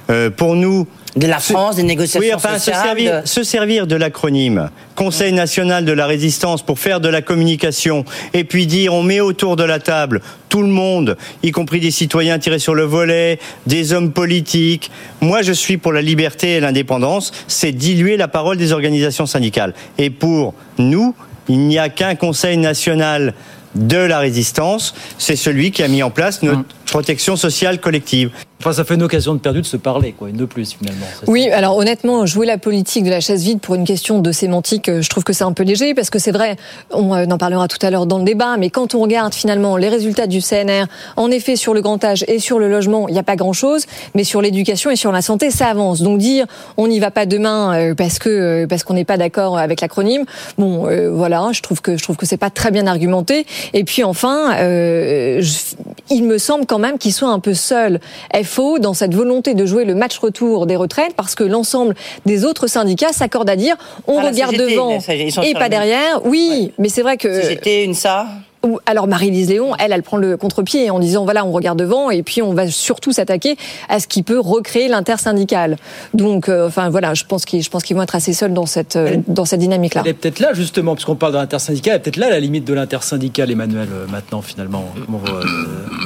Euh, 0.10 0.30
Pour 0.30 0.56
nous. 0.56 0.88
De 1.16 1.26
la 1.26 1.40
France, 1.40 1.76
des 1.78 1.84
négociations 1.84 2.20
Oui, 2.20 2.34
enfin, 2.36 2.60
se 2.60 2.72
servir, 2.72 3.24
se 3.26 3.42
servir 3.44 3.88
de 3.88 3.96
l'acronyme 3.96 4.70
Conseil 4.96 5.34
national 5.34 5.84
de 5.84 5.92
la 5.92 6.06
résistance 6.06 6.62
pour 6.62 6.78
faire 6.78 7.00
de 7.00 7.10
la 7.10 7.24
communication 7.24 8.06
et 8.36 8.44
puis 8.44 8.68
dire 8.68 8.94
on 8.94 9.02
met 9.02 9.20
autour 9.20 9.56
de 9.56 9.64
la 9.64 9.80
table 9.80 10.22
tout 10.50 10.62
le 10.62 10.68
monde, 10.68 11.18
y 11.42 11.50
compris 11.52 11.80
des 11.80 11.90
citoyens 11.90 12.38
tirés 12.38 12.60
sur 12.60 12.76
le 12.76 12.84
volet, 12.84 13.40
des 13.66 13.92
hommes 13.94 14.12
politiques. 14.12 14.92
Moi, 15.20 15.42
je 15.42 15.52
suis 15.52 15.78
pour 15.78 15.94
la 15.94 16.02
liberté 16.04 16.54
et 16.56 16.60
l'indépendance. 16.60 17.32
C'est 17.48 17.72
diluer 17.72 18.16
la 18.16 18.28
parole 18.28 18.58
des 18.58 18.72
organisations 18.72 19.26
syndicales. 19.26 19.74
Et 19.98 20.10
pour 20.12 20.54
nous, 20.78 21.16
il 21.50 21.60
n'y 21.68 21.80
a 21.80 21.90
qu'un 21.90 22.14
Conseil 22.16 22.58
national 22.58 23.34
de 23.76 23.98
la 23.98 24.20
résistance. 24.20 24.94
C'est 25.18 25.36
celui 25.36 25.72
qui 25.72 25.84
a 25.84 25.88
mis 25.88 26.04
en 26.04 26.10
place 26.10 26.42
notre 26.42 26.64
protection 26.92 27.36
sociale 27.36 27.80
collective. 27.80 28.32
Enfin, 28.62 28.74
ça 28.74 28.84
fait 28.84 28.96
une 28.96 29.04
occasion 29.04 29.34
de 29.34 29.40
perdu 29.40 29.62
de 29.62 29.66
se 29.66 29.78
parler, 29.78 30.12
quoi, 30.12 30.28
une 30.28 30.36
de 30.36 30.44
plus 30.44 30.74
finalement. 30.78 31.06
Oui, 31.28 31.50
alors 31.50 31.78
honnêtement, 31.78 32.26
jouer 32.26 32.46
la 32.46 32.58
politique 32.58 33.06
de 33.06 33.10
la 33.10 33.22
chaise 33.22 33.42
vide 33.44 33.62
pour 33.62 33.76
une 33.76 33.86
question 33.86 34.20
de 34.20 34.32
sémantique, 34.34 34.90
euh, 34.90 35.02
je 35.02 35.08
trouve 35.10 35.24
que 35.24 35.32
c'est 35.32 35.46
un 35.46 35.54
peu 35.54 35.64
léger 35.64 35.94
parce 35.94 36.10
que 36.10 36.20
c'est 36.20 36.34
vrai, 36.34 36.58
on 36.92 37.16
euh, 37.16 37.26
en 37.26 37.38
parlera 37.38 37.70
tout 37.70 37.78
à 37.86 37.90
l'heure 37.90 38.06
dans 38.06 38.18
le 38.18 38.26
débat, 38.26 38.58
mais 38.58 38.70
quand 38.70 38.96
on 38.96 39.00
regarde 39.00 39.34
finalement 39.34 39.78
les 39.78 39.88
résultats 39.88 40.28
du 40.28 40.42
CNR, 40.42 40.88
en 41.16 41.32
effet 41.32 41.56
sur 41.56 41.74
le 41.74 41.82
grand 41.82 42.04
âge 42.04 42.26
et 42.28 42.40
sur 42.40 42.60
le 42.60 42.70
logement, 42.70 43.08
il 43.08 43.14
n'y 43.14 43.20
a 43.20 43.24
pas 43.24 43.38
grand-chose, 43.38 43.86
mais 44.14 44.26
sur 44.26 44.42
l'éducation 44.42 44.92
et 44.92 44.98
sur 44.98 45.14
la 45.14 45.22
santé, 45.22 45.52
ça 45.52 45.68
avance. 45.68 46.02
Donc 46.02 46.18
dire 46.18 46.46
on 46.76 46.88
n'y 46.90 47.00
va 47.00 47.12
pas 47.12 47.26
demain 47.26 47.74
euh, 47.76 47.96
parce 47.96 48.20
que 48.20 48.66
parce 48.66 48.84
qu'on 48.84 48.94
n'est 48.96 49.06
pas 49.06 49.18
d'accord 49.18 49.58
avec 49.58 49.80
l'acronyme, 49.80 50.26
bon 50.58 50.86
euh, 50.88 51.10
voilà, 51.10 51.48
je 51.54 51.62
trouve 51.62 51.82
que 51.82 51.96
je 51.96 52.04
trouve 52.04 52.18
que 52.18 52.26
c'est 52.26 52.36
pas 52.36 52.50
très 52.50 52.72
bien 52.72 52.88
argumenté. 52.88 53.46
Et 53.74 53.86
puis 53.86 54.04
enfin, 54.04 54.54
euh, 54.58 55.40
je- 55.42 55.76
il 56.10 56.24
me 56.26 56.38
semble 56.38 56.66
quand 56.66 56.79
même 56.80 56.98
qu'ils 56.98 57.14
soient 57.14 57.30
un 57.30 57.40
peu 57.40 57.54
seuls 57.54 58.00
FO 58.44 58.80
dans 58.80 58.94
cette 58.94 59.14
volonté 59.14 59.54
de 59.54 59.66
jouer 59.66 59.86
le 59.86 59.96
match 59.96 60.18
retour 60.18 60.66
des 60.66 60.76
retraites 60.76 61.14
parce 61.16 61.36
que 61.36 61.44
l'ensemble 61.44 61.96
des 62.26 62.46
autres 62.46 62.68
syndicats 62.68 63.14
s'accordent 63.14 63.50
à 63.50 63.56
dire 63.56 63.76
on 64.08 64.20
Ah, 64.20 64.28
regarde 64.28 64.56
CGT, 64.56 64.72
devant 64.76 65.00
et 65.44 65.54
pas 65.54 65.70
derrière. 65.70 66.26
Oui, 66.26 66.72
mais 66.78 66.90
c'est 66.90 67.02
vrai 67.02 67.18
que 67.18 67.42
CGT, 67.42 67.84
une 67.84 67.94
ça. 67.94 68.28
Ou- 68.64 68.80
alors 68.86 69.08
Marie-Lise 69.08 69.50
Léon, 69.50 69.74
elle, 69.80 69.92
elle 69.92 70.04
prend 70.04 70.18
le 70.18 70.38
contre-pied 70.38 70.90
en 70.90 71.00
disant 71.00 71.24
voilà, 71.24 71.46
on 71.46 71.52
regarde 71.52 71.80
devant 71.80 72.10
et 72.10 72.24
puis 72.24 72.42
on 72.42 72.54
va 72.54 72.68
surtout 72.70 73.12
s'attaquer 73.12 73.56
à 73.88 74.00
ce 74.00 74.08
qui 74.08 74.24
peut 74.24 74.40
recréer 74.40 74.88
l'intersyndical. 74.88 75.78
Donc, 76.14 76.50
euh, 76.50 76.68
enfin 76.68 76.90
voilà, 76.90 77.14
je 77.14 77.24
pense 77.26 77.46
qu'ils, 77.46 77.62
je 77.64 77.70
pense 77.70 77.84
qu'ils 77.84 77.96
vont 77.96 78.04
être 78.04 78.16
assez 78.16 78.34
seuls 78.34 78.54
dans 78.54 78.66
cette 78.66 78.96
euh, 78.96 79.18
dans 79.28 79.46
cette 79.46 79.60
dynamique-là. 79.60 80.02
Elle 80.06 80.12
est 80.12 80.14
peut-être 80.14 80.40
là, 80.40 80.54
justement, 80.54 80.96
puisqu'on 80.96 81.16
parle 81.16 81.34
de 81.34 81.38
l'intersyndical, 81.38 81.94
elle 81.94 81.98
est 82.00 82.04
peut-être 82.04 82.18
là 82.18 82.30
la 82.30 82.40
limite 82.40 82.66
de 82.66 82.74
l'intersyndical, 82.74 83.50
Emmanuel, 83.52 83.88
euh, 83.92 84.06
maintenant, 84.10 84.42
finalement. 84.42 84.86
Comment 85.06 85.20
vous, 85.20 85.34
euh, 85.34 85.44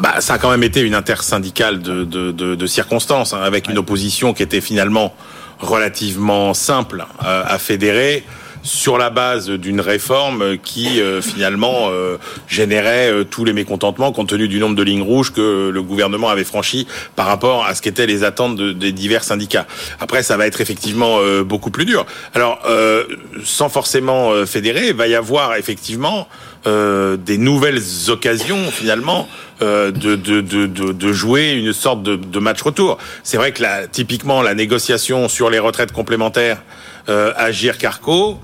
Bah, 0.02 0.16
ça 0.20 0.36
a 0.36 0.38
quand 0.38 0.50
même 0.52 0.64
été 0.64 0.82
une 0.82 0.96
intersyndicale 0.96 1.82
de, 1.82 2.04
de, 2.04 2.32
de, 2.32 2.56
de 2.56 2.68
circonstances, 2.68 3.34
hein, 3.34 3.42
avec 3.42 3.70
une 3.70 3.78
opposition 3.78 4.34
qui 4.34 4.44
était 4.44 4.62
finalement 4.62 5.14
relativement 5.60 6.54
simple 6.54 7.06
euh, 7.26 7.44
à 7.46 7.58
fédérer 7.58 8.24
sur 8.64 8.98
la 8.98 9.10
base 9.10 9.50
d'une 9.50 9.82
réforme 9.82 10.58
qui 10.58 11.02
euh, 11.02 11.22
finalement 11.22 11.90
euh, 11.90 12.18
générait 12.48 13.12
euh, 13.12 13.24
tous 13.26 13.44
les 13.46 13.54
mécontentements 13.54 14.12
compte 14.14 14.30
tenu 14.30 14.48
du 14.48 14.58
nombre 14.60 14.76
de 14.76 14.84
lignes 14.84 15.02
rouges 15.02 15.32
que 15.34 15.70
le 15.70 15.82
gouvernement 15.84 16.30
avait 16.30 16.46
franchi 16.46 16.88
par 17.16 17.26
rapport 17.28 17.66
à 17.66 17.76
ce 17.76 17.82
qu'étaient 17.82 18.08
les 18.08 18.24
attentes 18.24 18.56
de- 18.56 18.72
des 18.72 18.94
divers 18.94 19.24
syndicats. 19.24 19.68
Après, 20.00 20.24
ça 20.24 20.38
va 20.38 20.48
être 20.48 20.62
effectivement 20.62 21.18
euh, 21.20 21.44
beaucoup 21.44 21.72
plus 21.72 21.86
dur. 21.86 22.06
Alors, 22.34 22.60
euh, 22.66 23.04
sans 23.44 23.68
forcément 23.70 24.32
fédérer, 24.46 24.88
il 24.88 24.96
va 24.96 25.08
y 25.08 25.16
avoir 25.16 25.56
effectivement 25.56 26.28
des 26.66 27.38
nouvelles 27.38 27.82
occasions 28.08 28.72
finalement 28.72 29.28
de, 29.60 29.92
de, 29.92 30.16
de, 30.16 30.66
de, 30.66 31.14
jouer 31.14 31.52
une 31.52 31.74
sorte 31.74 32.04
de, 32.04 32.16
de 32.16 32.40
match 32.40 32.62
retour. 32.62 32.98
C'est 33.24 33.36
vrai 33.36 33.52
que 33.52 33.62
là, 33.62 33.86
typiquement, 33.88 34.42
la 34.42 34.54
négociation 34.54 35.28
sur 35.28 35.50
les 35.50 35.60
retraites 35.60 35.92
complémentaires 35.92 36.62
euh, 37.10 37.34
Agir 37.36 37.78
Carco, 37.78 38.40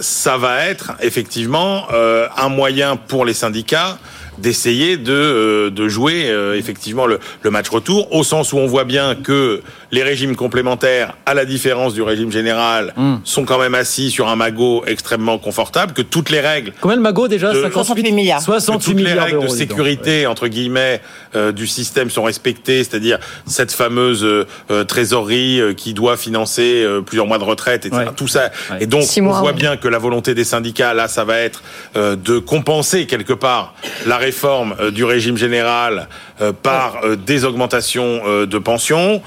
ça 0.00 0.36
va 0.36 0.66
être 0.66 0.92
effectivement 1.00 1.86
euh, 1.92 2.28
un 2.36 2.48
moyen 2.48 2.96
pour 2.96 3.24
les 3.24 3.34
syndicats 3.34 3.98
d'essayer 4.38 4.96
de, 4.96 5.12
euh, 5.12 5.70
de 5.70 5.88
jouer 5.88 6.24
euh, 6.28 6.56
effectivement 6.56 7.06
le, 7.06 7.18
le 7.42 7.50
match 7.50 7.68
retour, 7.68 8.12
au 8.14 8.24
sens 8.24 8.52
où 8.52 8.58
on 8.58 8.66
voit 8.66 8.84
bien 8.84 9.14
que 9.14 9.62
les 9.90 10.02
régimes 10.02 10.34
complémentaires, 10.36 11.16
à 11.26 11.34
la 11.34 11.44
différence 11.44 11.94
du 11.94 12.02
régime 12.02 12.32
général, 12.32 12.94
sont 13.24 13.44
quand 13.44 13.58
même 13.58 13.74
assis 13.74 14.10
sur 14.10 14.28
un 14.28 14.36
magot 14.36 14.82
extrêmement 14.86 15.38
confortable, 15.38 15.92
que 15.92 16.02
toutes 16.02 16.30
les 16.30 16.40
règles... 16.40 16.72
Combien 16.80 16.96
le 16.96 17.02
magot 17.02 17.28
déjà 17.28 17.52
de- 17.52 17.60
68 17.60 18.10
milliards. 18.12 18.42
68 18.42 18.78
que 18.78 18.84
toutes 18.84 18.96
les 18.98 19.10
milliards 19.10 19.24
règles 19.26 19.42
de 19.42 19.46
donc. 19.46 19.56
sécurité 19.56 20.26
entre 20.26 20.48
guillemets 20.48 21.00
euh, 21.36 21.52
du 21.52 21.66
système 21.66 22.10
sont 22.10 22.24
respectées, 22.24 22.78
c'est-à-dire 22.82 23.18
cette 23.46 23.72
fameuse 23.72 24.24
euh, 24.24 24.46
euh, 24.70 24.84
trésorerie 24.84 25.60
euh, 25.60 25.74
qui 25.74 25.94
doit 25.94 26.16
financer 26.16 26.82
euh, 26.82 27.00
plusieurs 27.00 27.26
mois 27.26 27.38
de 27.38 27.44
retraite, 27.44 27.86
etc. 27.86 28.06
Tout 28.16 28.28
ça. 28.28 28.50
Et 28.80 28.86
donc 28.86 29.02
Six 29.04 29.20
on 29.20 29.24
mois, 29.24 29.40
voit 29.40 29.50
ouais. 29.50 29.56
bien 29.56 29.76
que 29.76 29.86
la 29.88 29.98
volonté 29.98 30.34
des 30.34 30.44
syndicats 30.44 30.92
là, 30.94 31.06
ça 31.08 31.24
va 31.24 31.38
être 31.38 31.62
euh, 31.96 32.16
de 32.16 32.38
compenser 32.38 33.06
quelque 33.06 33.32
part 33.32 33.74
la 34.06 34.16
réforme 34.24 34.74
euh, 34.80 34.90
du 34.90 35.04
régime 35.04 35.36
général 35.36 36.08
euh, 36.40 36.52
par 36.52 37.04
euh, 37.04 37.16
des 37.16 37.44
augmentations 37.44 38.44
de 38.46 38.58
pensions 38.58 39.22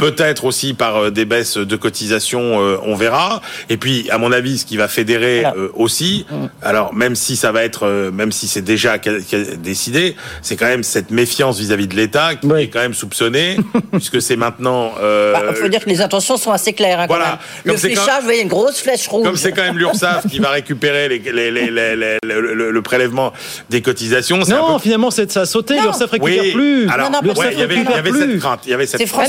peut-être 0.00 0.46
aussi 0.46 0.72
par 0.72 0.96
euh, 0.96 1.10
des 1.10 1.26
baisses 1.26 1.58
de 1.58 1.76
cotisations, 1.76 2.58
euh, 2.62 2.78
on 2.84 2.94
verra. 2.94 3.42
Et 3.68 3.76
puis, 3.76 4.08
à 4.10 4.16
mon 4.16 4.32
avis, 4.32 4.56
ce 4.58 4.64
qui 4.64 4.78
va 4.78 4.88
fédérer 4.88 5.44
euh, 5.44 5.68
aussi, 5.74 6.24
alors 6.62 6.94
même 6.94 7.14
si 7.14 7.36
ça 7.36 7.52
va 7.52 7.62
être, 7.64 7.86
euh, 7.86 8.10
même 8.10 8.32
si 8.32 8.48
c'est 8.48 8.62
déjà 8.62 8.96
décidé, 9.62 10.16
c'est 10.42 10.56
quand 10.56 10.66
même 10.66 10.82
cette 10.82 11.10
méfiance 11.10 11.58
vis-à-vis 11.58 11.86
de 11.86 11.94
l'État 11.96 12.34
qui 12.34 12.48
est 12.50 12.68
quand 12.68 12.80
même 12.80 12.94
soupçonnée, 12.94 13.58
puisque 13.92 14.22
c'est 14.22 14.36
maintenant. 14.36 14.92
euh, 15.02 15.34
Il 15.50 15.56
faut 15.56 15.68
dire 15.68 15.84
que 15.84 15.90
les 15.90 16.00
intentions 16.00 16.38
sont 16.38 16.50
assez 16.52 16.72
claires. 16.72 17.00
hein, 17.00 17.06
quand 17.06 17.14
Voilà. 17.14 17.30
même. 17.30 17.38
Le 17.64 17.72
quand- 17.74 17.78
fléchage, 17.80 18.18
vous 18.20 18.24
voyez, 18.24 18.42
une 18.42 18.48
grosse 18.48 18.80
flèche 18.80 19.06
rouge. 19.06 19.26
Comme 19.26 19.36
c'est 19.36 19.52
quand 19.52 19.62
même 19.62 19.76
l'URSSAF 19.78 20.26
qui 20.28 20.38
va 20.38 20.48
récupérer 20.50 21.08
les, 21.10 21.18
les- 21.18 21.50
les- 21.50 21.70
les- 21.70 21.96
les- 21.96 22.18
le, 22.22 22.54
le- 22.54 22.70
le 22.70 22.82
prélèvement 22.82 23.32
des 23.68 23.82
cotisations, 23.82 24.38
Non, 24.38 24.76
peu 24.76 24.82
finalement, 24.82 25.10
c'est- 25.10 25.30
ça 25.30 25.42
a 25.42 25.46
sauté. 25.46 25.74
L'URSSAF 25.74 26.10
récupère 26.12 26.42
oui, 26.44 26.52
plus. 26.52 26.88
alors, 26.88 27.10
L'URSSAF 27.22 27.46
ouais, 27.46 27.52
il 27.54 27.60
y 27.60 27.62
avait, 27.62 27.74
il 27.76 27.80
y 27.82 28.18
cette 28.18 28.38
crainte. 28.38 28.60
Il 28.64 28.70
y 28.70 28.74
avait 28.74 28.86
cette 28.86 29.04
crainte. 29.06 29.28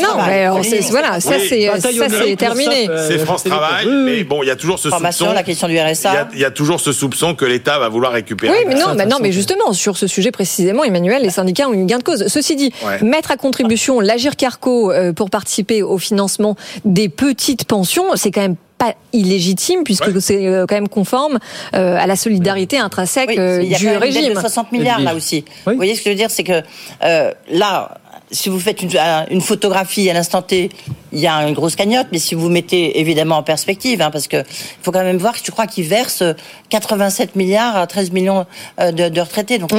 Non, 0.64 0.78
voilà, 0.90 1.20
ça 1.20 1.32
Oui. 1.32 1.46
c'est 1.50 1.68
ça 1.80 1.90
c'est 1.92 2.36
terminé. 2.36 2.88
C'est 3.08 3.20
France 3.20 3.44
Travail, 3.44 3.88
mais 3.88 4.24
bon, 4.24 4.44
il 4.44 4.48
y 4.48 4.52
a 4.52 4.56
toujours 4.56 4.80
ce 4.80 4.90
soupçon. 4.90 5.34
la 5.34 5.44
question 5.44 5.68
du 5.68 5.80
RSA. 5.80 6.30
il 6.34 6.40
y 6.40 6.46
a 6.46 6.52
toujours 6.52 6.80
ce 6.80 6.92
soupçon 6.92 7.36
que 7.36 7.46
l'État 7.46 7.80
va 7.80 7.90
vouloir 7.90 8.12
récupérer. 8.12 8.54
Oui, 8.58 8.66
mais 8.68 8.76
non, 8.76 8.94
mais 8.96 9.06
non, 9.06 9.18
mais 9.22 9.32
justement, 9.32 9.74
sur 9.74 9.98
ce 9.98 10.08
sujet 10.08 10.32
précisément, 10.32 10.84
Emmanuel, 10.84 11.22
les 11.24 11.30
syndicats 11.30 11.68
ont 11.68 11.74
eu 11.74 11.86
gain 11.86 11.98
de 11.98 12.04
cause. 12.04 12.28
Ceci 12.28 12.56
dit, 12.56 12.72
Ouais. 12.86 13.02
mettre 13.02 13.32
à 13.32 13.38
contribution 13.38 14.00
l'Agir 14.00 14.36
Carco 14.36 14.92
euh, 14.92 15.14
pour 15.14 15.30
participer 15.30 15.84
au 15.84 15.98
financement 15.98 16.56
des 16.86 17.10
petites 17.10 17.66
pensions, 17.66 18.06
c'est 18.16 18.32
quand 18.32 18.42
même 18.42 18.56
pas 18.78 18.96
illégitime 19.14 19.84
puisque 19.84 20.20
c'est 20.22 20.48
euh, 20.48 20.66
quand 20.68 20.74
même 20.76 20.90
conforme 20.90 21.38
euh, 21.76 21.96
à 22.00 22.08
la 22.08 22.16
solidarité 22.16 22.80
intrinsèque 22.80 23.30
Oui, 23.30 23.36
euh, 23.38 23.62
il 23.62 23.70
y 23.70 23.76
a 23.76 23.78
du 23.78 23.86
quand 23.86 23.92
même 23.92 24.04
une 24.04 24.10
dette 24.10 24.16
régime. 24.24 24.34
de 24.34 24.40
60 24.40 24.72
milliards 24.72 25.00
là 25.02 25.14
aussi. 25.14 25.46
Vous 25.68 25.76
voyez 25.76 25.94
ce 25.94 26.00
que 26.00 26.06
je 26.06 26.10
veux 26.10 26.16
dire, 26.16 26.32
c'est 26.32 26.44
que 26.44 26.64
euh, 27.04 27.32
là, 27.52 28.00
si 28.32 28.50
vous 28.50 28.60
faites 28.60 28.82
une, 28.82 28.96
un- 28.98 29.26
une 29.30 29.42
photographie 29.42 30.10
à 30.10 30.14
l'instant 30.14 30.42
T, 30.42 30.70
il 31.14 31.20
y 31.20 31.28
a 31.28 31.48
une 31.48 31.54
grosse 31.54 31.76
cagnotte, 31.76 32.08
mais 32.12 32.20
si 32.20 32.36
vous 32.36 32.50
mettez 32.50 33.00
évidemment 33.00 33.38
en 33.38 33.44
perspective, 33.44 34.02
hein, 34.02 34.12
parce 34.12 34.28
que 34.28 34.38
il 34.38 34.84
faut 34.84 34.92
quand 34.92 35.04
même 35.04 35.18
voir 35.18 35.34
que 35.34 35.40
je 35.46 35.52
crois 35.52 35.68
qu'ils 35.68 35.86
versent 35.88 36.24
87 36.70 37.36
milliards 37.36 37.76
à 37.76 37.88
13 37.88 38.12
millions 38.12 38.46
euh, 38.80 38.92
de, 38.92 39.10
de 39.10 39.22
retraités. 39.22 39.58
Donc 39.58 39.72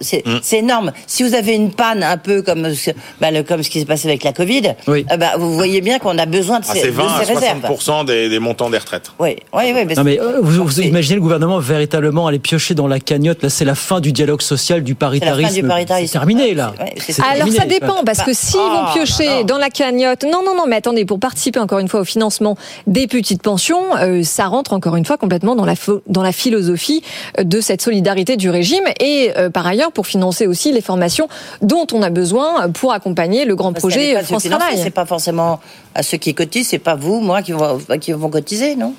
c'est 0.00 0.26
Mm. 0.26 0.38
c'est 0.42 0.58
énorme. 0.58 0.92
Si 1.06 1.22
vous 1.22 1.34
avez 1.34 1.54
une 1.54 1.70
panne 1.72 2.02
un 2.02 2.16
peu 2.16 2.42
comme 2.42 2.74
ce, 2.74 2.90
bah, 3.20 3.30
le- 3.30 3.42
comme 3.42 3.62
ce 3.62 3.70
qui 3.70 3.78
s'est 3.80 3.84
passé 3.86 4.08
avec 4.08 4.24
la 4.24 4.32
Covid, 4.32 4.74
euh, 4.88 5.02
bah, 5.16 5.32
vous 5.38 5.52
voyez 5.54 5.80
bien 5.80 5.98
qu'on 5.98 6.18
a 6.18 6.26
besoin 6.26 6.60
de 6.60 6.64
Ah, 6.68 6.72
ces, 6.74 6.80
c'est 6.80 6.86
de 6.88 6.92
20 6.92 7.06
à 7.06 7.24
ces 7.24 7.32
réserves. 7.32 7.60
60% 7.60 8.04
des, 8.06 8.28
des 8.28 8.38
montants 8.38 8.70
des 8.70 8.78
retraites. 8.78 9.10
Oui, 9.18 9.36
oui, 9.52 9.72
oui. 9.74 9.84
mais 9.86 9.94
Non 9.94 10.04
mais 10.04 10.20
euh, 10.20 10.38
vous, 10.42 10.64
vous 10.64 10.80
imaginez 10.80 11.16
le 11.16 11.20
gouvernement 11.20 11.58
véritablement 11.58 12.26
aller 12.26 12.38
piocher 12.38 12.74
dans 12.74 12.86
la 12.88 12.98
cagnotte 13.00 13.42
Là, 13.42 13.50
c'est 13.50 13.64
la 13.64 13.74
fin 13.74 14.00
du 14.00 14.12
dialogue 14.12 14.42
social, 14.42 14.82
du 14.82 14.94
paritarisme. 14.94 15.68
paritarisme. 15.68 16.06
C'est 16.12 16.18
terminé 16.18 16.54
là. 16.54 16.72
Alors 16.78 17.34
terminé. 17.36 17.56
ça 17.56 17.64
dépend 17.66 18.02
parce 18.04 18.22
que 18.22 18.32
s'ils 18.32 18.58
Ah, 18.60 18.86
vont 18.88 18.92
piocher 18.94 19.44
dans 19.44 19.58
la 19.58 19.70
cagnotte, 19.70 20.24
non 20.24 20.42
non 20.44 20.55
non, 20.56 20.64
mais 20.66 20.76
attendez, 20.76 21.04
pour 21.04 21.20
participer 21.20 21.60
encore 21.60 21.78
une 21.78 21.88
fois 21.88 22.00
au 22.00 22.04
financement 22.04 22.56
des 22.86 23.06
petites 23.06 23.42
pensions, 23.42 23.96
euh, 23.96 24.22
ça 24.22 24.46
rentre 24.46 24.72
encore 24.72 24.96
une 24.96 25.04
fois 25.04 25.16
complètement 25.18 25.54
dans 25.54 25.64
la 25.64 25.74
dans 26.06 26.22
la 26.22 26.32
philosophie 26.32 27.02
euh, 27.38 27.44
de 27.44 27.60
cette 27.60 27.82
solidarité 27.82 28.36
du 28.36 28.50
régime 28.50 28.84
et 29.00 29.32
euh, 29.36 29.50
par 29.50 29.66
ailleurs 29.66 29.92
pour 29.92 30.06
financer 30.06 30.46
aussi 30.46 30.72
les 30.72 30.80
formations 30.80 31.28
dont 31.62 31.86
on 31.92 32.02
a 32.02 32.10
besoin 32.10 32.70
pour 32.70 32.92
accompagner 32.92 33.44
le 33.44 33.54
grand 33.54 33.72
Parce 33.72 33.82
projet 33.82 34.08
n'est 34.08 34.14
pas 34.14 34.22
France 34.24 34.44
Travail. 34.44 34.78
C'est 34.82 34.90
pas 34.90 35.06
forcément 35.06 35.60
à 35.94 36.02
ceux 36.02 36.16
qui 36.16 36.34
cotisent, 36.34 36.68
c'est 36.68 36.78
pas 36.78 36.94
vous, 36.94 37.20
moi 37.20 37.42
qui 37.42 37.52
vont, 37.52 37.78
qui 38.00 38.12
vont 38.12 38.30
cotiser, 38.30 38.76
non? 38.76 38.94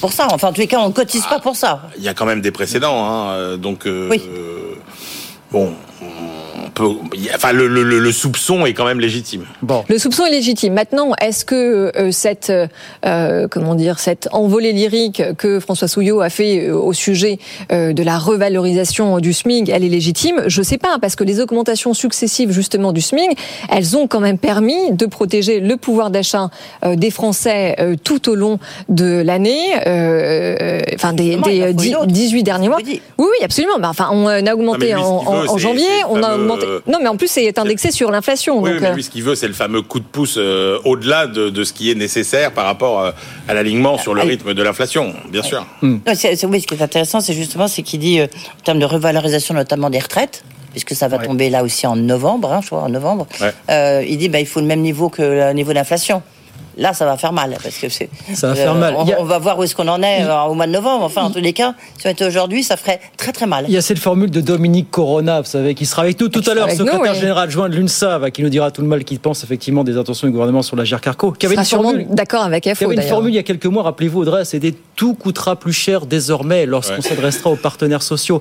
Pour 0.00 0.12
ça, 0.12 0.28
enfin 0.30 0.48
en 0.48 0.52
tous 0.52 0.60
les 0.60 0.66
cas, 0.66 0.80
on 0.80 0.92
cotise 0.92 1.24
pas 1.26 1.38
pour 1.38 1.56
ça. 1.56 1.82
Il 1.96 2.04
y 2.04 2.08
a 2.08 2.14
quand 2.14 2.26
même 2.26 2.40
des 2.40 2.50
précédents, 2.50 3.04
hein, 3.04 3.56
donc 3.56 3.86
euh, 3.86 4.10
euh, 4.12 4.74
bon, 5.50 5.72
on 6.64 6.70
peut, 6.70 6.88
il 7.14 7.24
y 7.24 7.30
a- 7.30 7.34
enfin 7.36 7.52
le, 7.52 7.66
le- 7.68 7.82
le- 7.82 7.98
le 7.98 8.12
soupçon 8.12 8.64
est 8.66 8.72
quand 8.74 8.84
même 8.84 9.00
légitime. 9.00 9.44
Bon. 9.62 9.84
Le 9.88 9.98
soupçon 9.98 10.24
est 10.26 10.30
légitime. 10.30 10.74
Maintenant, 10.74 11.12
est-ce 11.20 11.44
que 11.44 11.92
euh, 11.96 12.10
cette 12.10 12.52
euh, 13.04 13.48
comment 13.50 13.74
dire 13.74 13.98
cette 13.98 14.28
envolée 14.32 14.72
lyrique 14.72 15.22
que 15.38 15.60
François 15.60 15.88
Souillot 15.88 16.20
a 16.20 16.30
fait 16.30 16.68
euh, 16.68 16.74
au 16.76 16.92
sujet 16.92 17.38
euh, 17.72 17.92
de 17.92 18.02
la 18.02 18.18
revalorisation 18.18 19.18
du 19.18 19.32
SMIC, 19.32 19.68
elle 19.68 19.84
est 19.84 19.88
légitime? 19.88 20.42
Je 20.46 20.62
sais 20.62 20.78
pas 20.78 20.98
parce 21.00 21.16
que 21.16 21.24
les 21.24 21.40
augmentations 21.40 21.94
successives 21.94 22.50
justement 22.52 22.92
du 22.92 23.00
SMIC, 23.00 23.36
elles 23.70 23.96
ont 23.96 24.06
quand 24.06 24.20
même 24.20 24.38
permis 24.38 24.92
de 24.92 25.06
protéger 25.06 25.60
le 25.60 25.76
pouvoir 25.76 26.10
d'achat 26.10 26.48
euh, 26.84 26.96
des 26.96 27.10
Français 27.10 27.76
euh, 27.80 27.96
tout 28.02 28.28
au 28.30 28.34
long 28.34 28.58
de 28.88 29.22
l'année, 29.24 29.60
euh, 29.86 30.80
enfin 30.94 31.12
des, 31.12 31.32
Justement, 31.32 31.46
il 31.48 31.62
en 31.62 31.66
des 31.66 31.72
faut 31.72 31.78
dix- 31.78 31.88
une 31.88 31.96
autre. 31.96 32.06
18 32.06 32.42
derniers 32.42 32.68
mois. 32.68 32.78
Oui, 32.84 33.00
oui, 33.18 33.26
absolument. 33.42 33.78
Bah, 33.78 33.88
enfin, 33.90 34.08
on 34.12 34.26
a 34.26 34.54
augmenté 34.54 34.92
Non, 34.94 35.20
lui, 35.42 35.48
en, 35.48 35.58
janvier, 35.58 35.84
on 36.08 36.22
a 36.22 36.36
augmenté. 36.54 36.66
Non, 36.90 36.98
mais 37.02 37.08
en 37.08 37.16
plus 37.16 37.28
c'est 37.28 37.58
indexé 37.58 37.90
sur 37.90 38.10
l'inflation. 38.10 38.60
Oui, 38.60 38.70
donc, 38.72 38.80
mais 38.80 38.88
euh, 38.88 38.94
lui, 38.94 39.02
ce 39.02 39.10
qu'il 39.10 39.22
veut, 39.22 39.34
c'est 39.34 39.48
le 39.48 39.54
fameux 39.54 39.82
coup 39.82 40.00
de 40.00 40.04
pouce 40.04 40.36
euh, 40.38 40.78
au-delà 40.84 41.26
de, 41.26 41.50
de 41.50 41.64
ce 41.64 41.72
qui 41.72 41.90
est 41.90 41.94
nécessaire 41.94 42.52
par 42.52 42.64
rapport 42.66 43.00
euh, 43.00 43.10
à 43.48 43.54
l'alignement 43.54 43.98
sur 43.98 44.14
le 44.14 44.22
rythme 44.22 44.54
de 44.54 44.62
l'inflation, 44.62 45.14
bien 45.30 45.42
sûr. 45.42 45.66
Non, 45.82 45.98
c'est- 46.14 46.44
oui, 46.46 46.60
ce 46.60 46.66
qui 46.66 46.74
est 46.74 46.82
intéressant, 46.82 47.20
c'est 47.20 47.34
justement 47.34 47.68
c'est 47.68 47.82
qu'il 47.82 48.00
dit 48.00 48.20
euh, 48.20 48.26
en 48.60 48.62
termes 48.64 48.78
de 48.78 48.84
revalorisation 48.86 49.54
notamment 49.54 49.90
des 49.90 49.98
retraites, 49.98 50.44
puisque 50.72 50.94
ça 50.94 51.08
va 51.08 51.18
tomber 51.18 51.48
là 51.50 51.62
aussi 51.64 51.86
en 51.86 51.96
novembre, 51.96 52.52
hein, 52.52 52.60
je 52.62 52.66
crois 52.68 52.82
en 52.82 52.88
novembre. 52.88 53.26
Ouais. 53.40 53.52
euh, 53.70 54.04
il 54.06 54.18
dit 54.18 54.28
bah, 54.28 54.40
il 54.40 54.46
faut 54.46 54.60
le 54.60 54.66
même 54.66 54.80
niveau 54.80 55.08
que 55.08 55.22
le 55.22 55.52
niveau 55.52 55.72
d'inflation. 55.72 56.22
Là, 56.78 56.92
ça 56.92 57.06
va 57.06 57.16
faire 57.16 57.32
mal 57.32 57.56
parce 57.62 57.76
que 57.76 57.88
c'est. 57.88 58.10
euh, 58.30 58.34
Ça 58.34 58.48
va 58.48 58.54
faire 58.54 58.74
mal. 58.74 58.94
On, 58.98 59.08
a- 59.08 59.22
va 59.24 59.38
voir 59.38 59.58
où 59.58 59.62
est-ce 59.62 59.74
qu'on 59.74 59.88
en 59.88 60.02
est 60.02 60.24
euh, 60.24 60.42
au 60.42 60.52
mois 60.54 60.66
de 60.66 60.72
novembre. 60.72 61.04
Enfin, 61.04 61.22
en 61.22 61.30
tous 61.30 61.38
les 61.40 61.54
cas, 61.54 61.74
si 61.98 62.06
on 62.06 62.10
était 62.10 62.26
aujourd'hui, 62.26 62.62
ça 62.62 62.76
ferait 62.76 63.00
très 63.16 63.32
très 63.32 63.46
mal. 63.46 63.64
Il 63.68 63.72
y 63.74 63.78
a 63.78 63.82
cette 63.82 63.98
formule 63.98 64.30
de 64.30 64.40
Dominique 64.42 64.90
Corona, 64.90 65.40
vous 65.40 65.46
savez, 65.46 65.74
qui 65.74 65.86
sera 65.86 66.02
avec 66.02 66.20
nous 66.20 66.28
tout 66.28 66.42
à 66.46 66.52
l'heure, 66.54 66.66
nous, 66.68 66.74
secrétaire 66.76 67.00
oui. 67.12 67.18
général 67.18 67.44
adjoint 67.44 67.68
de 67.70 67.76
l'UNSA, 67.76 68.18
va- 68.18 68.30
qui 68.30 68.42
nous 68.42 68.50
dira 68.50 68.70
tout 68.70 68.82
le 68.82 68.88
mal 68.88 69.04
qu'il 69.04 69.18
pense 69.20 69.42
effectivement 69.42 69.84
des 69.84 69.96
intentions 69.96 70.26
du 70.26 70.32
gouvernement 70.32 70.62
sur 70.62 70.76
la 70.76 70.84
Carco. 70.84 71.32
Qui 71.32 71.46
avait 71.46 71.54
une 71.54 71.64
formule, 71.64 72.06
d'accord 72.10 72.42
avec 72.42 72.64
qui 72.64 72.70
avait 72.70 72.94
une 72.94 73.02
formule 73.02 73.32
il 73.32 73.36
y 73.36 73.38
a 73.38 73.42
quelques 73.42 73.66
mois, 73.66 73.82
rappelez-vous 73.84 74.20
Audrey, 74.20 74.44
c'était 74.44 74.74
tout 74.96 75.14
coûtera 75.14 75.56
plus 75.56 75.72
cher 75.72 76.04
désormais 76.06 76.66
lorsqu'on 76.66 76.96
Ouais. 76.96 77.00
s'adressera 77.02 77.50
aux 77.50 77.56
partenaires 77.56 78.02
sociaux. 78.02 78.40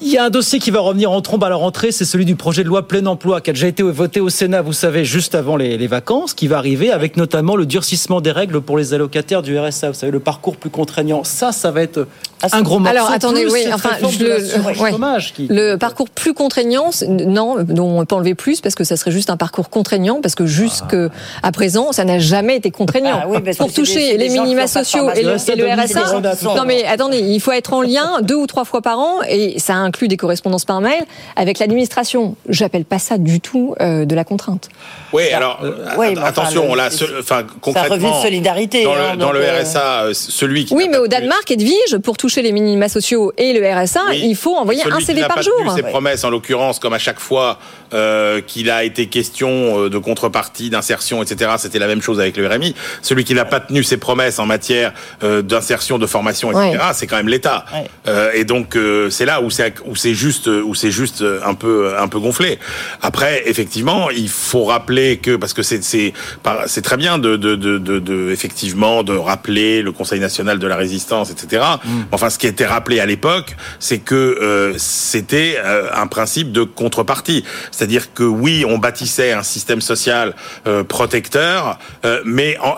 Il 0.00 0.08
y 0.08 0.18
a 0.18 0.24
un 0.24 0.30
dossier 0.30 0.58
qui 0.58 0.70
va 0.70 0.80
revenir 0.80 1.10
en 1.10 1.20
trombe 1.20 1.44
à 1.44 1.48
la 1.48 1.56
rentrée, 1.56 1.92
c'est 1.92 2.04
celui 2.04 2.24
du 2.24 2.36
projet 2.36 2.64
de 2.64 2.68
loi 2.68 2.86
plein 2.86 3.06
emploi 3.06 3.40
qui 3.40 3.50
a 3.50 3.52
déjà 3.52 3.68
été 3.68 3.82
voté 3.82 4.20
au 4.20 4.28
Sénat, 4.28 4.62
vous 4.62 4.72
savez, 4.72 5.04
juste 5.04 5.34
avant 5.34 5.56
les, 5.56 5.86
vacances, 5.86 6.34
qui 6.34 6.46
va 6.46 6.58
arriver 6.58 6.90
avec 6.90 7.16
notamment 7.16 7.56
le 7.56 7.66
durcissement 7.66 8.20
des 8.20 8.32
règles 8.32 8.60
pour 8.60 8.76
les 8.76 8.94
allocataires 8.94 9.42
du 9.42 9.58
RSA, 9.58 9.88
vous 9.88 9.94
savez, 9.94 10.12
le 10.12 10.20
parcours 10.20 10.56
plus 10.56 10.70
contraignant. 10.70 11.24
Ça, 11.24 11.52
ça 11.52 11.70
va 11.70 11.82
être 11.82 12.06
un 12.52 12.62
gros 12.62 12.78
morceau. 12.78 12.96
Alors 12.96 13.10
attendez, 13.10 13.46
oui, 13.50 13.64
enfin, 13.72 13.90
le, 14.20 14.28
l'assurance 14.28 14.78
ouais. 14.80 14.90
chômage 14.90 15.32
qui- 15.34 15.46
le 15.48 15.76
parcours 15.76 16.08
plus 16.08 16.34
contraignant, 16.34 16.90
non, 17.08 17.56
dont 17.62 18.00
on 18.00 18.04
peut 18.04 18.14
enlever 18.14 18.34
plus 18.34 18.60
parce 18.60 18.74
que 18.74 18.84
ça 18.84 18.96
serait 18.96 19.10
juste 19.10 19.30
un 19.30 19.36
parcours 19.36 19.70
contraignant 19.70 20.20
parce 20.20 20.34
que 20.34 20.46
jusqu'à 20.46 21.08
présent, 21.52 21.92
ça 21.92 22.04
n'a 22.04 22.18
jamais 22.18 22.56
été 22.56 22.70
contraignant. 22.70 23.20
Ah 23.22 23.26
oui, 23.28 23.38
parce 23.44 23.56
que 23.56 23.62
Pour 23.62 23.72
toucher 23.72 24.16
des 24.18 24.28
les 24.28 24.28
minima 24.30 24.66
sociaux 24.66 25.10
et 25.10 25.22
le, 25.22 25.32
et 25.32 25.72
RSA. 25.74 26.20
Non 26.42 26.64
mais 26.66 26.84
attendez, 26.84 27.18
il 27.18 27.40
faut 27.40 27.52
être 27.52 27.72
en 27.72 27.82
lien 27.82 28.20
deux 28.22 28.34
ou 28.36 28.46
trois 28.46 28.64
fois 28.64 28.82
par 28.82 28.98
an 28.98 29.20
et 29.28 29.58
ça 29.58 29.74
inclut 29.74 30.08
des 30.08 30.16
correspondances 30.16 30.64
par 30.64 30.80
mail 30.80 31.04
avec 31.36 31.58
l'administration. 31.58 32.36
J'appelle 32.48 32.84
pas 32.84 32.98
ça 32.98 33.18
du 33.18 33.40
tout 33.40 33.74
euh, 33.80 34.04
de 34.04 34.14
la 34.14 34.24
contrainte. 34.24 34.68
Oui, 35.12 35.30
alors 35.30 35.60
oui, 35.62 36.06
mais 36.10 36.18
enfin, 36.18 36.26
attention, 36.26 36.72
le- 36.72 36.76
là, 36.76 36.88
enfin 37.20 37.44
concrètement, 37.60 37.94
revenu 37.94 38.10
de 38.10 38.22
solidarité, 38.22 38.84
dans 38.84 38.92
hein, 38.94 39.12
le, 39.12 39.16
dans 39.18 39.26
donc, 39.26 39.34
le 39.34 39.42
euh, 39.44 39.62
RSA, 39.62 40.02
euh, 40.04 40.10
celui 40.14 40.64
qui 40.64 40.74
Oui, 40.74 40.88
mais 40.90 40.98
au 40.98 41.06
Danemark, 41.06 41.48
Edwige, 41.50 41.98
pour 42.02 42.16
toucher 42.16 42.33
les 42.42 42.52
minima 42.52 42.88
sociaux 42.88 43.32
et 43.38 43.52
le 43.52 43.66
RSA, 43.66 44.00
Oui. 44.10 44.22
il 44.24 44.36
faut 44.36 44.54
envoyer 44.56 44.82
Celui 44.82 44.94
un 44.94 44.98
qui 44.98 45.04
CV 45.06 45.20
n'a 45.20 45.26
par 45.28 45.36
pas 45.36 45.42
jour. 45.42 45.54
tenu 45.58 45.70
ses 45.76 45.82
promesses, 45.82 46.24
en 46.24 46.30
l'occurrence, 46.30 46.78
comme 46.78 46.92
à 46.92 46.98
chaque 46.98 47.20
fois 47.20 47.58
euh, 47.92 48.40
qu'il 48.40 48.70
a 48.70 48.84
été 48.84 49.06
question 49.06 49.84
euh, 49.84 49.88
de 49.90 49.98
contrepartie, 49.98 50.70
d'insertion, 50.70 51.22
etc. 51.22 51.52
C'était 51.58 51.78
la 51.78 51.86
même 51.86 52.02
chose 52.02 52.18
avec 52.20 52.36
le 52.36 52.46
RMI. 52.48 52.74
Celui 53.02 53.24
qui 53.24 53.34
n'a 53.34 53.44
pas 53.44 53.60
tenu 53.60 53.82
ses 53.84 53.96
promesses 53.96 54.38
en 54.38 54.46
matière 54.46 54.92
euh, 55.22 55.42
d'insertion, 55.42 55.98
de 55.98 56.06
formation, 56.06 56.50
etc. 56.50 56.70
Ouais. 56.82 56.92
C'est 56.94 57.06
quand 57.06 57.16
même 57.16 57.28
l'État. 57.28 57.64
Ouais. 57.72 57.84
Euh, 58.08 58.30
et 58.34 58.44
donc 58.44 58.76
euh, 58.76 59.10
c'est 59.10 59.24
là 59.26 59.40
où 59.40 59.50
c'est 59.50 59.74
où 59.86 59.94
c'est 59.96 60.14
juste 60.14 60.46
où 60.48 60.74
c'est 60.74 60.90
juste 60.90 61.22
un 61.44 61.54
peu 61.54 61.94
un 61.98 62.08
peu 62.08 62.18
gonflé. 62.18 62.58
Après, 63.02 63.42
effectivement, 63.46 64.10
il 64.10 64.28
faut 64.28 64.64
rappeler 64.64 65.18
que 65.18 65.36
parce 65.36 65.52
que 65.52 65.62
c'est 65.62 65.82
c'est 65.84 66.12
c'est 66.66 66.82
très 66.82 66.96
bien 66.96 67.18
de, 67.18 67.36
de, 67.36 67.54
de, 67.54 67.78
de, 67.78 67.98
de- 67.98 68.30
effectivement 68.32 69.02
de 69.02 69.16
rappeler 69.16 69.82
le 69.82 69.92
Conseil 69.92 70.20
national 70.20 70.58
de 70.58 70.66
la 70.66 70.76
résistance, 70.76 71.30
etc. 71.30 71.62
Enfin, 72.12 72.23
ce 72.30 72.38
qui 72.38 72.46
a 72.46 72.50
été 72.50 72.64
rappelé 72.66 73.00
à 73.00 73.06
l'époque, 73.06 73.56
c'est 73.78 73.98
que 73.98 74.14
euh, 74.14 74.74
c'était 74.78 75.56
euh, 75.64 75.88
un 75.94 76.06
principe 76.06 76.52
de 76.52 76.62
contrepartie, 76.62 77.44
c'est-à-dire 77.70 78.12
que 78.14 78.22
oui, 78.22 78.64
on 78.68 78.78
bâtissait 78.78 79.32
un 79.32 79.42
système 79.42 79.80
social 79.80 80.34
euh, 80.66 80.84
protecteur, 80.84 81.78
euh, 82.04 82.20
mais 82.24 82.56
en- 82.62 82.76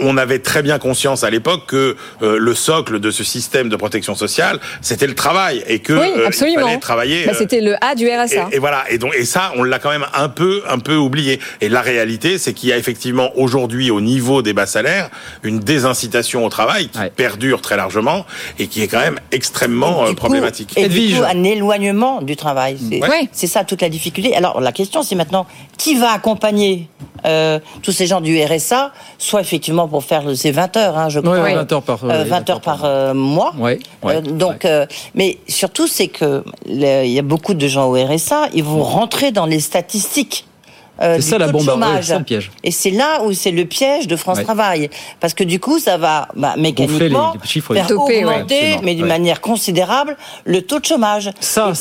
on, 0.00 0.16
avait 0.16 0.38
très 0.40 0.62
bien 0.62 0.78
conscience 0.78 1.22
à 1.24 1.30
l'époque 1.30 1.66
que 1.66 1.96
euh, 2.22 2.38
le 2.38 2.54
socle 2.54 2.98
de 3.00 3.10
ce 3.10 3.24
système 3.24 3.68
de 3.68 3.76
protection 3.76 4.14
sociale, 4.14 4.58
c'était 4.80 5.06
le 5.06 5.14
travail 5.14 5.62
et 5.66 5.78
que 5.80 5.92
oui, 5.92 6.06
euh, 6.16 6.20
il 6.22 6.26
absolument. 6.26 6.66
fallait 6.66 6.78
travailler. 6.78 7.26
Bah, 7.26 7.32
C'était 7.36 7.60
le 7.60 7.74
A 7.84 7.94
du 7.94 8.06
RSA. 8.08 8.48
et, 8.52 8.56
et 8.56 8.58
voilà. 8.58 8.84
Et 8.90 8.98
donc, 8.98 9.14
et 9.16 9.24
ça, 9.24 9.52
on 9.56 9.62
l'a 9.64 9.78
quand 9.78 9.90
même 9.90 10.06
un 10.14 10.28
peu, 10.28 10.62
un 10.68 10.78
peu 10.78 10.94
oublié. 10.96 11.40
Et 11.60 11.68
la 11.68 11.82
réalité, 11.82 12.38
c'est 12.38 12.52
qu'il 12.52 12.68
y 12.68 12.72
a 12.72 12.78
effectivement 12.78 13.30
aujourd'hui, 13.36 13.90
au 13.90 14.00
niveau 14.00 14.42
des 14.42 14.52
bas 14.52 14.66
salaires, 14.66 15.10
une 15.42 15.58
désincitation 15.60 16.44
au 16.44 16.48
travail 16.48 16.88
qui 16.88 16.98
perdure 17.16 17.60
très 17.60 17.76
largement 17.76 18.26
et 18.58 18.66
qui 18.68 18.82
est 18.82 18.88
quand 18.88 19.00
même 19.00 19.18
extrêmement 19.32 20.04
euh, 20.04 20.12
problématique. 20.14 20.72
Et 20.76 20.88
du 20.88 21.14
coup, 21.16 21.22
un 21.24 21.42
éloignement 21.44 22.22
du 22.22 22.36
travail. 22.36 22.76
C'est 22.78 23.00
Ouais. 23.02 23.28
c'est 23.32 23.46
ça 23.46 23.64
toute 23.64 23.82
la 23.82 23.88
difficulté. 23.88 24.34
Alors 24.36 24.60
la 24.60 24.72
question, 24.72 25.02
c'est 25.02 25.14
maintenant 25.14 25.46
qui 25.76 25.94
va 25.96 26.12
accompagner 26.12 26.88
euh, 27.26 27.58
tous 27.82 27.92
ces 27.92 28.06
gens 28.06 28.20
du 28.20 28.40
RSA, 28.42 28.92
soit 29.18 29.40
effectivement 29.40 29.88
pour 29.88 30.04
faire 30.04 30.22
ces 30.36 30.50
20 30.52 30.76
heures, 30.76 30.96
hein, 30.98 31.08
je 31.08 31.20
crois. 31.20 31.32
Ouais, 31.34 31.42
ouais, 31.42 31.54
20 31.54 31.72
heures 31.72 31.82
par- 31.82 32.04
Euh, 32.04 32.24
20 32.24 32.50
heures 32.50 32.60
par 32.60 32.84
euh, 32.84 33.14
mois. 33.14 33.52
Ouais, 33.58 33.78
ouais. 34.04 34.16
Euh, 34.16 34.20
donc, 34.20 34.64
euh, 34.64 34.86
mais 35.14 35.38
surtout, 35.48 35.86
c'est 35.88 36.08
que 36.08 36.44
il 36.66 36.80
y 37.10 37.18
a 37.18 37.22
beaucoup 37.22 37.54
de 37.54 37.66
gens 37.66 37.86
au 37.88 37.94
RSA, 37.94 38.48
ils 38.54 38.62
vont 38.64 38.82
rentrer 38.82 39.32
dans 39.32 39.46
les 39.46 39.60
statistiques. 39.60 40.44
Euh, 41.00 41.16
C'est 41.16 41.22
ça 41.22 41.38
la 41.38 41.46
taux 41.46 41.52
de 41.52 41.56
bombe 41.58 41.66
chômage. 41.66 42.04
c'est 42.06 42.12
ça 42.12 42.18
le 42.18 42.24
piège. 42.24 42.50
Et 42.64 42.70
c'est 42.70 42.90
là 42.90 43.22
où 43.24 43.32
c'est 43.32 43.50
le 43.50 43.64
piège 43.64 44.06
de 44.08 44.16
France 44.16 44.38
Ouais. 44.38 44.44
Travail. 44.44 44.90
Parce 45.20 45.34
que 45.34 45.44
du 45.44 45.58
coup, 45.60 45.78
ça 45.78 45.96
va 45.96 46.28
bah, 46.36 46.54
mécaniquement 46.58 47.32
les- 47.34 47.40
les 47.42 47.48
chiffres, 47.48 47.74
faire 47.74 47.90
augmenter, 47.90 48.78
mais 48.82 48.94
d'une 48.94 49.02
Ouais. 49.04 49.08
manière 49.08 49.40
considérable, 49.40 50.16
le 50.44 50.62
taux 50.62 50.78
de 50.80 50.84
chômage. 50.84 51.30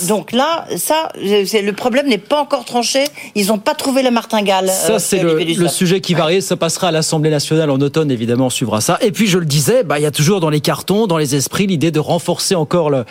Donc 0.07 0.32
là, 0.32 0.65
ça, 0.78 1.09
c'est- 1.45 1.61
le 1.61 1.74
problème 1.74 2.07
n'est 2.07 2.18
pas 2.18 2.41
encore 2.41 2.65
tranché. 2.65 3.03
Ils 3.36 3.47
n'ont 3.47 3.57
pas 3.57 3.76
trouvé 3.76 4.01
la 4.01 4.11
martingale. 4.11 4.70
Ça, 4.70 4.93
euh, 4.93 4.99
c'est 4.99 5.22
le, 5.22 5.68
sujet 5.68 6.01
qui 6.01 6.13
varie. 6.13 6.41
Ça 6.41 6.55
passera 6.55 6.88
à 6.89 6.91
l'Assemblée 6.91 7.30
nationale 7.30 7.70
en 7.70 7.80
automne, 7.80 8.09
évidemment, 8.11 8.47
on 8.47 8.49
suivra 8.49 8.82
ça. 8.82 8.97
Et 9.01 9.11
puis, 9.11 9.28
je 9.28 9.38
le 9.38 9.45
disais, 9.45 9.84
bah, 9.84 9.99
il 9.99 10.03
y 10.03 10.05
a 10.05 10.11
toujours 10.11 10.39
dans 10.39 10.49
les 10.49 10.61
cartons, 10.61 11.07
dans 11.07 11.18
les 11.18 11.36
esprits, 11.36 11.68
l'idée 11.68 11.91
de 11.91 11.99
renforcer 11.99 12.55
encore 12.55 12.89
le, 12.89 13.05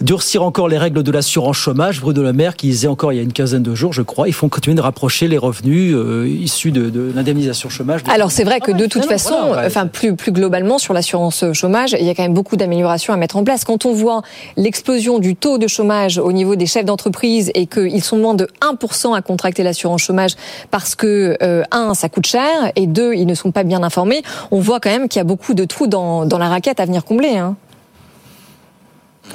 durcir 0.00 0.42
encore 0.42 0.68
les 0.68 0.78
règles 0.78 1.02
de 1.02 1.12
l'assurance 1.12 1.56
chômage. 1.56 2.00
Bruno 2.00 2.22
Le 2.22 2.32
Maire 2.32 2.56
qui 2.56 2.68
disait 2.68 2.88
encore 2.88 3.12
il 3.12 3.16
y 3.16 3.18
a 3.18 3.22
une 3.22 3.32
quinzaine 3.32 3.62
de 3.62 3.74
jours, 3.74 3.92
je 3.92 4.02
crois, 4.02 4.28
il 4.28 4.34
faut 4.34 4.48
continuer 4.48 4.76
de 4.76 4.80
rapprocher 4.80 5.21
les 5.28 5.38
revenus 5.38 5.94
euh, 5.94 6.28
issus 6.28 6.72
de, 6.72 6.90
de 6.90 7.12
l'indemnisation 7.14 7.68
chômage. 7.68 8.00
Alors 8.08 8.30
c'est 8.30 8.44
vrai 8.44 8.60
que 8.60 8.72
de 8.72 8.86
toute 8.86 9.04
façon, 9.04 9.34
voilà, 9.46 9.62
ouais. 9.62 9.66
enfin 9.66 9.86
plus 9.86 10.14
plus 10.16 10.32
globalement 10.32 10.78
sur 10.78 10.94
l'assurance 10.94 11.44
chômage, 11.52 11.96
il 11.98 12.06
y 12.06 12.10
a 12.10 12.14
quand 12.14 12.22
même 12.22 12.34
beaucoup 12.34 12.56
d'améliorations 12.56 13.12
à 13.12 13.16
mettre 13.16 13.36
en 13.36 13.44
place. 13.44 13.64
Quand 13.64 13.86
on 13.86 13.92
voit 13.92 14.22
l'explosion 14.56 15.18
du 15.18 15.36
taux 15.36 15.58
de 15.58 15.66
chômage 15.66 16.18
au 16.18 16.32
niveau 16.32 16.56
des 16.56 16.66
chefs 16.66 16.84
d'entreprise 16.84 17.50
et 17.54 17.66
qu'ils 17.66 18.02
sont 18.02 18.18
moins 18.18 18.34
de 18.34 18.48
1% 18.60 19.16
à 19.16 19.22
contracter 19.22 19.62
l'assurance 19.62 20.02
chômage 20.02 20.32
parce 20.70 20.94
que 20.94 21.36
euh, 21.42 21.62
un 21.70 21.94
ça 21.94 22.08
coûte 22.08 22.26
cher 22.26 22.72
et 22.76 22.86
deux 22.86 23.14
ils 23.14 23.26
ne 23.26 23.34
sont 23.34 23.50
pas 23.50 23.64
bien 23.64 23.82
informés, 23.82 24.22
on 24.50 24.60
voit 24.60 24.80
quand 24.80 24.90
même 24.90 25.08
qu'il 25.08 25.20
y 25.20 25.20
a 25.20 25.24
beaucoup 25.24 25.54
de 25.54 25.64
trous 25.64 25.86
dans 25.86 26.26
dans 26.26 26.38
la 26.38 26.48
raquette 26.48 26.80
à 26.80 26.84
venir 26.84 27.04
combler. 27.04 27.36
Hein. 27.36 27.56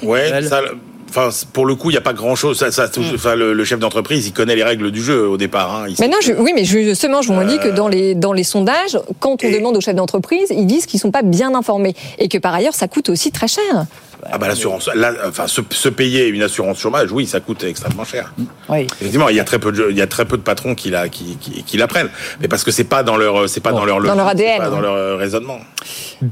Ouais, 0.04 0.42
ça, 0.44 0.62
enfin, 1.10 1.30
pour 1.54 1.66
le 1.66 1.76
coup, 1.76 1.90
il 1.90 1.94
n'y 1.94 1.98
a 1.98 2.02
pas 2.02 2.14
grand 2.14 2.36
chose. 2.36 2.58
Ça, 2.60 2.72
ça, 2.72 2.88
enfin, 3.14 3.36
le, 3.36 3.54
le 3.54 3.66
chef 3.66 3.80
d'entreprise, 3.80 4.28
il 4.28 4.34
connaît 4.34 4.56
les 4.56 4.64
règles 4.64 4.92
du 4.92 5.04
jeu 5.04 5.28
au 5.28 5.38
départ. 5.38 5.76
Hein. 5.84 5.94
Mais 6.00 6.08
non, 6.08 6.18
je, 6.22 6.34
oui, 6.34 6.52
mais 6.56 6.66
justement, 6.66 7.22
je 7.22 7.32
vous 7.34 7.44
dis 7.44 7.56
Euh, 7.56 7.58
que 7.58 7.70
dans 7.70 7.88
les, 7.88 8.16
dans 8.16 8.34
les 8.34 8.44
sondages, 8.44 9.00
quand 9.20 9.44
on 9.44 9.52
demande 9.52 9.78
aux 9.78 9.82
chefs 9.82 9.96
d'entreprise, 9.96 10.48
ils 10.52 10.66
disent 10.68 10.86
qu'ils 10.86 11.00
sont 11.00 11.12
pas 11.12 11.24
bien 11.24 11.56
informés 11.56 11.96
et 12.20 12.28
que 12.28 12.38
par 12.38 12.54
ailleurs, 12.54 12.76
ça 12.76 12.88
coûte 12.88 13.10
aussi 13.10 13.32
très 13.32 13.48
cher. 13.48 13.86
Ah 14.30 14.38
bah 14.38 14.48
l'assurance, 14.48 14.90
enfin 15.28 15.48
se, 15.48 15.62
se 15.70 15.90
payer 15.90 16.28
une 16.28 16.42
assurance 16.42 16.80
chômage, 16.80 17.12
oui, 17.12 17.28
ça 17.28 17.40
coûte 17.40 17.64
extrêmement 17.64 18.04
cher. 18.04 18.34
Oui. 18.68 18.88
Effectivement, 19.00 19.30
il 19.30 19.36
y 19.36 19.40
a 19.40 19.44
très 19.44 19.60
peu 19.60 19.72
de, 19.72 19.88
il 19.92 19.98
y 19.98 20.02
a 20.02 20.08
très 20.08 20.26
peu 20.26 20.38
de 20.38 20.42
patrons 20.42 20.74
qui 20.76 20.90
la, 20.90 21.08
qui, 21.08 21.38
qui, 21.40 21.64
qui 21.64 21.78
la 21.78 21.88
prennent, 21.88 22.10
mais 22.42 22.48
parce 22.48 22.64
que 22.64 22.72
c'est 22.72 22.84
pas 22.84 23.04
dans 23.04 23.16
leur, 23.16 23.48
c'est 23.48 23.60
pas 23.62 23.72
dans 23.72 23.86
leur, 23.86 24.02
Dans 24.02 24.16
leur 24.16 24.28
ADN. 24.28 24.58
pas 24.58 24.70
dans 24.70 24.82
leur 24.82 24.94
euh, 24.96 25.16
raisonnement. 25.16 25.60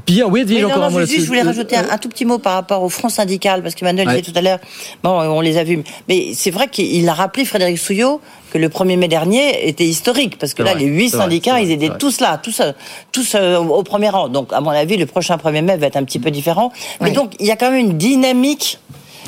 Bien, 0.06 0.26
oui, 0.26 0.40
Edwige, 0.40 0.56
Oui, 0.56 0.62
non, 0.62 0.68
encore 0.70 0.90
non, 0.90 0.98
un 0.98 1.04
juste, 1.04 1.22
je 1.22 1.26
voulais 1.26 1.42
rajouter 1.42 1.76
un, 1.76 1.88
un 1.90 1.98
tout 1.98 2.08
petit 2.08 2.24
mot 2.24 2.38
par 2.38 2.54
rapport 2.54 2.82
au 2.82 2.88
front 2.88 3.08
syndical, 3.08 3.62
parce 3.62 3.74
qu'Emmanuel 3.74 4.08
Ouais. 4.08 4.16
disait 4.20 4.32
tout 4.32 4.36
à 4.38 4.42
l'heure, 4.42 4.58
bon, 5.02 5.10
on 5.20 5.40
les 5.40 5.56
a 5.56 5.64
vus, 5.64 5.82
mais 6.08 6.32
c'est 6.34 6.50
vrai 6.50 6.68
qu'il 6.68 7.08
a 7.08 7.14
rappelé, 7.14 7.44
Frédéric 7.44 7.78
Souillot, 7.78 8.20
que 8.56 8.60
le 8.62 8.68
1er 8.68 8.96
mai 8.96 9.08
dernier 9.08 9.68
était 9.68 9.84
historique, 9.84 10.38
parce 10.38 10.54
que 10.54 10.62
là, 10.62 10.72
vrai, 10.72 10.80
les 10.80 10.86
huit 10.86 11.10
syndicats, 11.10 11.52
vrai, 11.52 11.64
ils 11.64 11.70
étaient 11.70 11.96
tous 11.98 12.20
là, 12.20 12.40
tous, 12.42 12.60
euh, 12.60 12.72
tous 13.12 13.34
euh, 13.34 13.58
au 13.58 13.82
premier 13.82 14.08
rang. 14.08 14.28
Donc, 14.28 14.52
à 14.52 14.60
mon 14.60 14.70
avis, 14.70 14.96
le 14.96 15.04
prochain 15.06 15.36
1er 15.36 15.62
mai 15.62 15.76
va 15.76 15.86
être 15.86 15.96
un 15.96 16.04
petit 16.04 16.18
peu 16.18 16.30
différent. 16.30 16.72
Mais 17.00 17.10
donc, 17.10 17.34
il 17.38 17.46
y 17.46 17.50
a 17.50 17.56
quand 17.56 17.70
même 17.70 17.80
une 17.80 17.98
dynamique 17.98 18.78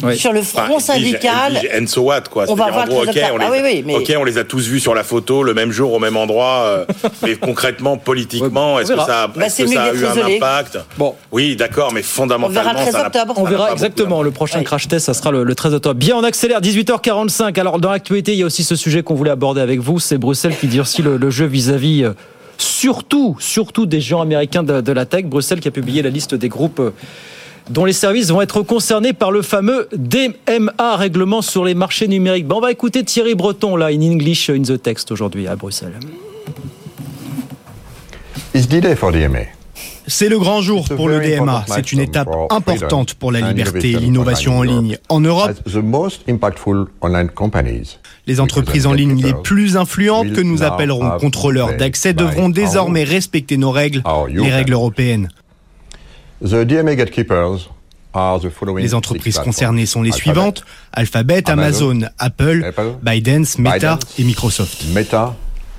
Oui. 0.02 0.16
sur 0.16 0.32
le 0.32 0.40
Enfin, 0.40 0.64
front 0.66 0.78
syndical. 0.78 1.60
So 1.86 2.02
what, 2.02 2.22
quoi. 2.30 2.44
On 2.48 2.54
va 2.54 2.70
voir 2.70 2.84
en 2.84 2.88
gros, 2.88 3.02
le 3.02 3.08
ok, 3.08 3.14
résultat. 3.14 3.34
on 3.34 3.38
les, 3.38 3.44
Ah 3.46 3.50
oui, 3.52 3.58
oui, 3.62 3.82
mais- 3.86 3.96
ok, 3.96 4.12
on 4.18 4.24
les 4.24 4.38
a 4.38 4.44
tous 4.44 4.66
vus 4.68 4.80
sur 4.80 4.94
la 4.94 5.02
photo, 5.04 5.42
le 5.42 5.54
même 5.54 5.72
jour, 5.72 5.92
au 5.92 5.98
même 5.98 6.16
endroit, 6.16 6.62
euh, 6.66 6.84
mais 7.22 7.34
concrètement, 7.36 7.96
politiquement, 7.96 8.78
est-ce 8.78 8.88
que 8.90 8.94
verra. 8.94 9.06
ça, 9.06 9.22
a- 9.24 9.26
Bah, 9.28 9.46
que 9.46 9.50
ça 9.66 9.82
a 9.84 9.92
eu 9.94 10.04
un 10.04 10.36
impact 10.36 10.78
Bon. 10.98 11.14
Oui, 11.32 11.56
d'accord, 11.56 11.92
mais 11.92 12.02
fondamentalement, 12.02 12.70
ça 12.70 12.74
n'a- 12.84 12.90
ça 12.92 12.98
n'a 13.10 13.24
On 13.36 13.44
pas 13.44 13.50
verra 13.50 13.72
exactement 13.72 14.22
le 14.22 14.30
prochain 14.30 14.62
crash 14.62 14.88
test, 14.88 15.06
ça 15.06 15.14
sera 15.14 15.30
le, 15.30 15.44
le 15.44 15.54
13 15.54 15.74
octobre. 15.74 15.94
Bien, 15.98 16.16
on 16.16 16.24
accélère, 16.24 16.60
18h45. 16.60 17.58
Alors, 17.58 17.78
dans 17.80 17.90
l'actualité, 17.90 18.32
il 18.32 18.38
y 18.38 18.42
a 18.42 18.46
aussi 18.46 18.64
ce 18.64 18.76
sujet 18.76 19.02
qu'on 19.02 19.14
voulait 19.14 19.30
aborder 19.30 19.60
avec 19.60 19.80
vous, 19.80 19.98
c'est 19.98 20.18
Bruxelles 20.18 20.56
qui 20.60 20.66
durcit 20.68 21.02
le, 21.02 21.16
le 21.16 21.30
jeu 21.30 21.46
vis-à-vis, 21.46 22.04
euh, 22.04 22.12
surtout, 22.56 23.36
surtout 23.40 23.86
des 23.86 24.00
géants 24.00 24.20
américains 24.22 24.62
de, 24.62 24.80
de 24.80 24.92
la 24.92 25.06
tech. 25.06 25.24
Bruxelles 25.24 25.60
qui 25.60 25.68
a 25.68 25.70
publié 25.70 26.02
la 26.02 26.10
liste 26.10 26.34
des 26.34 26.48
groupes 26.48 26.80
euh, 26.80 26.90
dont 27.70 27.84
les 27.84 27.92
services 27.92 28.28
vont 28.28 28.40
être 28.40 28.62
concernés 28.62 29.12
par 29.12 29.30
le 29.30 29.42
fameux 29.42 29.88
DMA, 29.92 30.96
règlement 30.96 31.42
sur 31.42 31.64
les 31.64 31.74
marchés 31.74 32.08
numériques. 32.08 32.46
Ben, 32.46 32.56
on 32.56 32.60
va 32.60 32.72
écouter 32.72 33.04
Thierry 33.04 33.34
Breton, 33.34 33.76
là, 33.76 33.86
in 33.86 34.00
English 34.00 34.50
in 34.50 34.62
the 34.62 34.80
text, 34.80 35.12
aujourd'hui, 35.12 35.46
à 35.46 35.56
Bruxelles. 35.56 35.98
It's 38.54 38.66
D-Day 38.66 38.96
for 38.96 39.12
DMA. 39.12 39.40
C'est 40.10 40.30
le 40.30 40.38
grand 40.38 40.62
jour 40.62 40.88
pour 40.96 41.08
le 41.08 41.20
DMA. 41.20 41.66
C'est 41.68 41.92
une 41.92 42.00
étape 42.00 42.30
importante 42.48 43.12
pour 43.14 43.30
la 43.30 43.40
liberté 43.40 43.92
et 43.92 43.98
l'innovation 43.98 44.58
en 44.58 44.62
ligne. 44.62 44.96
En 45.10 45.20
Europe, 45.20 45.52
les 48.26 48.40
entreprises 48.40 48.86
en 48.86 48.94
ligne 48.94 49.22
les 49.22 49.34
plus 49.34 49.76
influentes 49.76 50.32
que 50.32 50.40
nous 50.40 50.62
appellerons 50.62 51.18
contrôleurs 51.18 51.76
d'accès 51.76 52.14
devront 52.14 52.48
désormais 52.48 53.04
respecter 53.04 53.58
nos 53.58 53.70
règles, 53.70 54.02
les 54.30 54.50
règles 54.50 54.72
européennes. 54.72 55.28
The 55.30 55.36
DMA 55.36 55.36
gatekeepers 55.36 55.36
are 55.38 56.26
the 56.27 56.27
following 56.27 56.27
Les 58.76 58.94
entreprises 58.94 59.38
concernées 59.38 59.86
sont 59.86 60.02
les 60.02 60.12
suivantes 60.12 60.64
Alphabet, 60.92 61.48
Amazon, 61.50 62.00
Apple, 62.18 62.72
ByteDance, 63.02 63.58
Meta 63.58 63.98
et 64.18 64.24
Microsoft. 64.24 64.84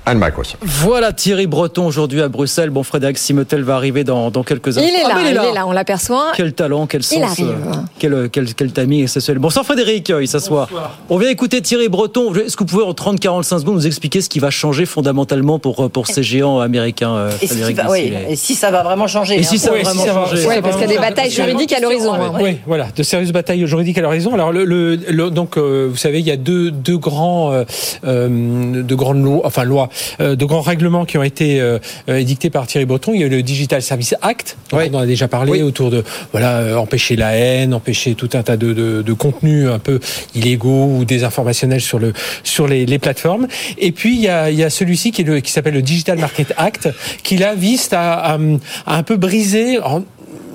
Meta 0.06 0.12
and 0.12 0.14
Microsoft. 0.24 0.58
Voilà 0.62 1.12
Thierry 1.12 1.46
Breton 1.46 1.86
aujourd'hui 1.86 2.20
à 2.22 2.28
Bruxelles. 2.28 2.70
Bon, 2.70 2.82
Frédéric 2.82 3.18
Simotel 3.18 3.62
va 3.62 3.76
arriver 3.76 4.04
dans, 4.04 4.30
dans 4.30 4.42
quelques 4.42 4.76
Il 4.76 4.78
instants. 4.78 4.82
est 4.82 5.02
Ah, 5.04 5.08
là, 5.08 5.20
il 5.30 5.50
est 5.50 5.54
là, 5.54 5.66
on 5.66 5.72
l'aperçoit. 5.72 6.32
Quel 6.36 6.52
talent, 6.52 6.86
quel 6.86 7.00
Il 7.02 7.04
sens, 7.04 7.40
euh, 7.40 7.52
quel, 7.98 8.28
quel, 8.30 8.54
quel 8.54 8.72
timing 8.72 9.02
exceptionnel. 9.02 9.40
Bonsoir 9.40 9.64
Frédéric, 9.64 10.10
euh, 10.10 10.22
il 10.22 10.28
s'assoit. 10.28 10.68
On 11.08 11.18
vient 11.18 11.28
écouter 11.30 11.60
Thierry 11.62 11.88
Breton. 11.88 12.32
Est-ce 12.34 12.56
que 12.56 12.64
vous 12.64 12.66
pouvez 12.66 12.84
en 12.84 12.92
30-45 12.92 13.60
secondes 13.60 13.74
nous 13.76 13.86
expliquer 13.86 14.20
ce 14.20 14.28
qui 14.28 14.38
va 14.38 14.50
changer 14.50 14.86
fondamentalement 14.86 15.58
pour, 15.58 15.84
euh, 15.84 15.88
pour 15.88 16.06
ces 16.06 16.22
géants 16.22 16.60
américains 16.60 17.14
euh, 17.14 17.30
Et 17.42 17.46
si, 17.46 17.72
va- 17.72 17.90
oui, 17.90 18.12
et 18.28 18.36
si 18.36 18.54
ça 18.54 18.70
va 18.70 18.82
vraiment 18.82 19.06
changer. 19.06 19.36
Et 19.38 19.42
si 19.42 19.56
hein. 19.56 19.58
ça 19.58 19.70
va 19.70 19.76
Oui, 19.76 19.82
vraiment 19.82 20.02
si 20.02 20.08
va- 20.08 20.14
changer. 20.14 20.46
Ouais, 20.46 20.62
parce 20.62 20.76
qu'il 20.76 20.86
y 20.86 20.90
a 20.90 20.94
des 20.94 20.98
batailles 20.98 21.30
juridiques 21.30 21.72
à 21.72 21.80
l'horizon. 21.80 22.14
hein. 22.14 22.32
Oui, 22.40 22.58
voilà, 22.66 22.88
de 22.94 23.02
sérieuses 23.02 23.32
batailles 23.32 23.66
juridiques 23.66 23.98
à 23.98 24.02
l'horizon. 24.02 24.34
Alors, 24.34 24.52
le, 24.52 24.64
le- 24.64 24.96
le- 25.08 25.30
donc, 25.30 25.56
euh, 25.56 25.88
vous 25.90 25.96
savez, 25.96 26.20
il 26.20 26.26
y 26.26 26.30
a 26.30 26.36
deux, 26.36 26.70
deux 26.70 26.98
grands, 26.98 27.52
euh, 27.52 27.64
euh, 28.06 28.82
de 28.82 28.94
grandes 28.94 29.22
lois, 29.22 29.42
enfin 29.44 29.64
lois, 29.64 29.88
euh, 29.89 29.89
de 30.18 30.44
grands 30.44 30.60
règlements 30.60 31.04
qui 31.04 31.18
ont 31.18 31.22
été 31.22 31.60
euh, 31.60 31.78
euh, 32.08 32.16
édictés 32.18 32.50
par 32.50 32.66
Thierry 32.66 32.86
Breton. 32.86 33.12
Il 33.14 33.20
y 33.20 33.24
a 33.24 33.26
eu 33.26 33.30
le 33.30 33.42
Digital 33.42 33.82
Service 33.82 34.14
Act, 34.22 34.56
dont 34.70 34.78
on 34.92 34.94
en 34.96 35.00
a 35.00 35.06
déjà 35.06 35.28
parlé, 35.28 35.62
autour 35.62 35.90
de 35.90 36.04
voilà, 36.32 36.58
euh, 36.58 36.76
empêcher 36.76 37.16
la 37.16 37.32
haine, 37.36 37.74
empêcher 37.74 38.14
tout 38.14 38.30
un 38.34 38.42
tas 38.42 38.56
de, 38.56 38.72
de, 38.72 39.02
de 39.02 39.12
contenus 39.12 39.68
un 39.68 39.78
peu 39.78 40.00
illégaux 40.34 40.86
ou 40.96 41.04
désinformationnels 41.04 41.80
sur 41.80 41.98
le 41.98 42.12
sur 42.42 42.66
les, 42.68 42.86
les 42.86 42.98
plateformes. 42.98 43.46
Et 43.78 43.92
puis 43.92 44.14
il 44.16 44.20
y 44.22 44.28
a, 44.28 44.50
il 44.50 44.58
y 44.58 44.64
a 44.64 44.70
celui-ci 44.70 45.12
qui 45.12 45.22
est 45.22 45.24
le 45.24 45.40
qui 45.40 45.52
s'appelle 45.52 45.74
le 45.74 45.82
Digital 45.82 46.18
Market 46.18 46.52
Act, 46.56 46.88
qui 47.22 47.36
là 47.36 47.54
vise 47.54 47.88
à, 47.92 48.34
à, 48.34 48.38
à 48.86 48.96
un 48.96 49.02
peu 49.02 49.16
briser. 49.16 49.78
en- 49.80 50.04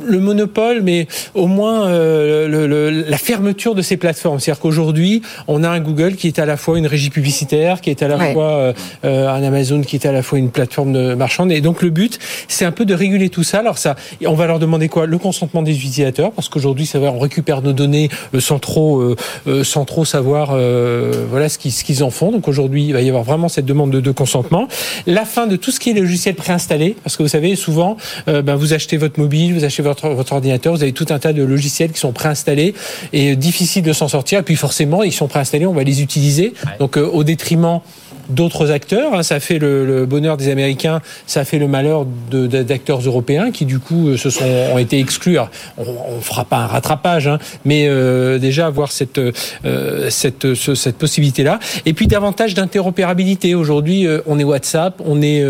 le 0.05 0.19
monopole, 0.19 0.81
mais 0.81 1.07
au 1.33 1.47
moins 1.47 1.87
euh, 1.87 2.47
le- 2.47 2.67
le- 2.67 2.89
la 3.09 3.17
fermeture 3.17 3.75
de 3.75 3.81
ces 3.81 3.97
plateformes. 3.97 4.39
C'est-à-dire 4.39 4.61
qu'aujourd'hui, 4.61 5.21
on 5.47 5.63
a 5.63 5.69
un 5.69 5.79
Google 5.79 6.15
qui 6.15 6.27
est 6.27 6.39
à 6.39 6.45
la 6.45 6.57
fois 6.57 6.77
une 6.77 6.87
régie 6.87 7.09
publicitaire, 7.09 7.81
qui 7.81 7.89
est 7.89 8.01
à 8.03 8.07
la 8.07 8.17
Ouais. 8.17 8.33
fois 8.33 8.49
euh, 8.51 8.73
euh, 9.03 9.27
un 9.29 9.43
Amazon 9.43 9.81
qui 9.81 9.95
est 9.97 10.05
à 10.05 10.11
la 10.11 10.21
fois 10.23 10.37
une 10.39 10.49
plateforme 10.51 10.93
de 10.93 11.13
marchande. 11.15 11.51
Et 11.51 11.61
donc 11.61 11.81
le 11.81 11.89
but, 11.89 12.19
c'est 12.47 12.65
un 12.65 12.71
peu 12.71 12.85
de 12.85 12.93
réguler 12.93 13.29
tout 13.29 13.43
ça. 13.43 13.59
Alors 13.59 13.77
ça, 13.77 13.95
on 14.25 14.33
va 14.35 14.47
leur 14.47 14.59
demander 14.59 14.87
quoi? 14.89 15.05
Le 15.05 15.17
consentement 15.17 15.61
des 15.61 15.75
utilisateurs, 15.75 16.31
parce 16.31 16.49
qu'aujourd'hui, 16.49 16.85
c'est 16.85 16.97
vrai, 16.97 17.09
on 17.09 17.19
récupère 17.19 17.61
nos 17.61 17.73
données 17.73 18.09
euh, 18.33 18.39
sans 18.39 18.59
trop, 18.59 18.99
euh, 18.99 19.15
euh, 19.47 19.63
sans 19.63 19.85
trop 19.85 20.05
savoir, 20.05 20.49
euh, 20.53 21.11
voilà 21.29 21.49
ce 21.49 21.57
qu'ils 21.57 21.71
ce 21.71 21.83
qu'ils 21.83 22.03
en 22.03 22.09
font. 22.09 22.31
Donc 22.31 22.47
aujourd'hui, 22.47 22.85
il 22.85 22.93
va 22.93 23.01
y 23.01 23.09
avoir 23.09 23.23
vraiment 23.23 23.49
cette 23.49 23.65
demande 23.65 23.91
de, 23.91 23.99
de 23.99 24.11
consentement. 24.11 24.67
La 25.07 25.25
fin 25.25 25.47
de 25.47 25.55
tout 25.55 25.71
ce 25.71 25.79
qui 25.79 25.89
est 25.89 25.93
logiciel 25.93 26.35
préinstallé, 26.35 26.95
parce 27.03 27.17
que 27.17 27.23
vous 27.23 27.29
savez, 27.29 27.55
souvent, 27.55 27.97
ben, 28.27 28.55
vous 28.55 28.73
achetez 28.73 28.97
votre 28.97 29.19
mobile, 29.19 29.53
vous 29.53 29.63
achetez 29.63 29.83
votre, 29.83 29.94
votre 30.03 30.33
ordinateur, 30.33 30.73
vous 30.73 30.83
avez 30.83 30.93
tout 30.93 31.07
un 31.09 31.19
tas 31.19 31.33
de 31.33 31.43
logiciels 31.43 31.91
qui 31.91 31.99
sont 31.99 32.11
préinstallés 32.11 32.73
et 33.13 33.35
difficile 33.35 33.83
de 33.83 33.93
s'en 33.93 34.07
sortir. 34.07 34.39
Et 34.39 34.43
puis 34.43 34.55
forcément, 34.55 35.03
ils 35.03 35.11
sont 35.11 35.27
préinstallés, 35.27 35.65
on 35.65 35.73
va 35.73 35.83
les 35.83 36.01
utiliser. 36.01 36.53
Donc 36.79 36.97
euh, 36.97 37.05
au 37.05 37.23
détriment 37.23 37.81
d'autres 38.29 38.71
acteurs. 38.71 39.13
Hein. 39.13 39.23
Ça 39.23 39.39
fait 39.39 39.59
le, 39.59 40.05
bonheur 40.05 40.37
des 40.37 40.49
Américains, 40.49 41.01
ça 41.27 41.45
fait 41.45 41.59
le 41.59 41.67
malheur 41.67 42.05
d'acteurs 42.31 42.99
européens 42.99 43.51
qui 43.51 43.65
du 43.65 43.79
coup 43.79 44.17
se 44.17 44.29
sont 44.29 44.45
ont 44.45 44.77
été 44.77 44.99
exclus. 44.99 45.37
on, 45.39 45.47
on 45.77 46.21
fera 46.21 46.45
pas 46.45 46.57
un 46.57 46.67
rattrapage, 46.67 47.27
hein, 47.27 47.39
mais 47.63 47.85
euh, 47.87 48.37
déjà 48.37 48.67
avoir 48.67 48.91
cette 48.91 49.19
euh, 49.19 50.09
cette 50.09 50.53
cette 50.55 50.97
possibilité 50.97 51.43
là. 51.43 51.59
Et 51.85 51.93
puis 51.93 52.07
davantage 52.07 52.53
d'interopérabilité. 52.53 53.55
Aujourd'hui, 53.55 54.07
euh, 54.07 54.21
on 54.25 54.39
est 54.39 54.43
WhatsApp, 54.43 55.01
on 55.05 55.21
est 55.21 55.41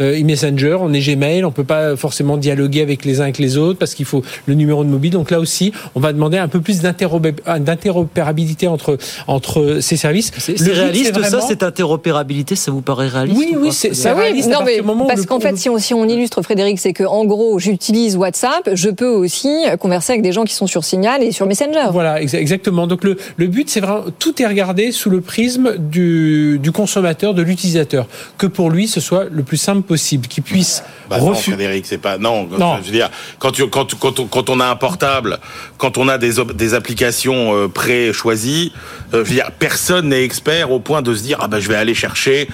e-Messenger, 0.00 0.78
on 0.80 0.92
est 0.92 1.00
Gmail. 1.00 1.44
On 1.44 1.50
peut 1.50 1.64
pas 1.64 1.96
forcément 1.96 2.36
dialoguer 2.36 2.82
avec 2.82 3.04
les 3.04 3.20
uns 3.20 3.24
avec 3.24 3.38
les 3.38 3.56
autres 3.56 3.78
parce 3.78 3.94
qu'il 3.94 4.06
faut 4.06 4.22
le 4.46 4.54
numéro 4.54 4.84
de 4.84 4.88
mobile. 4.88 5.12
Donc 5.12 5.30
là 5.30 5.40
aussi, 5.40 5.72
on 5.94 6.00
va 6.00 6.12
demander 6.12 6.38
un 6.38 6.48
peu 6.48 6.60
plus 6.60 6.80
d'interopérabilité 6.80 8.68
entre 8.68 8.98
entre 9.26 9.78
ces 9.80 9.96
services. 9.96 10.32
C'est 10.38 10.56
réaliste 10.72 11.22
ça, 11.24 11.40
cette 11.40 11.62
interopérabilité, 11.62 12.07
ça 12.56 12.70
vous 12.70 12.80
paraît 12.80 13.08
réaliste 13.08 13.38
Oui, 13.38 13.54
oui, 13.56 13.72
c'est 13.72 13.90
bah 14.04 14.14
réaliste. 14.14 14.48
non, 14.50 14.60
mais 14.64 14.80
parce 15.06 15.26
qu'en 15.26 15.40
fait, 15.40 15.56
si 15.56 15.68
on, 15.68 15.78
si 15.78 15.94
on 15.94 16.04
illustre 16.06 16.42
Frédéric, 16.42 16.78
c'est 16.78 16.92
que 16.92 17.04
en 17.04 17.24
gros, 17.24 17.58
j'utilise 17.58 18.16
WhatsApp, 18.16 18.70
je 18.72 18.90
peux 18.90 19.08
aussi 19.08 19.64
converser 19.80 20.12
avec 20.12 20.22
des 20.22 20.32
gens 20.32 20.44
qui 20.44 20.54
sont 20.54 20.66
sur 20.66 20.84
Signal 20.84 21.22
et 21.22 21.32
sur 21.32 21.46
Messenger. 21.46 21.88
Voilà, 21.92 22.20
exactement. 22.22 22.86
Donc 22.86 23.04
le, 23.04 23.16
le 23.36 23.46
but, 23.46 23.68
c'est 23.70 23.80
vraiment 23.80 24.04
tout 24.18 24.40
est 24.42 24.46
regardé 24.46 24.92
sous 24.92 25.10
le 25.10 25.20
prisme 25.20 25.76
du, 25.78 26.58
du 26.62 26.72
consommateur, 26.72 27.34
de 27.34 27.42
l'utilisateur, 27.42 28.06
que 28.36 28.46
pour 28.46 28.70
lui, 28.70 28.88
ce 28.88 29.00
soit 29.00 29.26
le 29.30 29.42
plus 29.42 29.56
simple 29.56 29.82
possible, 29.82 30.26
qu'il 30.26 30.42
puisse 30.42 30.82
bah 31.08 31.18
non, 31.20 31.34
Frédéric, 31.34 31.86
c'est 31.86 31.98
pas 31.98 32.18
non. 32.18 32.46
non. 32.46 32.76
Je 32.80 32.86
veux 32.86 32.92
dire, 32.92 33.10
quand, 33.38 33.52
tu, 33.52 33.66
quand, 33.68 33.94
quand, 33.98 34.20
on, 34.20 34.26
quand 34.26 34.50
on 34.50 34.60
a 34.60 34.66
un 34.66 34.76
portable, 34.76 35.38
quand 35.78 35.96
on 35.98 36.08
a 36.08 36.18
des, 36.18 36.32
des 36.54 36.74
applications 36.74 37.54
euh, 37.54 37.68
pré-choisies, 37.68 38.72
euh, 39.14 39.24
je 39.24 39.28
veux 39.30 39.34
dire, 39.36 39.50
personne 39.58 40.08
n'est 40.08 40.22
expert 40.22 40.70
au 40.70 40.80
point 40.80 41.02
de 41.02 41.14
se 41.14 41.22
dire 41.22 41.38
ah 41.40 41.48
ben 41.48 41.60
je 41.60 41.68
vais 41.68 41.76
aller 41.76 41.94
chercher. 41.98 42.48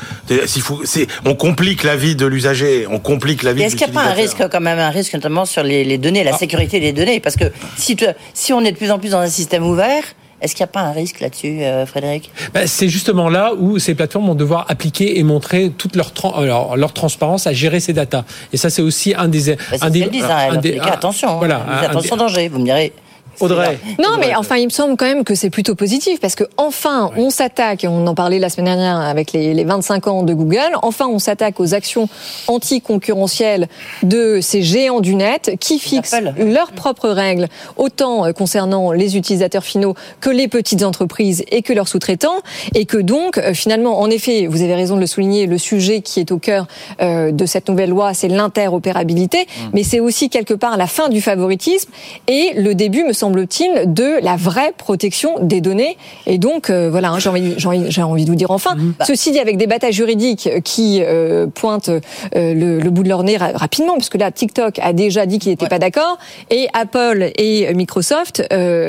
S'il 0.47 0.63
faut, 0.63 0.81
c'est, 0.85 1.07
on 1.25 1.35
complique 1.35 1.83
la 1.83 1.97
vie 1.97 2.17
de 2.17 2.27
l'usager, 2.27 2.87
on 2.91 2.99
complique 2.99 3.43
la 3.43 3.53
vie. 3.53 3.63
Est-ce 3.63 3.77
qu'il 3.77 3.87
n'y 3.87 3.97
a 3.97 4.01
pas 4.01 4.09
un 4.09 4.13
risque 4.13 4.43
quand 4.51 4.61
même, 4.61 4.79
un 4.79 4.91
risque 4.91 5.15
notamment 5.15 5.45
sur 5.45 5.63
les, 5.63 5.85
les 5.85 5.99
données, 5.99 6.25
la 6.25 6.35
ah. 6.35 6.39
sécurité 6.39 6.81
des 6.81 6.93
données, 6.93 7.21
parce 7.21 7.37
que 7.37 7.45
si 7.77 7.95
tu, 7.97 8.07
si 8.33 8.53
on 8.53 8.61
est 8.63 8.73
de 8.73 8.77
plus 8.77 8.91
en 8.91 8.99
plus 8.99 9.11
dans 9.11 9.21
un 9.21 9.29
système 9.29 9.65
ouvert. 9.65 10.05
Est-ce 10.41 10.55
qu'il 10.55 10.65
n'y 10.65 10.71
a 10.71 10.73
pas 10.73 10.83
un 10.83 10.93
risque 10.93 11.21
là-dessus, 11.21 11.63
euh, 11.63 11.87
Frédéric? 11.87 12.31
Ben, 12.53 12.67
C'est 12.67 12.91
justement 12.91 13.31
là 13.31 13.55
où 13.57 13.79
ces 13.79 13.95
plateformes 13.95 14.27
vont 14.27 14.35
devoir 14.35 14.67
appliquer 14.69 15.19
et 15.19 15.23
montrer 15.23 15.71
toute 15.71 15.97
leur, 15.97 16.13
leur, 16.43 16.77
leur 16.77 16.93
transparence 16.93 17.47
à 17.47 17.55
gérer 17.55 17.81
ces 17.81 17.95
datas. 17.95 18.25
Et 18.53 18.59
ça, 18.59 18.69
c'est 18.69 18.83
aussi 18.83 19.15
un 19.17 19.29
des... 19.29 19.45
Ben, 19.45 19.57
un 19.81 19.89
des, 19.89 20.03
disent, 20.03 20.25
hein, 20.25 20.49
un, 20.51 20.57
des 20.57 20.79
attention, 20.81 21.39
voilà, 21.39 21.65
attention 21.81 22.17
danger, 22.17 22.49
vous 22.49 22.59
me 22.59 22.65
direz. 22.65 22.93
Audrey. 23.41 23.79
Non, 23.99 24.17
mais 24.19 24.35
enfin, 24.35 24.57
il 24.57 24.67
me 24.67 24.71
semble 24.71 24.97
quand 24.97 25.07
même 25.07 25.25
que 25.25 25.35
c'est 25.35 25.51
plutôt 25.51 25.75
positif 25.75 26.21
parce 26.21 26.35
que 26.35 26.45
enfin, 26.57 27.11
on 27.17 27.31
s'attaque, 27.31 27.87
on 27.89 28.07
en 28.07 28.15
parlait 28.15 28.39
la 28.39 28.49
semaine 28.49 28.67
dernière 28.67 28.99
avec 28.99 29.33
les, 29.33 29.55
les 29.55 29.65
25 29.65 30.07
ans 30.07 30.23
de 30.23 30.35
Google, 30.35 30.73
enfin, 30.83 31.07
on 31.07 31.19
s'attaque 31.19 31.61
aux 31.61 31.75
actions 31.75 32.09
anticoncurrentielles 32.49 33.69
de 34.03 34.41
ces 34.41 34.63
géants 34.63 35.01
du 35.01 35.15
net 35.15 35.57
qui 35.61 35.79
fixent 35.79 36.15
leurs 36.39 36.73
propres 36.73 37.09
règles, 37.09 37.49
autant 37.77 38.27
euh, 38.27 38.33
concernant 38.33 38.93
les 38.93 39.17
utilisateurs 39.17 39.65
finaux 39.65 39.95
que 40.21 40.31
les 40.31 40.49
petites 40.49 40.83
entreprises 40.83 41.45
et 41.51 41.63
que 41.63 41.73
leurs 41.73 41.89
sous-traitants, 41.89 42.41
et 42.75 42.85
que 42.87 42.99
donc, 42.99 43.39
euh, 43.39 43.55
finalement, 43.55 44.01
en 44.01 44.11
effet, 44.11 44.47
vous 44.47 44.63
avez 44.63 44.75
raison 44.75 44.97
de 44.97 45.01
le 45.01 45.07
souligner, 45.07 45.47
le 45.47 45.59
sujet 45.59 46.01
qui 46.01 46.21
est 46.21 46.33
au 46.33 46.39
cœur 46.39 46.67
euh, 47.01 47.33
de 47.33 47.47
cette 47.47 47.69
nouvelle 47.69 47.91
loi, 47.91 48.15
c'est 48.15 48.29
l'interopérabilité, 48.29 49.43
mmh. 49.43 49.63
mais 49.73 49.83
c'est 49.83 50.01
aussi 50.01 50.29
quelque 50.31 50.55
part 50.55 50.77
la 50.77 50.87
fin 50.87 51.09
du 51.09 51.21
favoritisme 51.21 51.91
et 52.29 52.53
le 52.57 52.75
début, 52.75 53.05
me 53.05 53.13
semble 53.13 53.24
semble-t-il, 53.25 53.95
de 53.95 54.23
la 54.23 54.37
vraie 54.37 54.75
protection 54.77 55.39
des 55.41 55.63
données. 55.63 55.97
Et 56.27 56.37
donc, 56.37 56.69
euh, 56.69 56.91
voilà, 56.91 57.11
hein, 57.11 57.19
j'ai 57.19 57.31
envie, 57.31 57.55
envie, 57.65 58.03
envie, 58.03 58.25
de 58.27 58.31
vous 58.31 58.37
dire 58.37 58.51
enfin. 58.51 58.75
Mhm. 58.75 58.95
Ceci 59.07 59.33
dit, 59.33 59.39
avec 59.39 59.57
des 59.57 59.67
batailles 59.67 59.95
juridiques 59.95 60.51
qui 60.63 61.01
euh, 61.03 61.47
pointent 61.47 61.89
euh, 61.89 62.01
le, 62.35 62.91
bout 62.91 63.03
de 63.03 63.09
leur 63.09 63.23
nez 63.23 63.39
rapidement, 63.39 63.95
puisque 63.95 64.17
là, 64.17 64.31
TikTok 64.31 64.79
a 64.79 64.93
déjà 64.93 65.25
dit 65.25 65.39
qu'il 65.39 65.51
n'était 65.53 65.69
pas 65.69 65.79
d'accord, 65.79 66.19
et 66.51 66.69
Apple 66.75 67.33
et 67.37 67.73
Microsoft 67.73 68.43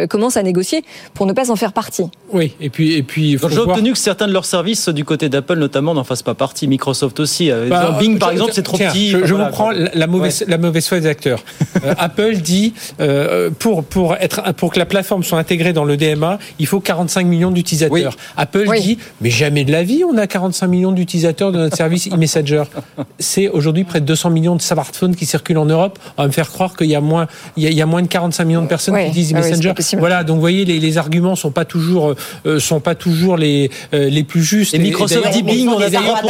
commencent 0.09 0.37
à 0.37 0.43
négocier 0.43 0.83
pour 1.13 1.25
ne 1.25 1.33
pas 1.33 1.49
en 1.49 1.55
faire 1.55 1.71
partie. 1.71 2.09
Oui, 2.33 2.55
et 2.59 2.69
puis, 2.69 2.93
et 2.93 3.03
puis. 3.03 3.37
J'ai 3.49 3.59
obtenu 3.59 3.93
que 3.93 3.97
certains 3.97 4.27
de 4.27 4.33
leurs 4.33 4.45
services, 4.45 4.89
du 4.89 5.05
côté 5.05 5.29
d'Apple 5.29 5.55
notamment, 5.55 5.93
n'en 5.93 6.03
fassent 6.03 6.23
pas 6.23 6.33
partie. 6.33 6.67
Microsoft 6.67 7.19
aussi. 7.21 7.49
Bah, 7.69 7.95
Bing, 7.99 8.19
par 8.19 8.31
exemple, 8.31 8.51
c'est 8.53 8.63
trop 8.63 8.77
petit. 8.77 9.11
Je, 9.11 9.33
vous 9.33 9.45
prends 9.51 9.71
la 9.71 10.07
mauvaise, 10.07 10.43
la 10.47 10.57
mauvaise 10.57 10.87
foi 10.87 10.99
des 10.99 11.07
acteurs. 11.07 11.39
Apple 11.97 12.35
dit 12.37 12.73
pour 13.59 13.85
pour 13.85 14.17
pour 14.57 14.71
que 14.71 14.79
la 14.79 14.85
plateforme 14.85 15.23
soit 15.23 15.39
intégrée 15.39 15.73
dans 15.73 15.85
le 15.85 15.97
DMA, 15.97 16.39
il 16.59 16.67
faut 16.67 16.79
45 16.79 17.25
millions 17.25 17.51
d'utilisateurs. 17.51 18.15
Apple 18.37 18.67
dit, 18.79 18.97
mais 19.21 19.29
jamais 19.29 19.63
de 19.63 19.71
la 19.71 19.83
vie, 19.83 20.03
on 20.03 20.17
a 20.17 20.27
45 20.27 20.67
millions 20.67 20.91
d'utilisateurs 20.91 21.51
de 21.51 21.57
notre 21.57 21.77
service 21.77 22.07
e-messenger. 22.11 22.63
C'est 23.19 23.49
aujourd'hui 23.49 23.83
près 23.83 24.01
de 24.01 24.05
200 24.05 24.29
millions 24.29 24.55
de 24.55 24.61
smartphones 24.61 25.15
qui 25.15 25.25
circulent 25.25 25.57
en 25.57 25.65
Europe. 25.65 25.99
On 26.17 26.23
va 26.23 26.27
me 26.27 26.33
faire 26.33 26.49
croire 26.49 26.75
qu'il 26.75 26.87
y 26.87 26.95
a 26.95 27.01
moins, 27.01 27.27
il 27.57 27.71
y 27.71 27.81
a, 27.81 27.85
moins 27.85 28.01
de 28.01 28.07
45 28.07 28.45
millions 28.45 28.61
de 28.61 28.67
personnes 28.67 28.95
qui 28.95 29.07
utilisent 29.07 29.33
e-messenger. 29.33 29.73
voilà, 29.97 30.23
donc 30.23 30.35
vous 30.35 30.41
voyez, 30.41 30.65
les, 30.65 30.79
les, 30.79 30.97
arguments 30.97 31.35
sont 31.35 31.51
pas 31.51 31.65
toujours, 31.65 32.15
euh, 32.45 32.59
sont 32.59 32.79
pas 32.79 32.95
toujours 32.95 33.37
les, 33.37 33.69
euh, 33.93 34.09
les 34.09 34.23
plus 34.23 34.43
justes. 34.43 34.73
Et, 34.73 34.79
Microsoft 34.79 35.31
dit 35.31 35.43
Bing, 35.43 35.67
on 35.67 35.79
a 35.79 35.89
d'ailleurs 35.89 36.21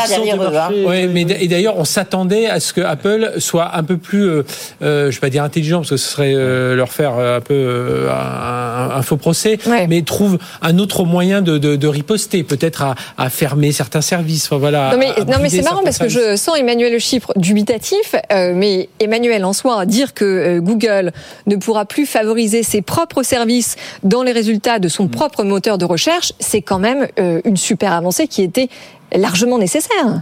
Ouais, 0.86 1.08
mais 1.08 1.26
et 1.40 1.48
d'ailleurs, 1.48 1.78
on 1.78 1.86
s'attendait 1.86 2.48
à 2.48 2.60
ce 2.60 2.74
que 2.74 2.82
Apple 2.82 3.34
soit 3.38 3.76
un 3.76 3.84
peu 3.84 3.98
plus, 3.98 4.24
euh, 4.24 4.44
euh, 4.82 5.12
je 5.12 5.16
vais 5.16 5.22
pas 5.22 5.30
dire 5.30 5.44
intelligent 5.44 5.80
parce 5.80 5.92
que 5.92 5.98
ce 5.98 6.10
serait 6.10 6.34
leur 6.76 6.92
faire 6.92 7.14
un 7.14 7.42
peu 7.42 7.85
euh, 7.86 8.98
un, 8.98 9.02
faux 9.02 9.18
procès, 9.18 9.58
mais 9.88 10.02
trouve 10.02 10.38
un 10.62 10.80
autre 10.80 11.04
moyen 11.04 11.42
de, 11.42 11.88
riposter, 11.88 12.44
peut-être 12.44 12.96
à, 13.18 13.30
fermer 13.30 13.72
certains 13.72 14.02
services. 14.02 14.50
voilà. 14.52 14.96
Non 15.28 15.38
mais, 15.42 15.50
c'est 15.50 15.62
marrant 15.62 15.84
parce 15.84 15.98
que 15.98 16.10
je 16.10 16.36
sens 16.36 16.58
Emmanuel 16.58 16.92
Le 16.92 17.00
Chypre 17.00 17.32
dubitatif, 17.36 18.16
euh, 18.32 18.54
mais 18.56 18.90
Emmanuel 19.00 19.46
en 19.46 19.54
soi 19.54 19.86
dire 19.86 20.14
que 20.14 20.26
euh, 20.26 20.60
Google 20.60 21.12
ne 21.48 21.56
pourra 21.56 21.86
plus 21.86 22.06
favoriser 22.06 22.64
ses 22.64 22.82
propres 22.82 23.24
services 23.24 23.76
dans 24.04 24.24
les 24.24 24.32
résultats 24.32 24.80
de 24.80 24.88
son 24.88 25.06
mm. 25.06 25.10
propre 25.10 25.44
moteur 25.44 25.78
de 25.78 25.86
recherche, 25.86 26.34
c'est 26.40 26.62
quand 26.62 26.80
même 26.80 27.08
une 27.46 27.58
super 27.58 27.94
avancée 27.94 28.28
qui 28.28 28.42
était 28.42 28.70
largement 29.16 29.58
nécessaire. 29.58 30.22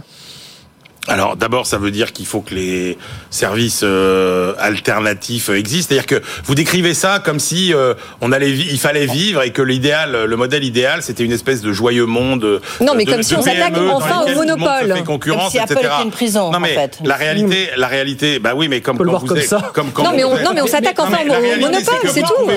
Alors 1.06 1.36
d'abord, 1.36 1.66
ça 1.66 1.76
veut 1.76 1.90
dire 1.90 2.12
qu'il 2.12 2.26
faut 2.26 2.40
que 2.40 2.54
les 2.54 2.96
services 3.30 3.82
euh, 3.82 4.54
alternatifs 4.58 5.50
existent. 5.50 5.94
C'est-à-dire 5.94 6.06
que 6.06 6.24
vous 6.44 6.54
décrivez 6.54 6.94
ça 6.94 7.18
comme 7.18 7.38
si 7.38 7.74
euh, 7.74 7.94
on 8.22 8.32
allait, 8.32 8.50
il 8.50 8.78
fallait 8.78 9.06
vivre 9.06 9.42
et 9.42 9.50
que 9.50 9.60
l'idéal, 9.60 10.24
le 10.24 10.36
modèle 10.36 10.64
idéal, 10.64 11.02
c'était 11.02 11.24
une 11.24 11.32
espèce 11.32 11.60
de 11.60 11.72
joyeux 11.72 12.06
monde. 12.06 12.60
Non, 12.80 12.94
mais 12.94 13.04
comme 13.04 13.22
si 13.22 13.34
on 13.34 13.42
s'attaque 13.42 13.74
enfin 13.76 14.22
au 14.22 14.34
monopole. 14.34 15.02
concurrence, 15.04 15.42
comme 15.42 15.50
si 15.50 15.58
Apple 15.58 15.78
était 15.78 16.02
une 16.04 16.10
prison. 16.10 16.50
Non, 16.50 16.60
mais 16.60 16.72
en 16.72 16.80
fait. 16.80 16.98
la 17.04 17.16
réalité, 17.16 17.68
la 17.76 17.88
réalité, 17.88 18.38
bah 18.38 18.52
oui, 18.56 18.68
mais 18.68 18.80
comme 18.80 18.96
quand 18.96 19.18
vous 19.18 19.26
comme 19.26 19.38
êtes, 19.38 19.54
comme 19.74 19.90
non, 19.98 20.12
mais 20.16 20.24
on, 20.24 20.36
non, 20.42 20.52
mais 20.54 20.62
on 20.62 20.66
s'attaque 20.66 20.98
enfin 20.98 21.18
au 21.28 21.60
monopole, 21.60 21.94
c'est 22.06 22.22
tout. 22.22 22.48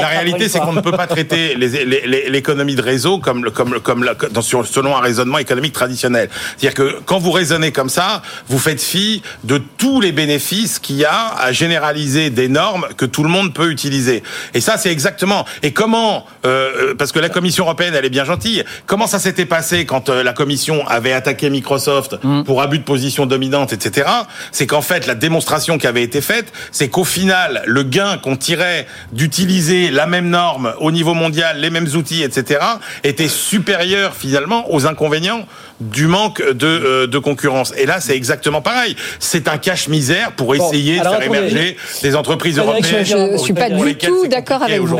la 0.00 0.06
réalité, 0.06 0.48
c'est 0.48 0.60
qu'on 0.60 0.72
ne 0.72 0.80
peut 0.80 0.92
pas 0.92 1.06
traiter 1.08 1.56
l'économie 1.56 2.76
de 2.76 2.82
réseau 2.82 3.18
comme 3.18 3.50
comme 3.50 3.80
comme 3.80 4.04
selon 4.42 4.96
un 4.96 5.00
raisonnement 5.00 5.38
économique 5.38 5.72
traditionnel. 5.72 6.28
C'est-à-dire 6.56 6.74
que 6.74 7.00
quand 7.04 7.18
vous 7.18 7.32
raisonnez 7.32 7.63
comme 7.72 7.88
ça, 7.88 8.22
vous 8.48 8.58
faites 8.58 8.80
fi 8.80 9.22
de 9.44 9.58
tous 9.78 10.00
les 10.00 10.12
bénéfices 10.12 10.78
qu'il 10.78 10.96
y 10.96 11.04
a 11.04 11.34
à 11.38 11.52
généraliser 11.52 12.30
des 12.30 12.48
normes 12.48 12.86
que 12.96 13.06
tout 13.06 13.22
le 13.22 13.28
monde 13.28 13.54
peut 13.54 13.70
utiliser. 13.70 14.22
Et 14.54 14.60
ça, 14.60 14.76
c'est 14.76 14.90
exactement. 14.90 15.44
Et 15.62 15.72
comment 15.72 16.26
euh, 16.44 16.94
Parce 16.96 17.12
que 17.12 17.18
la 17.18 17.28
Commission 17.28 17.64
européenne, 17.64 17.94
elle 17.96 18.04
est 18.04 18.10
bien 18.10 18.24
gentille. 18.24 18.64
Comment 18.86 19.06
ça 19.06 19.18
s'était 19.18 19.46
passé 19.46 19.86
quand 19.86 20.08
euh, 20.08 20.22
la 20.22 20.32
Commission 20.32 20.86
avait 20.88 21.12
attaqué 21.12 21.50
Microsoft 21.50 22.16
mm. 22.22 22.44
pour 22.44 22.62
abus 22.62 22.78
de 22.78 22.84
position 22.84 23.26
dominante, 23.26 23.72
etc. 23.72 24.08
C'est 24.52 24.66
qu'en 24.66 24.82
fait, 24.82 25.06
la 25.06 25.14
démonstration 25.14 25.78
qui 25.78 25.86
avait 25.86 26.02
été 26.02 26.20
faite, 26.20 26.52
c'est 26.72 26.88
qu'au 26.88 27.04
final, 27.04 27.62
le 27.66 27.82
gain 27.82 28.18
qu'on 28.18 28.36
tirait 28.36 28.86
d'utiliser 29.12 29.90
la 29.90 30.06
même 30.06 30.28
norme 30.28 30.74
au 30.78 30.90
niveau 30.90 31.14
mondial, 31.14 31.60
les 31.60 31.70
mêmes 31.70 31.88
outils, 31.94 32.22
etc., 32.22 32.60
était 33.02 33.28
supérieur 33.28 34.14
finalement 34.14 34.72
aux 34.72 34.86
inconvénients 34.86 35.46
du 35.80 36.06
manque 36.06 36.42
de, 36.42 36.66
euh, 36.66 37.06
de 37.06 37.18
concurrence. 37.18 37.53
Et 37.76 37.86
là, 37.86 38.00
c'est 38.00 38.16
exactement 38.16 38.60
pareil. 38.60 38.96
C'est 39.18 39.48
un 39.48 39.58
cache-misère 39.58 40.32
pour 40.32 40.54
essayer 40.54 40.98
de 40.98 41.02
faire 41.04 41.22
émerger 41.22 41.76
des 42.02 42.16
entreprises 42.16 42.58
européennes. 42.58 43.04
Je 43.04 43.16
ne 43.16 43.38
suis 43.38 43.52
pas 43.52 43.70
du 43.70 43.96
tout 43.96 44.26
d'accord 44.26 44.62
avec 44.62 44.80
vous. 44.80 44.98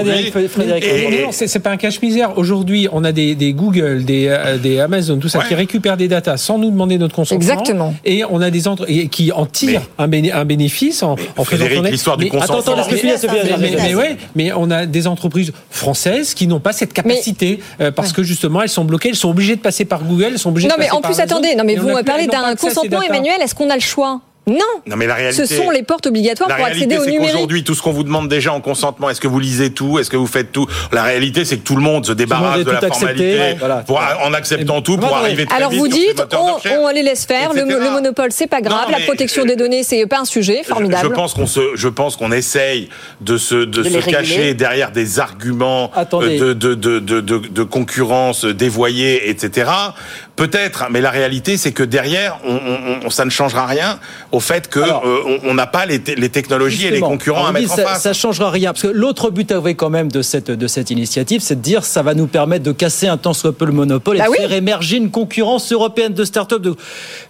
C'est 1.33 1.59
pas 1.59 1.71
un 1.71 1.77
cache-misère. 1.77 2.37
Aujourd'hui, 2.39 2.89
on 2.93 3.05
a 3.05 3.13
des, 3.13 3.35
des 3.35 3.53
Google, 3.53 4.05
des, 4.05 4.27
euh, 4.29 4.59
des, 4.59 4.81
Amazon, 4.81 5.19
tout 5.19 5.29
ça, 5.29 5.41
qui 5.41 5.55
récupèrent 5.55 5.97
des 5.97 6.09
datas 6.09 6.37
sans 6.37 6.59
nous 6.59 6.71
demander 6.71 6.99
notre 6.99 7.15
consentement. 7.15 7.37
Exactement. 7.37 7.95
Et 8.05 8.25
on 8.29 8.41
a 8.41 8.51
des 8.51 8.69
entreprises 8.69 9.09
qui 9.11 9.33
en 9.33 9.47
tirent 9.47 9.83
un, 9.99 10.11
un, 10.11 10.45
bénéfice 10.45 11.03
en, 11.03 11.17
en 11.37 11.45
faisant 11.45 11.67
l'histoire 11.83 12.17
du 12.17 12.29
consentement. 12.29 12.59
Attends, 12.59 12.73
attends, 12.73 12.89
mais, 12.91 13.17
mais, 13.59 13.95
mais, 13.95 14.17
mais 14.35 14.53
on 14.53 14.71
a 14.71 14.87
des 14.87 15.07
entreprises 15.07 15.53
françaises 15.71 16.35
qui 16.35 16.47
n'ont 16.47 16.61
pas 16.61 16.73
cette 16.73 16.93
capacité 16.93 17.61
euh, 17.81 17.91
parce 17.91 18.13
que 18.13 18.23
justement, 18.23 18.63
elles 18.63 18.69
sont 18.69 18.85
bloquées, 18.85 19.11
elles 19.11 19.17
sont 19.17 19.31
obligées 19.31 19.57
de 19.57 19.61
passer 19.61 19.85
par 19.85 20.03
Google, 20.05 20.31
elles 20.33 20.39
sont 20.39 20.51
obligées 20.51 20.69
non, 20.69 20.77
mais 20.79 20.91
en 20.91 21.01
plus, 21.01 21.21
attendez, 21.21 21.55
non, 21.57 21.65
mais 21.65 21.77
vous 21.77 21.91
parlez 22.05 22.27
d'un 22.27 22.44
consentement, 22.57 23.03
Emmanuel. 23.03 23.41
Est-ce 23.41 23.55
qu'on 23.55 23.71
a 23.71 23.75
le 23.75 23.81
choix? 23.81 24.21
Non. 24.47 24.57
Non, 24.87 24.97
mais 24.97 25.07
la 25.07 25.15
réalité. 25.15 25.47
Ce 25.47 25.55
sont 25.57 25.71
les 25.71 25.83
portes 25.83 26.07
obligatoires 26.07 26.49
la 26.51 26.57
pour 26.57 26.67
accéder 26.67 26.97
au 26.97 27.01
réalité, 27.01 27.05
c'est 27.07 27.11
numérique. 27.13 27.33
qu'aujourd'hui, 27.33 27.65
tout 27.65 27.75
ce 27.75 27.81
qu'on 27.81 27.93
vous 27.93 28.05
demande 28.05 28.29
déjà 28.29 28.53
en 28.53 28.61
consentement, 28.61 29.09
est-ce 29.09 29.21
que 29.21 29.27
vous 29.29 29.41
lisez 29.41 29.73
tout 29.73 29.99
Est-ce 29.99 30.11
que 30.11 30.19
vous 30.19 30.27
faites 30.27 30.53
tout? 30.53 30.67
La 30.93 31.03
réalité, 31.03 31.45
c'est 31.47 31.57
que 31.57 31.63
tout 31.65 31.77
le 31.77 31.83
monde 31.83 32.05
se 32.05 32.13
débarrasse 32.13 32.63
de 32.63 32.71
la 32.71 32.77
accepté, 32.79 32.95
formalité 32.99 33.55
voilà. 33.59 33.77
pour, 33.87 34.03
en 34.23 34.35
acceptant 34.35 34.83
tout 34.83 34.99
pour 34.99 35.17
arriver 35.17 35.47
très 35.47 35.57
Alors 35.57 35.71
vite 35.71 35.81
vous 35.81 35.87
sur 35.87 35.95
ces 35.95 36.07
dites, 36.09 36.25
on, 36.81 36.89
les 36.91 37.03
laisse 37.03 37.25
faire, 37.25 37.55
le, 37.55 37.63
le 37.65 37.91
monopole 37.91 38.33
c'est 38.33 38.47
pas 38.47 38.61
grave, 38.61 38.91
Non, 38.91 38.99
la 38.99 39.05
protection 39.05 39.45
des 39.47 39.57
données 39.57 39.83
c'est 39.83 40.05
pas 40.07 40.21
un 40.21 40.25
sujet, 40.27 40.63
formidable. 40.63 41.09
Je 41.09 41.15
pense 41.15 41.33
qu'on 41.33 41.47
se, 41.47 41.61
je 41.75 41.89
pense 41.89 42.17
qu'on 42.17 42.31
essaye 42.33 42.91
de 43.23 43.39
se, 43.39 43.55
de, 43.55 43.65
De 43.65 43.83
se 43.83 43.89
les 43.89 43.95
réguler. 43.99 44.13
cacher 44.13 44.55
derrière 44.55 44.91
des 44.93 45.21
arguments 45.21 45.91
euh, 45.97 46.05
de, 46.39 46.53
de, 46.53 46.75
de, 46.75 46.99
de, 46.99 47.21
de, 47.21 47.39
de 47.39 47.63
concurrence 47.63 48.45
dévoyée, 48.45 49.31
etc. 49.31 49.71
Peut-être, 50.37 50.87
mais 50.91 51.01
la 51.01 51.11
réalité, 51.11 51.57
c'est 51.57 51.73
que 51.73 51.83
derrière, 51.85 52.39
on, 52.45 52.55
on- 52.57 53.07
on- 53.07 53.11
ça 53.11 53.25
ne 53.25 53.31
changera 53.31 53.67
rien 53.67 54.01
au 54.35 54.41
fait 54.41 54.69
que 54.69 54.81
euh, 54.81 55.39
on- 55.45 55.55
n'a 55.55 55.67
pas 55.67 55.87
les, 55.87 56.01
te- 56.01 56.11
les 56.11 56.29
technologies 56.29 56.87
et 56.87 56.91
les 56.91 57.01
concurrents 57.01 57.45
on 57.45 57.47
à 57.47 57.53
dit 57.53 57.61
mettre 57.63 57.73
en 57.73 57.77
ça, 57.77 57.83
face. 57.85 58.03
Ça 58.03 58.13
changera 58.13 58.51
rien. 58.51 58.73
Parce 58.73 58.83
que 58.83 58.89
l'autre 58.89 59.31
but 59.31 59.51
avoué 59.53 59.75
quand 59.77 59.91
même 59.91 60.11
de 60.11 60.23
cette, 60.23 60.51
de 60.51 60.67
cette 60.67 60.91
initiative, 60.91 61.41
c'est 61.41 61.55
de 61.57 61.61
dire 61.61 61.85
ça 61.85 62.03
va 62.03 62.15
nous 62.15 62.27
permettre 62.27 62.65
de 62.65 62.73
casser 62.73 63.07
un 63.07 63.17
tant 63.17 63.33
soit 63.33 63.53
peu 63.53 63.65
le 63.65 63.73
monopole 63.73 64.17
et 64.17 64.19
Bah 64.19 64.27
de 64.27 64.31
oui. 64.31 64.37
faire 64.39 64.53
émerger 64.53 64.97
une 64.97 65.11
concurrence 65.11 65.71
européenne 65.73 66.13
de 66.15 66.25
start-up. 66.25 66.61
De... 66.61 66.75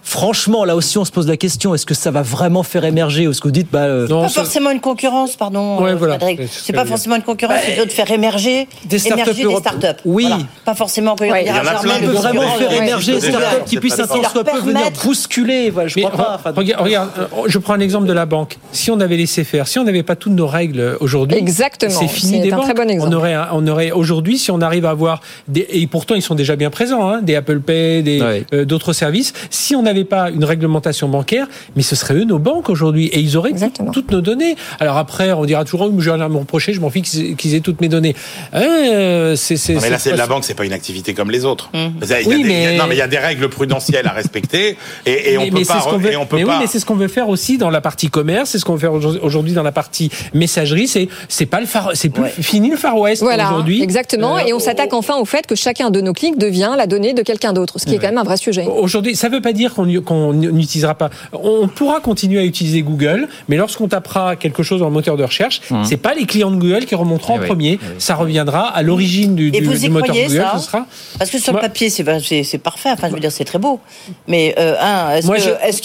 Franchement, 0.01 0.65
là 0.65 0.75
aussi, 0.75 0.97
on 0.97 1.05
se 1.05 1.11
pose 1.11 1.27
la 1.27 1.37
question 1.37 1.75
est-ce 1.75 1.85
que 1.85 1.93
ça 1.93 2.09
va 2.11 2.21
vraiment 2.23 2.63
faire 2.63 2.85
émerger 2.85 3.27
Ou 3.27 3.31
est-ce 3.31 3.41
que 3.41 3.47
vous 3.47 3.51
dites 3.51 3.69
bah, 3.71 3.79
euh, 3.83 4.07
pas 4.07 4.29
forcément 4.29 4.71
une 4.71 4.79
concurrence, 4.81 5.35
pardon, 5.35 5.81
Ouais, 5.81 5.91
euh, 5.91 5.95
voilà. 5.95 6.15
Frédéric. 6.19 6.49
C'est 6.51 6.67
ce 6.67 6.71
pas 6.71 6.85
forcément 6.85 7.15
une 7.15 7.21
concurrence, 7.23 7.57
c'est 7.63 7.71
plutôt 7.73 7.85
de 7.85 7.91
faire 7.91 8.09
émerger 8.11 8.67
Des 8.85 8.99
start-up 8.99 9.35
start-up. 9.59 9.97
Oui. 10.05 10.25
Voilà. 10.27 10.43
Pas 10.65 10.75
forcément 10.75 11.15
que 11.15 11.25
Ouais, 11.25 11.43
il 11.43 11.47
y 11.47 11.51
en 11.51 11.55
a 11.57 11.61
plein. 11.79 11.93
On 11.97 12.05
peut 12.05 12.11
vraiment 12.11 12.47
faire 12.57 12.71
émerger 12.73 13.13
des 13.13 13.21
start-up 13.29 13.63
qui 13.65 13.77
puissent 13.77 13.99
un 13.99 14.07
tant 14.07 14.23
soit 14.29 14.43
peu 14.43 14.59
venir 14.59 14.89
bousculer. 15.03 15.71
Je 15.85 15.99
crois 16.01 16.11
pas. 16.11 16.53
Regarde, 16.97 17.11
euh, 17.19 17.43
je 17.47 17.57
prends 17.57 17.73
un 17.73 17.79
exemple 17.79 18.07
de 18.07 18.13
la 18.13 18.25
banque. 18.25 18.57
Si 18.71 18.91
on 18.91 18.99
avait 18.99 19.17
laissé 19.17 19.43
faire, 19.43 19.67
si 19.67 19.79
on 19.79 19.83
n'avait 19.83 20.03
pas 20.03 20.15
toutes 20.15 20.33
nos 20.33 20.47
règles 20.47 20.97
aujourd'hui, 20.99 21.37
c'est 21.47 22.07
fini 22.07 22.33
C'est 22.37 22.39
des 22.39 22.51
un 22.51 22.57
banques. 22.57 22.65
très 22.65 22.73
bon 22.73 22.89
exemple. 22.89 23.13
On 23.13 23.17
aurait, 23.17 23.35
on 23.53 23.67
aurait 23.67 23.91
aujourd'hui, 23.91 24.37
si 24.37 24.51
on 24.51 24.61
arrive 24.61 24.85
à 24.85 24.89
avoir 24.91 25.21
des, 25.47 25.65
et 25.69 25.87
pourtant 25.87 26.15
ils 26.15 26.21
sont 26.21 26.35
déjà 26.35 26.55
bien 26.55 26.69
présents, 26.69 27.07
hein, 27.09 27.21
des 27.21 27.35
Apple 27.35 27.59
Pay, 27.59 28.03
des 28.03 28.43
euh, 28.53 28.65
d'autres 28.65 28.93
services. 28.93 29.33
Si 29.49 29.75
on 29.75 29.81
n'avait 29.83 30.03
pas 30.05 30.29
une 30.29 30.43
réglementation 30.43 31.07
bancaire, 31.09 31.47
mais 31.75 31.81
ce 31.83 31.95
seraient 31.95 32.15
eux 32.15 32.23
nos 32.25 32.39
banques 32.39 32.69
aujourd'hui 32.69 33.07
et 33.07 33.19
ils 33.19 33.37
auraient 33.37 33.51
tout- 33.53 33.91
toutes 33.91 34.11
nos 34.11 34.21
données. 34.21 34.55
Alors 34.79 34.97
après, 34.97 35.31
on 35.33 35.45
dira 35.45 35.63
toujours, 35.63 35.81
oh, 35.81 35.93
je 35.99 36.09
vais 36.11 36.17
me 36.29 36.37
reprocher, 36.37 36.73
je 36.73 36.79
m'en 36.81 36.89
fiche 36.89 37.09
qu'ils 37.37 37.55
aient 37.55 37.59
toutes 37.59 37.81
mes 37.81 37.89
données. 37.89 38.15
Euh, 38.53 39.35
c'est, 39.35 39.57
c'est, 39.57 39.73
Non, 39.75 39.81
mais 39.81 39.89
là, 39.89 39.99
c'est 39.99 40.11
pas- 40.11 40.15
la 40.17 40.27
banque, 40.27 40.43
c'est 40.43 40.53
pas 40.53 40.65
une 40.65 40.73
activité 40.73 41.13
comme 41.13 41.31
les 41.31 41.45
autres. 41.45 41.69
Il 41.73 41.79
y 42.07 42.13
a 42.13 42.17
Oui, 42.25 42.43
des- 42.43 42.49
il 42.49 42.61
y 42.61 42.65
a- 42.65 42.71
mais- 42.71 42.77
non, 42.77 42.85
mais 42.87 42.95
il 42.95 42.99
y 42.99 43.01
a 43.01 43.07
des 43.07 43.17
règles 43.17 43.49
prudentielles 43.49 44.07
à 44.07 44.11
respecter 44.11 44.77
et, 45.05 45.33
et 45.33 45.37
on 45.37 45.41
mais, 45.43 45.51
peut 45.51 45.65
pas. 45.65 45.97
veut, 45.97 46.11
et 46.11 46.15
on 46.17 46.25
peut 46.25 46.37
mais 46.37 46.43
pas. 46.45 46.51
oui, 46.53 46.57
mais 46.61 46.67
c'est 46.67 46.79
ce 46.79 46.84
qu'on 46.85 46.95
veut 46.95 47.07
faire 47.07 47.29
aussi 47.29 47.57
dans 47.57 47.69
la 47.69 47.81
partie 47.81 48.09
commerce, 48.09 48.51
c'est 48.51 48.59
ce 48.59 48.65
qu'on 48.65 48.73
veut 48.75 48.79
faire 48.79 48.93
aujourd'hui- 48.93 49.53
dans 49.53 49.63
la 49.63 49.71
partie 49.71 50.09
messagerie. 50.33 50.87
C'est 50.87 51.07
c'est 51.29 51.45
pas 51.45 51.59
le 51.59 51.67
c'est 51.93 52.09
plus 52.09 52.29
fini 52.29 52.69
le 52.69 52.77
Far 52.77 52.97
West 52.97 53.21
Voilà, 53.21 53.47
aujourd'hui. 53.49 53.81
exactement. 53.83 54.37
Euh, 54.37 54.41
et 54.47 54.53
on 54.53 54.59
s'attaque 54.59 54.93
enfin 54.93 55.17
au 55.17 55.25
fait 55.25 55.45
que 55.47 55.55
chacun 55.55 55.89
de 55.89 56.01
nos 56.01 56.13
clics 56.13 56.37
devient 56.37 56.71
la 56.77 56.87
donnée 56.87 57.13
de 57.13 57.21
quelqu'un 57.21 57.53
d'autre, 57.53 57.79
ce 57.79 57.85
qui 57.85 57.95
est 57.95 57.97
quand 57.97 58.07
même 58.07 58.17
un 58.17 58.23
vrai 58.23 58.37
sujet. 58.37 58.65
Aujourd'hui, 58.65 59.15
ça 59.15 59.29
ne 59.29 59.35
veut 59.35 59.41
pas 59.41 59.53
dire 59.53 59.73
qu'on 59.73 59.85
qu'on 60.01 60.33
n'utilisera 60.33 60.95
pas. 60.95 61.09
On 61.33 61.67
pourra 61.67 61.99
continuer 61.99 62.39
à 62.39 62.43
utiliser 62.43 62.81
Google, 62.81 63.27
mais 63.47 63.55
lorsqu'on 63.57 63.87
tapera 63.87 64.35
quelque 64.35 64.63
chose 64.63 64.79
dans 64.79 64.87
le 64.87 64.93
moteur 64.93 65.17
de 65.17 65.23
recherche, 65.23 65.61
c'est 65.83 65.97
pas 65.97 66.13
les 66.13 66.25
clients 66.25 66.51
de 66.51 66.57
Google 66.57 66.85
qui 66.85 66.95
remonteront 66.95 67.35
en 67.35 67.39
premier. 67.39 67.79
Ça 67.97 68.15
reviendra 68.15 68.67
à 68.67 68.81
l'origine 68.83 69.35
du, 69.35 69.47
Et 69.49 69.51
du- 69.61 69.65
vous 69.65 69.73
du 69.73 69.85
y 69.85 69.89
moteur 69.89 70.09
croyez 70.09 70.27
Google. 70.27 70.41
ça 70.41 70.57
ce 70.59 70.65
sera. 70.65 70.85
Parce 71.17 71.29
que 71.31 71.39
sur 71.39 71.53
le 71.53 71.59
papier, 71.59 71.89
c'est 71.89 72.57
parfait. 72.57 72.89
Enfin, 72.91 73.07
je 73.09 73.13
veux 73.13 73.19
dire, 73.19 73.31
c'est 73.31 73.45
très 73.45 73.59
beau. 73.59 73.79
Mais 74.27 74.55
euh, 74.59 74.75
un, 74.81 75.15
est-ce 75.17 75.27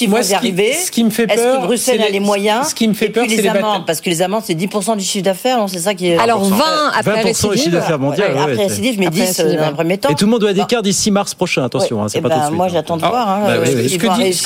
vont 0.06 0.22
ce 0.22 0.30
y 0.32 0.34
arriver 0.34 0.72
ce 0.90 0.92
qui 0.92 1.04
me 1.04 1.10
fait 1.10 1.22
Est-ce 1.30 1.40
peur, 1.42 1.60
que 1.60 1.66
Bruxelles 1.66 2.02
a 2.02 2.08
les- 2.08 2.18
moyens 2.18 2.68
ce 2.70 2.74
qui 2.74 2.88
me 2.88 2.94
fait 2.94 3.06
Et 3.06 3.10
peur, 3.10 3.24
puis 3.24 3.36
c'est 3.36 3.42
les 3.42 3.48
amendes, 3.48 3.86
parce 3.86 4.00
que 4.00 4.10
les 4.10 4.22
amendes, 4.22 4.42
c'est 4.44 4.54
10% 4.54 4.96
du 4.96 5.04
chiffre 5.04 5.24
d'affaires, 5.24 5.58
non 5.58 5.68
C'est 5.68 5.78
ça 5.78 5.94
qui 5.94 6.08
est. 6.08 6.18
Alors, 6.18 6.42
20 6.44 6.56
après 6.98 7.22
20% 7.22 7.24
du 7.24 7.28
chiffre 7.34 7.48
récidive. 7.50 7.72
d'affaires 7.74 7.98
mondial. 8.00 8.28
Ouais, 8.32 8.34
ouais, 8.34 8.40
après 8.42 8.56
c'est- 8.56 8.62
récidive, 8.64 8.96
mais 8.98 9.06
Après 9.06 9.20
10 9.20 9.26
récidive, 9.26 9.56
dans 9.58 9.62
un 9.64 9.68
ouais. 9.68 9.74
premier 9.74 9.98
temps. 9.98 10.08
Et 10.10 10.14
tout 10.16 10.24
le 10.24 10.30
monde 10.32 10.40
doit 10.40 10.50
être 10.50 10.56
d'écart 10.56 10.82
d'ici 10.82 11.10
mars 11.12 11.34
prochain. 11.34 11.64
Attention, 11.64 12.02
hein, 12.02 12.08
c'est 12.08 12.18
Eh 12.18 12.22
pas 12.22 12.28
ben, 12.28 12.34
tout 12.34 12.40
de 12.40 12.46
suite. 12.46 12.56
moi, 12.56 12.66
hein. 12.66 12.70
j'attends 12.72 12.96
de 12.96 13.02
voir. 13.02 13.40
bah 13.46 13.54
Ce 13.64 13.96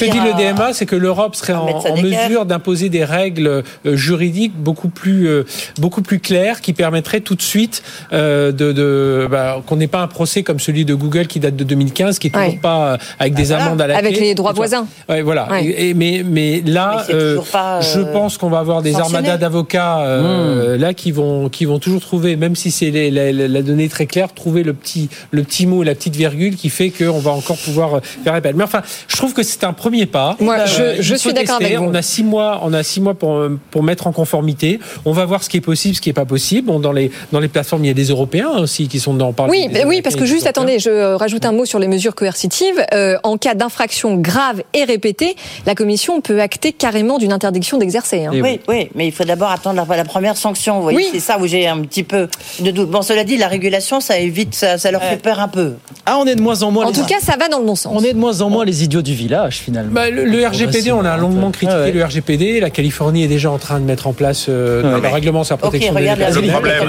que, 0.00 0.04
dit, 0.10 0.18
le 0.20 0.36
DMA, 0.36 0.72
c'est 0.74 0.86
que 0.86 0.96
l'Europe 0.96 1.34
serait 1.34 1.54
en, 1.54 1.66
mesure 2.02 2.44
d'imposer 2.44 2.88
des 2.90 3.04
règles 3.04 3.62
euh, 3.86 3.96
juridiques 3.96 4.54
beaucoup 4.54 4.88
plus, 4.88 5.26
euh, 5.28 5.44
beaucoup 5.78 6.02
plus 6.02 6.20
claires 6.20 6.60
qui 6.60 6.72
permettraient 6.72 7.20
tout 7.20 7.34
de 7.34 7.42
suite 7.42 7.82
euh, 8.12 8.52
de, 8.52 8.72
de 8.72 9.26
bah, 9.30 9.62
qu'on 9.66 9.76
n'ait 9.76 9.86
pas 9.86 10.00
un 10.00 10.06
procès 10.08 10.42
comme 10.42 10.60
celui 10.60 10.84
de 10.84 10.94
Google 10.94 11.26
qui 11.26 11.40
date 11.40 11.56
de 11.56 11.64
2015, 11.64 12.18
qui 12.18 12.26
est 12.26 12.30
toujours 12.30 12.48
Ouais. 12.48 12.58
pas 12.60 12.98
avec 13.18 13.34
des 13.34 13.52
amendes 13.52 13.80
à 13.80 13.86
la 13.86 13.96
Avec 13.96 14.14
clé. 14.16 14.26
les 14.26 14.34
droits 14.34 14.52
voisins. 14.52 14.86
Ouais, 15.08 15.22
voilà. 15.22 15.48
Ouais. 15.50 15.64
Et- 15.64 15.94
mais, 15.94 16.22
mais 16.34 16.62
là, 16.66 17.04
Mais 17.08 17.14
euh, 17.14 17.38
pas, 17.52 17.78
euh, 17.78 17.80
je 17.80 18.00
pense 18.00 18.36
qu'on 18.38 18.50
va 18.50 18.58
avoir 18.58 18.82
des 18.82 18.92
sanctionné. 18.92 19.16
armadas 19.16 19.36
d'avocats 19.38 20.00
euh, 20.00 20.76
là 20.76 20.92
qui 20.94 21.12
vont, 21.12 21.48
qui 21.48 21.64
vont 21.64 21.78
toujours 21.78 22.00
trouver, 22.00 22.36
même 22.36 22.56
si 22.56 22.70
c'est 22.70 22.90
la, 22.90 23.32
la- 23.32 23.48
la 23.48 23.62
donnée 23.62 23.88
très 23.88 24.06
claire, 24.06 24.32
trouver 24.34 24.62
le 24.62 24.74
petit, 24.74 25.08
le 25.30 25.42
petit 25.44 25.66
mot, 25.66 25.82
la 25.82 25.94
petite 25.94 26.16
virgule 26.16 26.56
qui 26.56 26.68
fait 26.70 26.90
qu'on 26.90 27.18
va 27.20 27.30
encore 27.30 27.56
pouvoir 27.58 27.94
euh, 27.94 28.00
faire 28.24 28.34
appel. 28.34 28.54
Mais 28.56 28.64
enfin, 28.64 28.82
je 29.08 29.16
trouve 29.16 29.32
que 29.32 29.42
c'est 29.42 29.64
un 29.64 29.72
premier 29.72 30.06
pas. 30.06 30.36
Moi, 30.40 30.64
je- 30.66 30.82
Euh, 30.82 30.96
je 31.00 31.14
faut 31.14 31.20
suis 31.20 31.32
d'accord 31.32 31.56
avec 31.60 31.76
vous. 31.78 31.84
On 31.84 31.94
a 31.94 32.02
six 32.02 32.24
mois, 32.24 32.60
on 32.64 32.72
a 32.72 32.82
six 32.82 33.00
mois 33.00 33.14
pour 33.14 33.40
pour 33.70 33.82
mettre 33.82 34.06
en 34.06 34.12
conformité. 34.12 34.80
On 35.04 35.12
va 35.12 35.24
voir 35.24 35.42
ce 35.42 35.48
qui 35.48 35.56
est 35.58 35.60
possible, 35.62 35.94
ce 35.94 36.00
qui 36.00 36.10
est 36.10 36.14
pas 36.14 36.24
possible. 36.26 36.66
Bon, 36.66 36.80
dans 36.80 36.92
les 36.92 37.10
dans 37.32 37.40
les 37.40 37.48
plateformes, 37.48 37.84
il 37.84 37.88
y 37.88 37.90
a 37.90 37.94
des 37.94 38.08
Européens 38.10 38.50
aussi 38.58 38.88
qui 38.88 38.98
sont 39.00 39.14
dans. 39.14 39.32
parle 39.32 39.50
Oui, 39.50 39.68
oui, 39.86 40.02
parce 40.02 40.16
que 40.16 40.24
juste, 40.26 40.46
Européens. 40.46 40.50
attendez, 40.64 40.78
je 40.80 41.14
rajoute 41.14 41.44
un 41.46 41.52
mot 41.52 41.64
sur 41.64 41.78
les 41.78 41.88
mesures 41.88 42.14
coercitives. 42.14 42.84
Euh, 42.92 43.16
en 43.22 43.36
cas 43.36 43.54
d'infraction 43.54 44.16
grave 44.16 44.62
et 44.74 44.84
répétée, 44.84 45.36
la 45.66 45.74
Commission 45.74 46.20
peut 46.24 46.40
acter 46.40 46.72
carrément 46.72 47.18
d'une 47.18 47.32
interdiction 47.32 47.78
d'exercer. 47.78 48.24
hein. 48.24 48.30
Oui, 48.32 48.60
oui, 48.68 48.88
mais 48.94 49.06
il 49.06 49.12
faut 49.12 49.24
d'abord 49.24 49.50
attendre 49.50 49.84
la, 49.88 49.96
la 49.96 50.04
première 50.04 50.36
sanction. 50.36 50.76
Vous 50.78 50.82
voyez, 50.82 50.98
Oui. 50.98 51.08
c'est 51.12 51.20
ça 51.20 51.38
où 51.38 51.46
j'ai 51.46 51.66
un 51.68 51.80
petit 51.82 52.02
peu 52.02 52.28
de 52.60 52.70
doute. 52.72 52.90
Bon, 52.90 53.02
cela 53.02 53.22
dit, 53.24 53.36
la 53.36 53.46
régulation, 53.48 54.00
ça 54.00 54.18
évite, 54.18 54.54
ça, 54.54 54.78
ça 54.78 54.90
leur 54.90 55.02
fait 55.02 55.16
peur 55.22 55.38
un 55.38 55.48
peu. 55.48 55.74
Ah, 56.06 56.16
on 56.18 56.26
est 56.26 56.34
de 56.34 56.42
moins 56.42 56.62
en 56.62 56.70
moins. 56.70 56.86
En 56.86 56.88
les- 56.88 56.94
tout 56.94 57.04
cas, 57.04 57.20
ça 57.20 57.36
va 57.38 57.48
dans 57.48 57.58
le 57.60 57.64
bon 57.66 57.76
sens. 57.76 57.92
on 57.94 58.02
est 58.02 58.12
de 58.14 58.18
moins 58.18 58.40
en 58.40 58.50
moins 58.50 58.64
les 58.64 58.82
idiots 58.82 59.02
du 59.02 59.14
village 59.14 59.56
finalement. 59.58 59.92
Bah, 59.92 60.10
le, 60.10 60.24
le 60.24 60.46
RGPD, 60.46 60.90
on 60.92 61.04
a 61.04 61.16
longuement 61.16 61.50
critiqué 61.50 61.76
Ah 61.78 61.82
ouais. 61.84 61.92
le 61.92 62.04
RGPD. 62.04 62.60
La 62.60 62.70
Californie 62.70 63.22
est 63.24 63.28
déjà 63.28 63.50
en 63.50 63.58
train 63.58 63.78
de 63.78 63.84
mettre 63.84 64.06
en 64.06 64.12
place 64.12 64.46
euh, 64.48 64.82
dans 64.82 64.94
Ouais. 64.94 65.00
le 65.00 65.08
règlement 65.08 65.44
sur 65.44 65.54
la 65.54 65.58
protection 65.58 65.92
Ok, 65.92 65.98
des 65.98 66.06
Le 66.06 66.48
problème, 66.50 66.84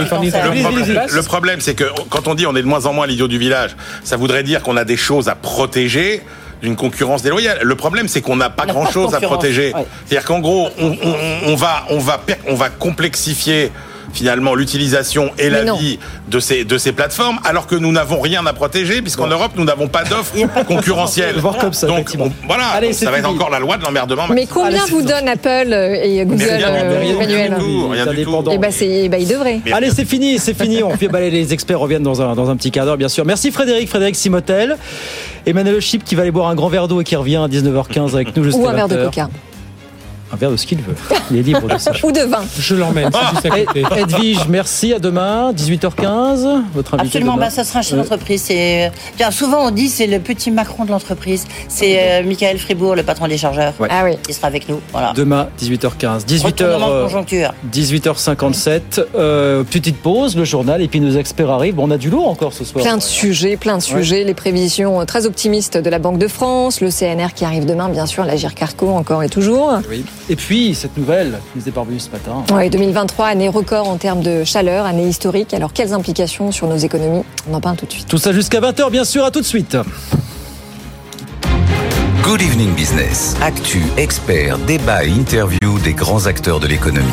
le 1.13 1.21
problème, 1.23 1.59
c'est 1.61 1.73
que 1.75 1.85
quand 2.09 2.27
on 2.27 2.35
dit 2.35 2.45
on 2.47 2.55
est 2.55 2.61
de 2.61 2.67
moins 2.67 2.85
en 2.85 2.93
moins 2.93 3.07
l'idiot 3.07 3.27
du 3.27 3.37
village, 3.37 3.75
ça 4.03 4.15
voudrait 4.17 4.43
dire 4.43 4.63
qu'on 4.63 4.77
a 4.77 4.85
des 4.85 4.97
choses 4.97 5.27
à 5.29 5.35
protéger 5.35 6.21
d'une 6.61 6.75
concurrence 6.75 7.21
déloyale. 7.21 7.59
Le 7.61 7.75
problème, 7.75 8.07
c'est 8.07 8.21
qu'on 8.21 8.35
n'a 8.35 8.49
pas 8.49 8.65
grand-chose 8.65 9.13
à 9.13 9.19
protéger. 9.21 9.73
ouais. 9.73 9.85
C'est-à-dire 10.05 10.27
qu'en 10.27 10.39
gros, 10.39 10.69
on, 10.79 10.87
on- 11.03 11.51
on 11.51 11.55
va, 11.55 11.85
on 11.89 11.99
va, 11.99 12.19
on 12.47 12.55
va 12.55 12.69
complexifier 12.69 13.71
finalement 14.15 14.55
l'utilisation 14.55 15.29
et 15.37 15.49
la 15.49 15.63
non. 15.63 15.75
vie 15.75 15.99
de 16.29 16.39
ces 16.39 16.63
de 16.65 16.77
ces 16.77 16.91
plateformes 16.93 17.37
alors 17.43 17.67
que 17.67 17.75
nous 17.75 17.91
n'avons 17.91 18.19
rien 18.21 18.45
à 18.45 18.53
protéger 18.53 19.01
puisqu'en 19.01 19.27
Europe 19.27 19.51
nous 19.55 19.63
n'avons 19.65 19.87
pas 19.87 20.03
d'offres 20.03 20.33
concurrentielles. 20.67 21.35
Voir 21.37 21.57
comme 21.57 21.73
ça, 21.73 21.87
Donc 21.87 22.11
on- 22.19 22.31
voilà, 22.47 22.67
Allez, 22.69 22.87
donc 22.87 22.95
ça 22.95 23.11
va 23.11 23.17
être 23.19 23.25
fini. 23.25 23.35
encore 23.35 23.49
la 23.51 23.59
loi 23.59 23.77
de 23.77 23.83
l'emmerdement. 23.83 24.23
Mais 24.33 24.45
combien 24.47 24.81
Allez, 24.81 24.91
vous 24.91 25.01
c'est- 25.01 25.07
donne 25.07 25.27
Apple 25.27 25.71
euh, 25.73 25.95
et 26.01 26.25
Google, 26.25 26.43
rien, 26.43 26.67
euh, 26.69 26.99
rien, 26.99 27.13
Emmanuel 27.15 27.37
rien 27.37 27.49
du 27.49 27.63
tout, 27.63 27.87
rien 27.89 28.03
du 28.05 28.09
tout. 28.09 28.09
Indépendant. 28.09 28.51
Eh 28.53 28.57
ben, 28.57 28.71
c'est, 28.71 28.87
eh 29.05 29.09
ben, 29.09 29.19
il 29.21 29.27
devrait. 29.27 29.59
Mais- 29.65 29.73
Allez, 29.73 29.89
c'est 29.91 30.05
fini, 30.05 30.39
c'est 30.39 30.53
fini. 30.59 30.81
On 30.83 30.95
fait 30.97 31.07
balayer 31.07 31.31
les 31.31 31.53
experts 31.53 31.79
reviennent 31.79 32.03
dans 32.03 32.21
un, 32.21 32.33
dans 32.35 32.49
un 32.49 32.55
petit 32.55 32.71
quart 32.71 32.85
d'heure, 32.85 32.97
bien 32.97 33.09
sûr. 33.09 33.25
Merci 33.25 33.51
Frédéric, 33.51 33.89
Frédéric 33.89 34.15
Simotel. 34.15 34.77
Emmanuel 35.45 35.79
Chip 35.79 36.03
qui 36.03 36.15
va 36.15 36.23
aller 36.23 36.31
boire 36.31 36.47
un 36.47 36.55
grand 36.55 36.69
verre 36.69 36.87
d'eau 36.87 37.01
et 37.01 37.03
qui 37.03 37.15
revient 37.15 37.35
à 37.35 37.47
19h15 37.47 38.13
avec 38.15 38.35
nous 38.35 38.43
jusqu'à 38.43 38.59
Ou 38.59 38.67
un 38.67 38.73
verre 38.73 38.87
de 38.87 38.95
20h. 38.95 39.03
coca. 39.05 39.29
Un 40.33 40.37
verre 40.37 40.51
de 40.51 40.57
ce 40.57 40.65
qu'il 40.65 40.79
veut. 40.79 40.95
Il 41.31 41.37
est 41.37 41.41
libre 41.43 41.67
de 41.67 41.77
ça. 41.77 41.91
Ou 42.03 42.11
de 42.11 42.21
vin. 42.21 42.43
Je 42.57 42.75
l'emmène, 42.75 43.09
c'est 43.13 43.29
juste 43.29 43.45
à 43.45 43.49
côté. 43.65 43.79
Ed- 43.81 43.87
Edwige, 44.11 44.47
merci. 44.49 44.91
À 44.93 44.99
demain, 44.99 45.51
18h15. 45.53 46.63
Votre 46.73 46.95
invité 46.95 47.07
Absolument, 47.17 47.37
bah, 47.37 47.49
ça 47.49 47.63
sera 47.63 47.79
un 47.79 47.81
chef 47.83 47.93
Euh, 47.93 47.97
d'entreprise. 48.01 48.41
C'est 48.41 48.91
Tiens, 49.17 49.31
souvent 49.31 49.67
on 49.67 49.71
dit 49.71 49.87
c'est 49.87 50.07
le 50.07 50.19
petit 50.19 50.49
Macron 50.51 50.83
de 50.85 50.91
l'entreprise. 50.91 51.45
C'est 51.67 51.97
euh, 51.99 52.23
Michael 52.23 52.57
Fribourg, 52.57 52.95
le 52.95 53.03
patron 53.03 53.27
des 53.27 53.37
chargeurs, 53.37 53.73
Ouais. 53.79 53.87
Ah 53.91 54.01
oui. 54.05 54.17
qui 54.25 54.33
sera 54.33 54.47
avec 54.47 54.67
nous. 54.67 54.79
Voilà. 54.91 55.13
Demain, 55.15 55.47
18h15. 55.61 56.25
18h, 56.25 56.41
Retournement 56.43 56.87
de 56.89 56.93
euh, 56.93 57.03
conjoncture. 57.03 57.53
18h57. 57.71 58.81
Euh, 59.15 59.63
petite 59.63 59.97
pause, 60.01 60.35
le 60.35 60.43
journal, 60.45 60.81
et 60.81 60.87
puis 60.87 60.99
nos 60.99 61.15
experts 61.17 61.49
arrivent. 61.51 61.75
Bon, 61.75 61.87
on 61.87 61.91
a 61.91 61.97
du 61.97 62.09
lourd 62.09 62.27
encore 62.29 62.53
ce 62.53 62.63
soir. 62.65 62.83
Plein 62.83 62.97
de 62.97 63.01
sujets, 63.03 63.57
plein 63.57 63.77
de 63.77 63.83
sujets. 63.83 64.23
Les 64.23 64.33
prévisions 64.33 65.01
euh, 65.01 65.05
très 65.05 65.25
optimistes 65.25 65.77
de 65.77 65.89
la 65.89 65.99
Banque 65.99 66.17
de 66.17 66.27
France, 66.27 66.81
le 66.81 66.89
CNR 66.89 67.33
qui 67.35 67.45
arrive 67.45 67.65
demain, 67.65 67.89
bien 67.89 68.05
sûr, 68.05 68.25
la 68.25 68.35
Carco 68.55 68.89
encore 68.89 69.23
et 69.23 69.29
toujours. 69.29 69.79
Oui. 69.89 70.03
Et 70.29 70.35
puis, 70.35 70.73
cette 70.73 70.97
nouvelle 70.97 71.39
qui 71.53 71.59
nous 71.59 71.69
est 71.69 71.71
parvenue 71.71 71.99
ce 71.99 72.09
matin. 72.09 72.43
Oui, 72.51 72.69
2023, 72.69 73.27
année 73.27 73.49
record 73.49 73.87
en 73.87 73.97
termes 73.97 74.21
de 74.21 74.43
chaleur, 74.43 74.85
année 74.85 75.07
historique. 75.07 75.53
Alors, 75.53 75.71
quelles 75.73 75.93
implications 75.93 76.51
sur 76.51 76.67
nos 76.67 76.77
économies? 76.77 77.23
On 77.49 77.53
en 77.53 77.61
parle 77.61 77.77
tout 77.77 77.85
de 77.85 77.91
suite. 77.91 78.07
Tout 78.07 78.17
ça 78.17 78.33
jusqu'à 78.33 78.59
20h, 78.59 78.89
bien 78.89 79.05
sûr. 79.05 79.23
À 79.23 79.31
tout 79.31 79.41
de 79.41 79.45
suite. 79.45 79.77
Good 82.23 82.41
Evening 82.41 82.73
Business. 82.73 83.35
Actu, 83.41 83.83
experts, 83.97 84.57
débat 84.57 85.05
et 85.05 85.09
interview 85.09 85.77
des 85.83 85.93
grands 85.93 86.25
acteurs 86.25 86.59
de 86.59 86.65
l'économie. 86.65 87.05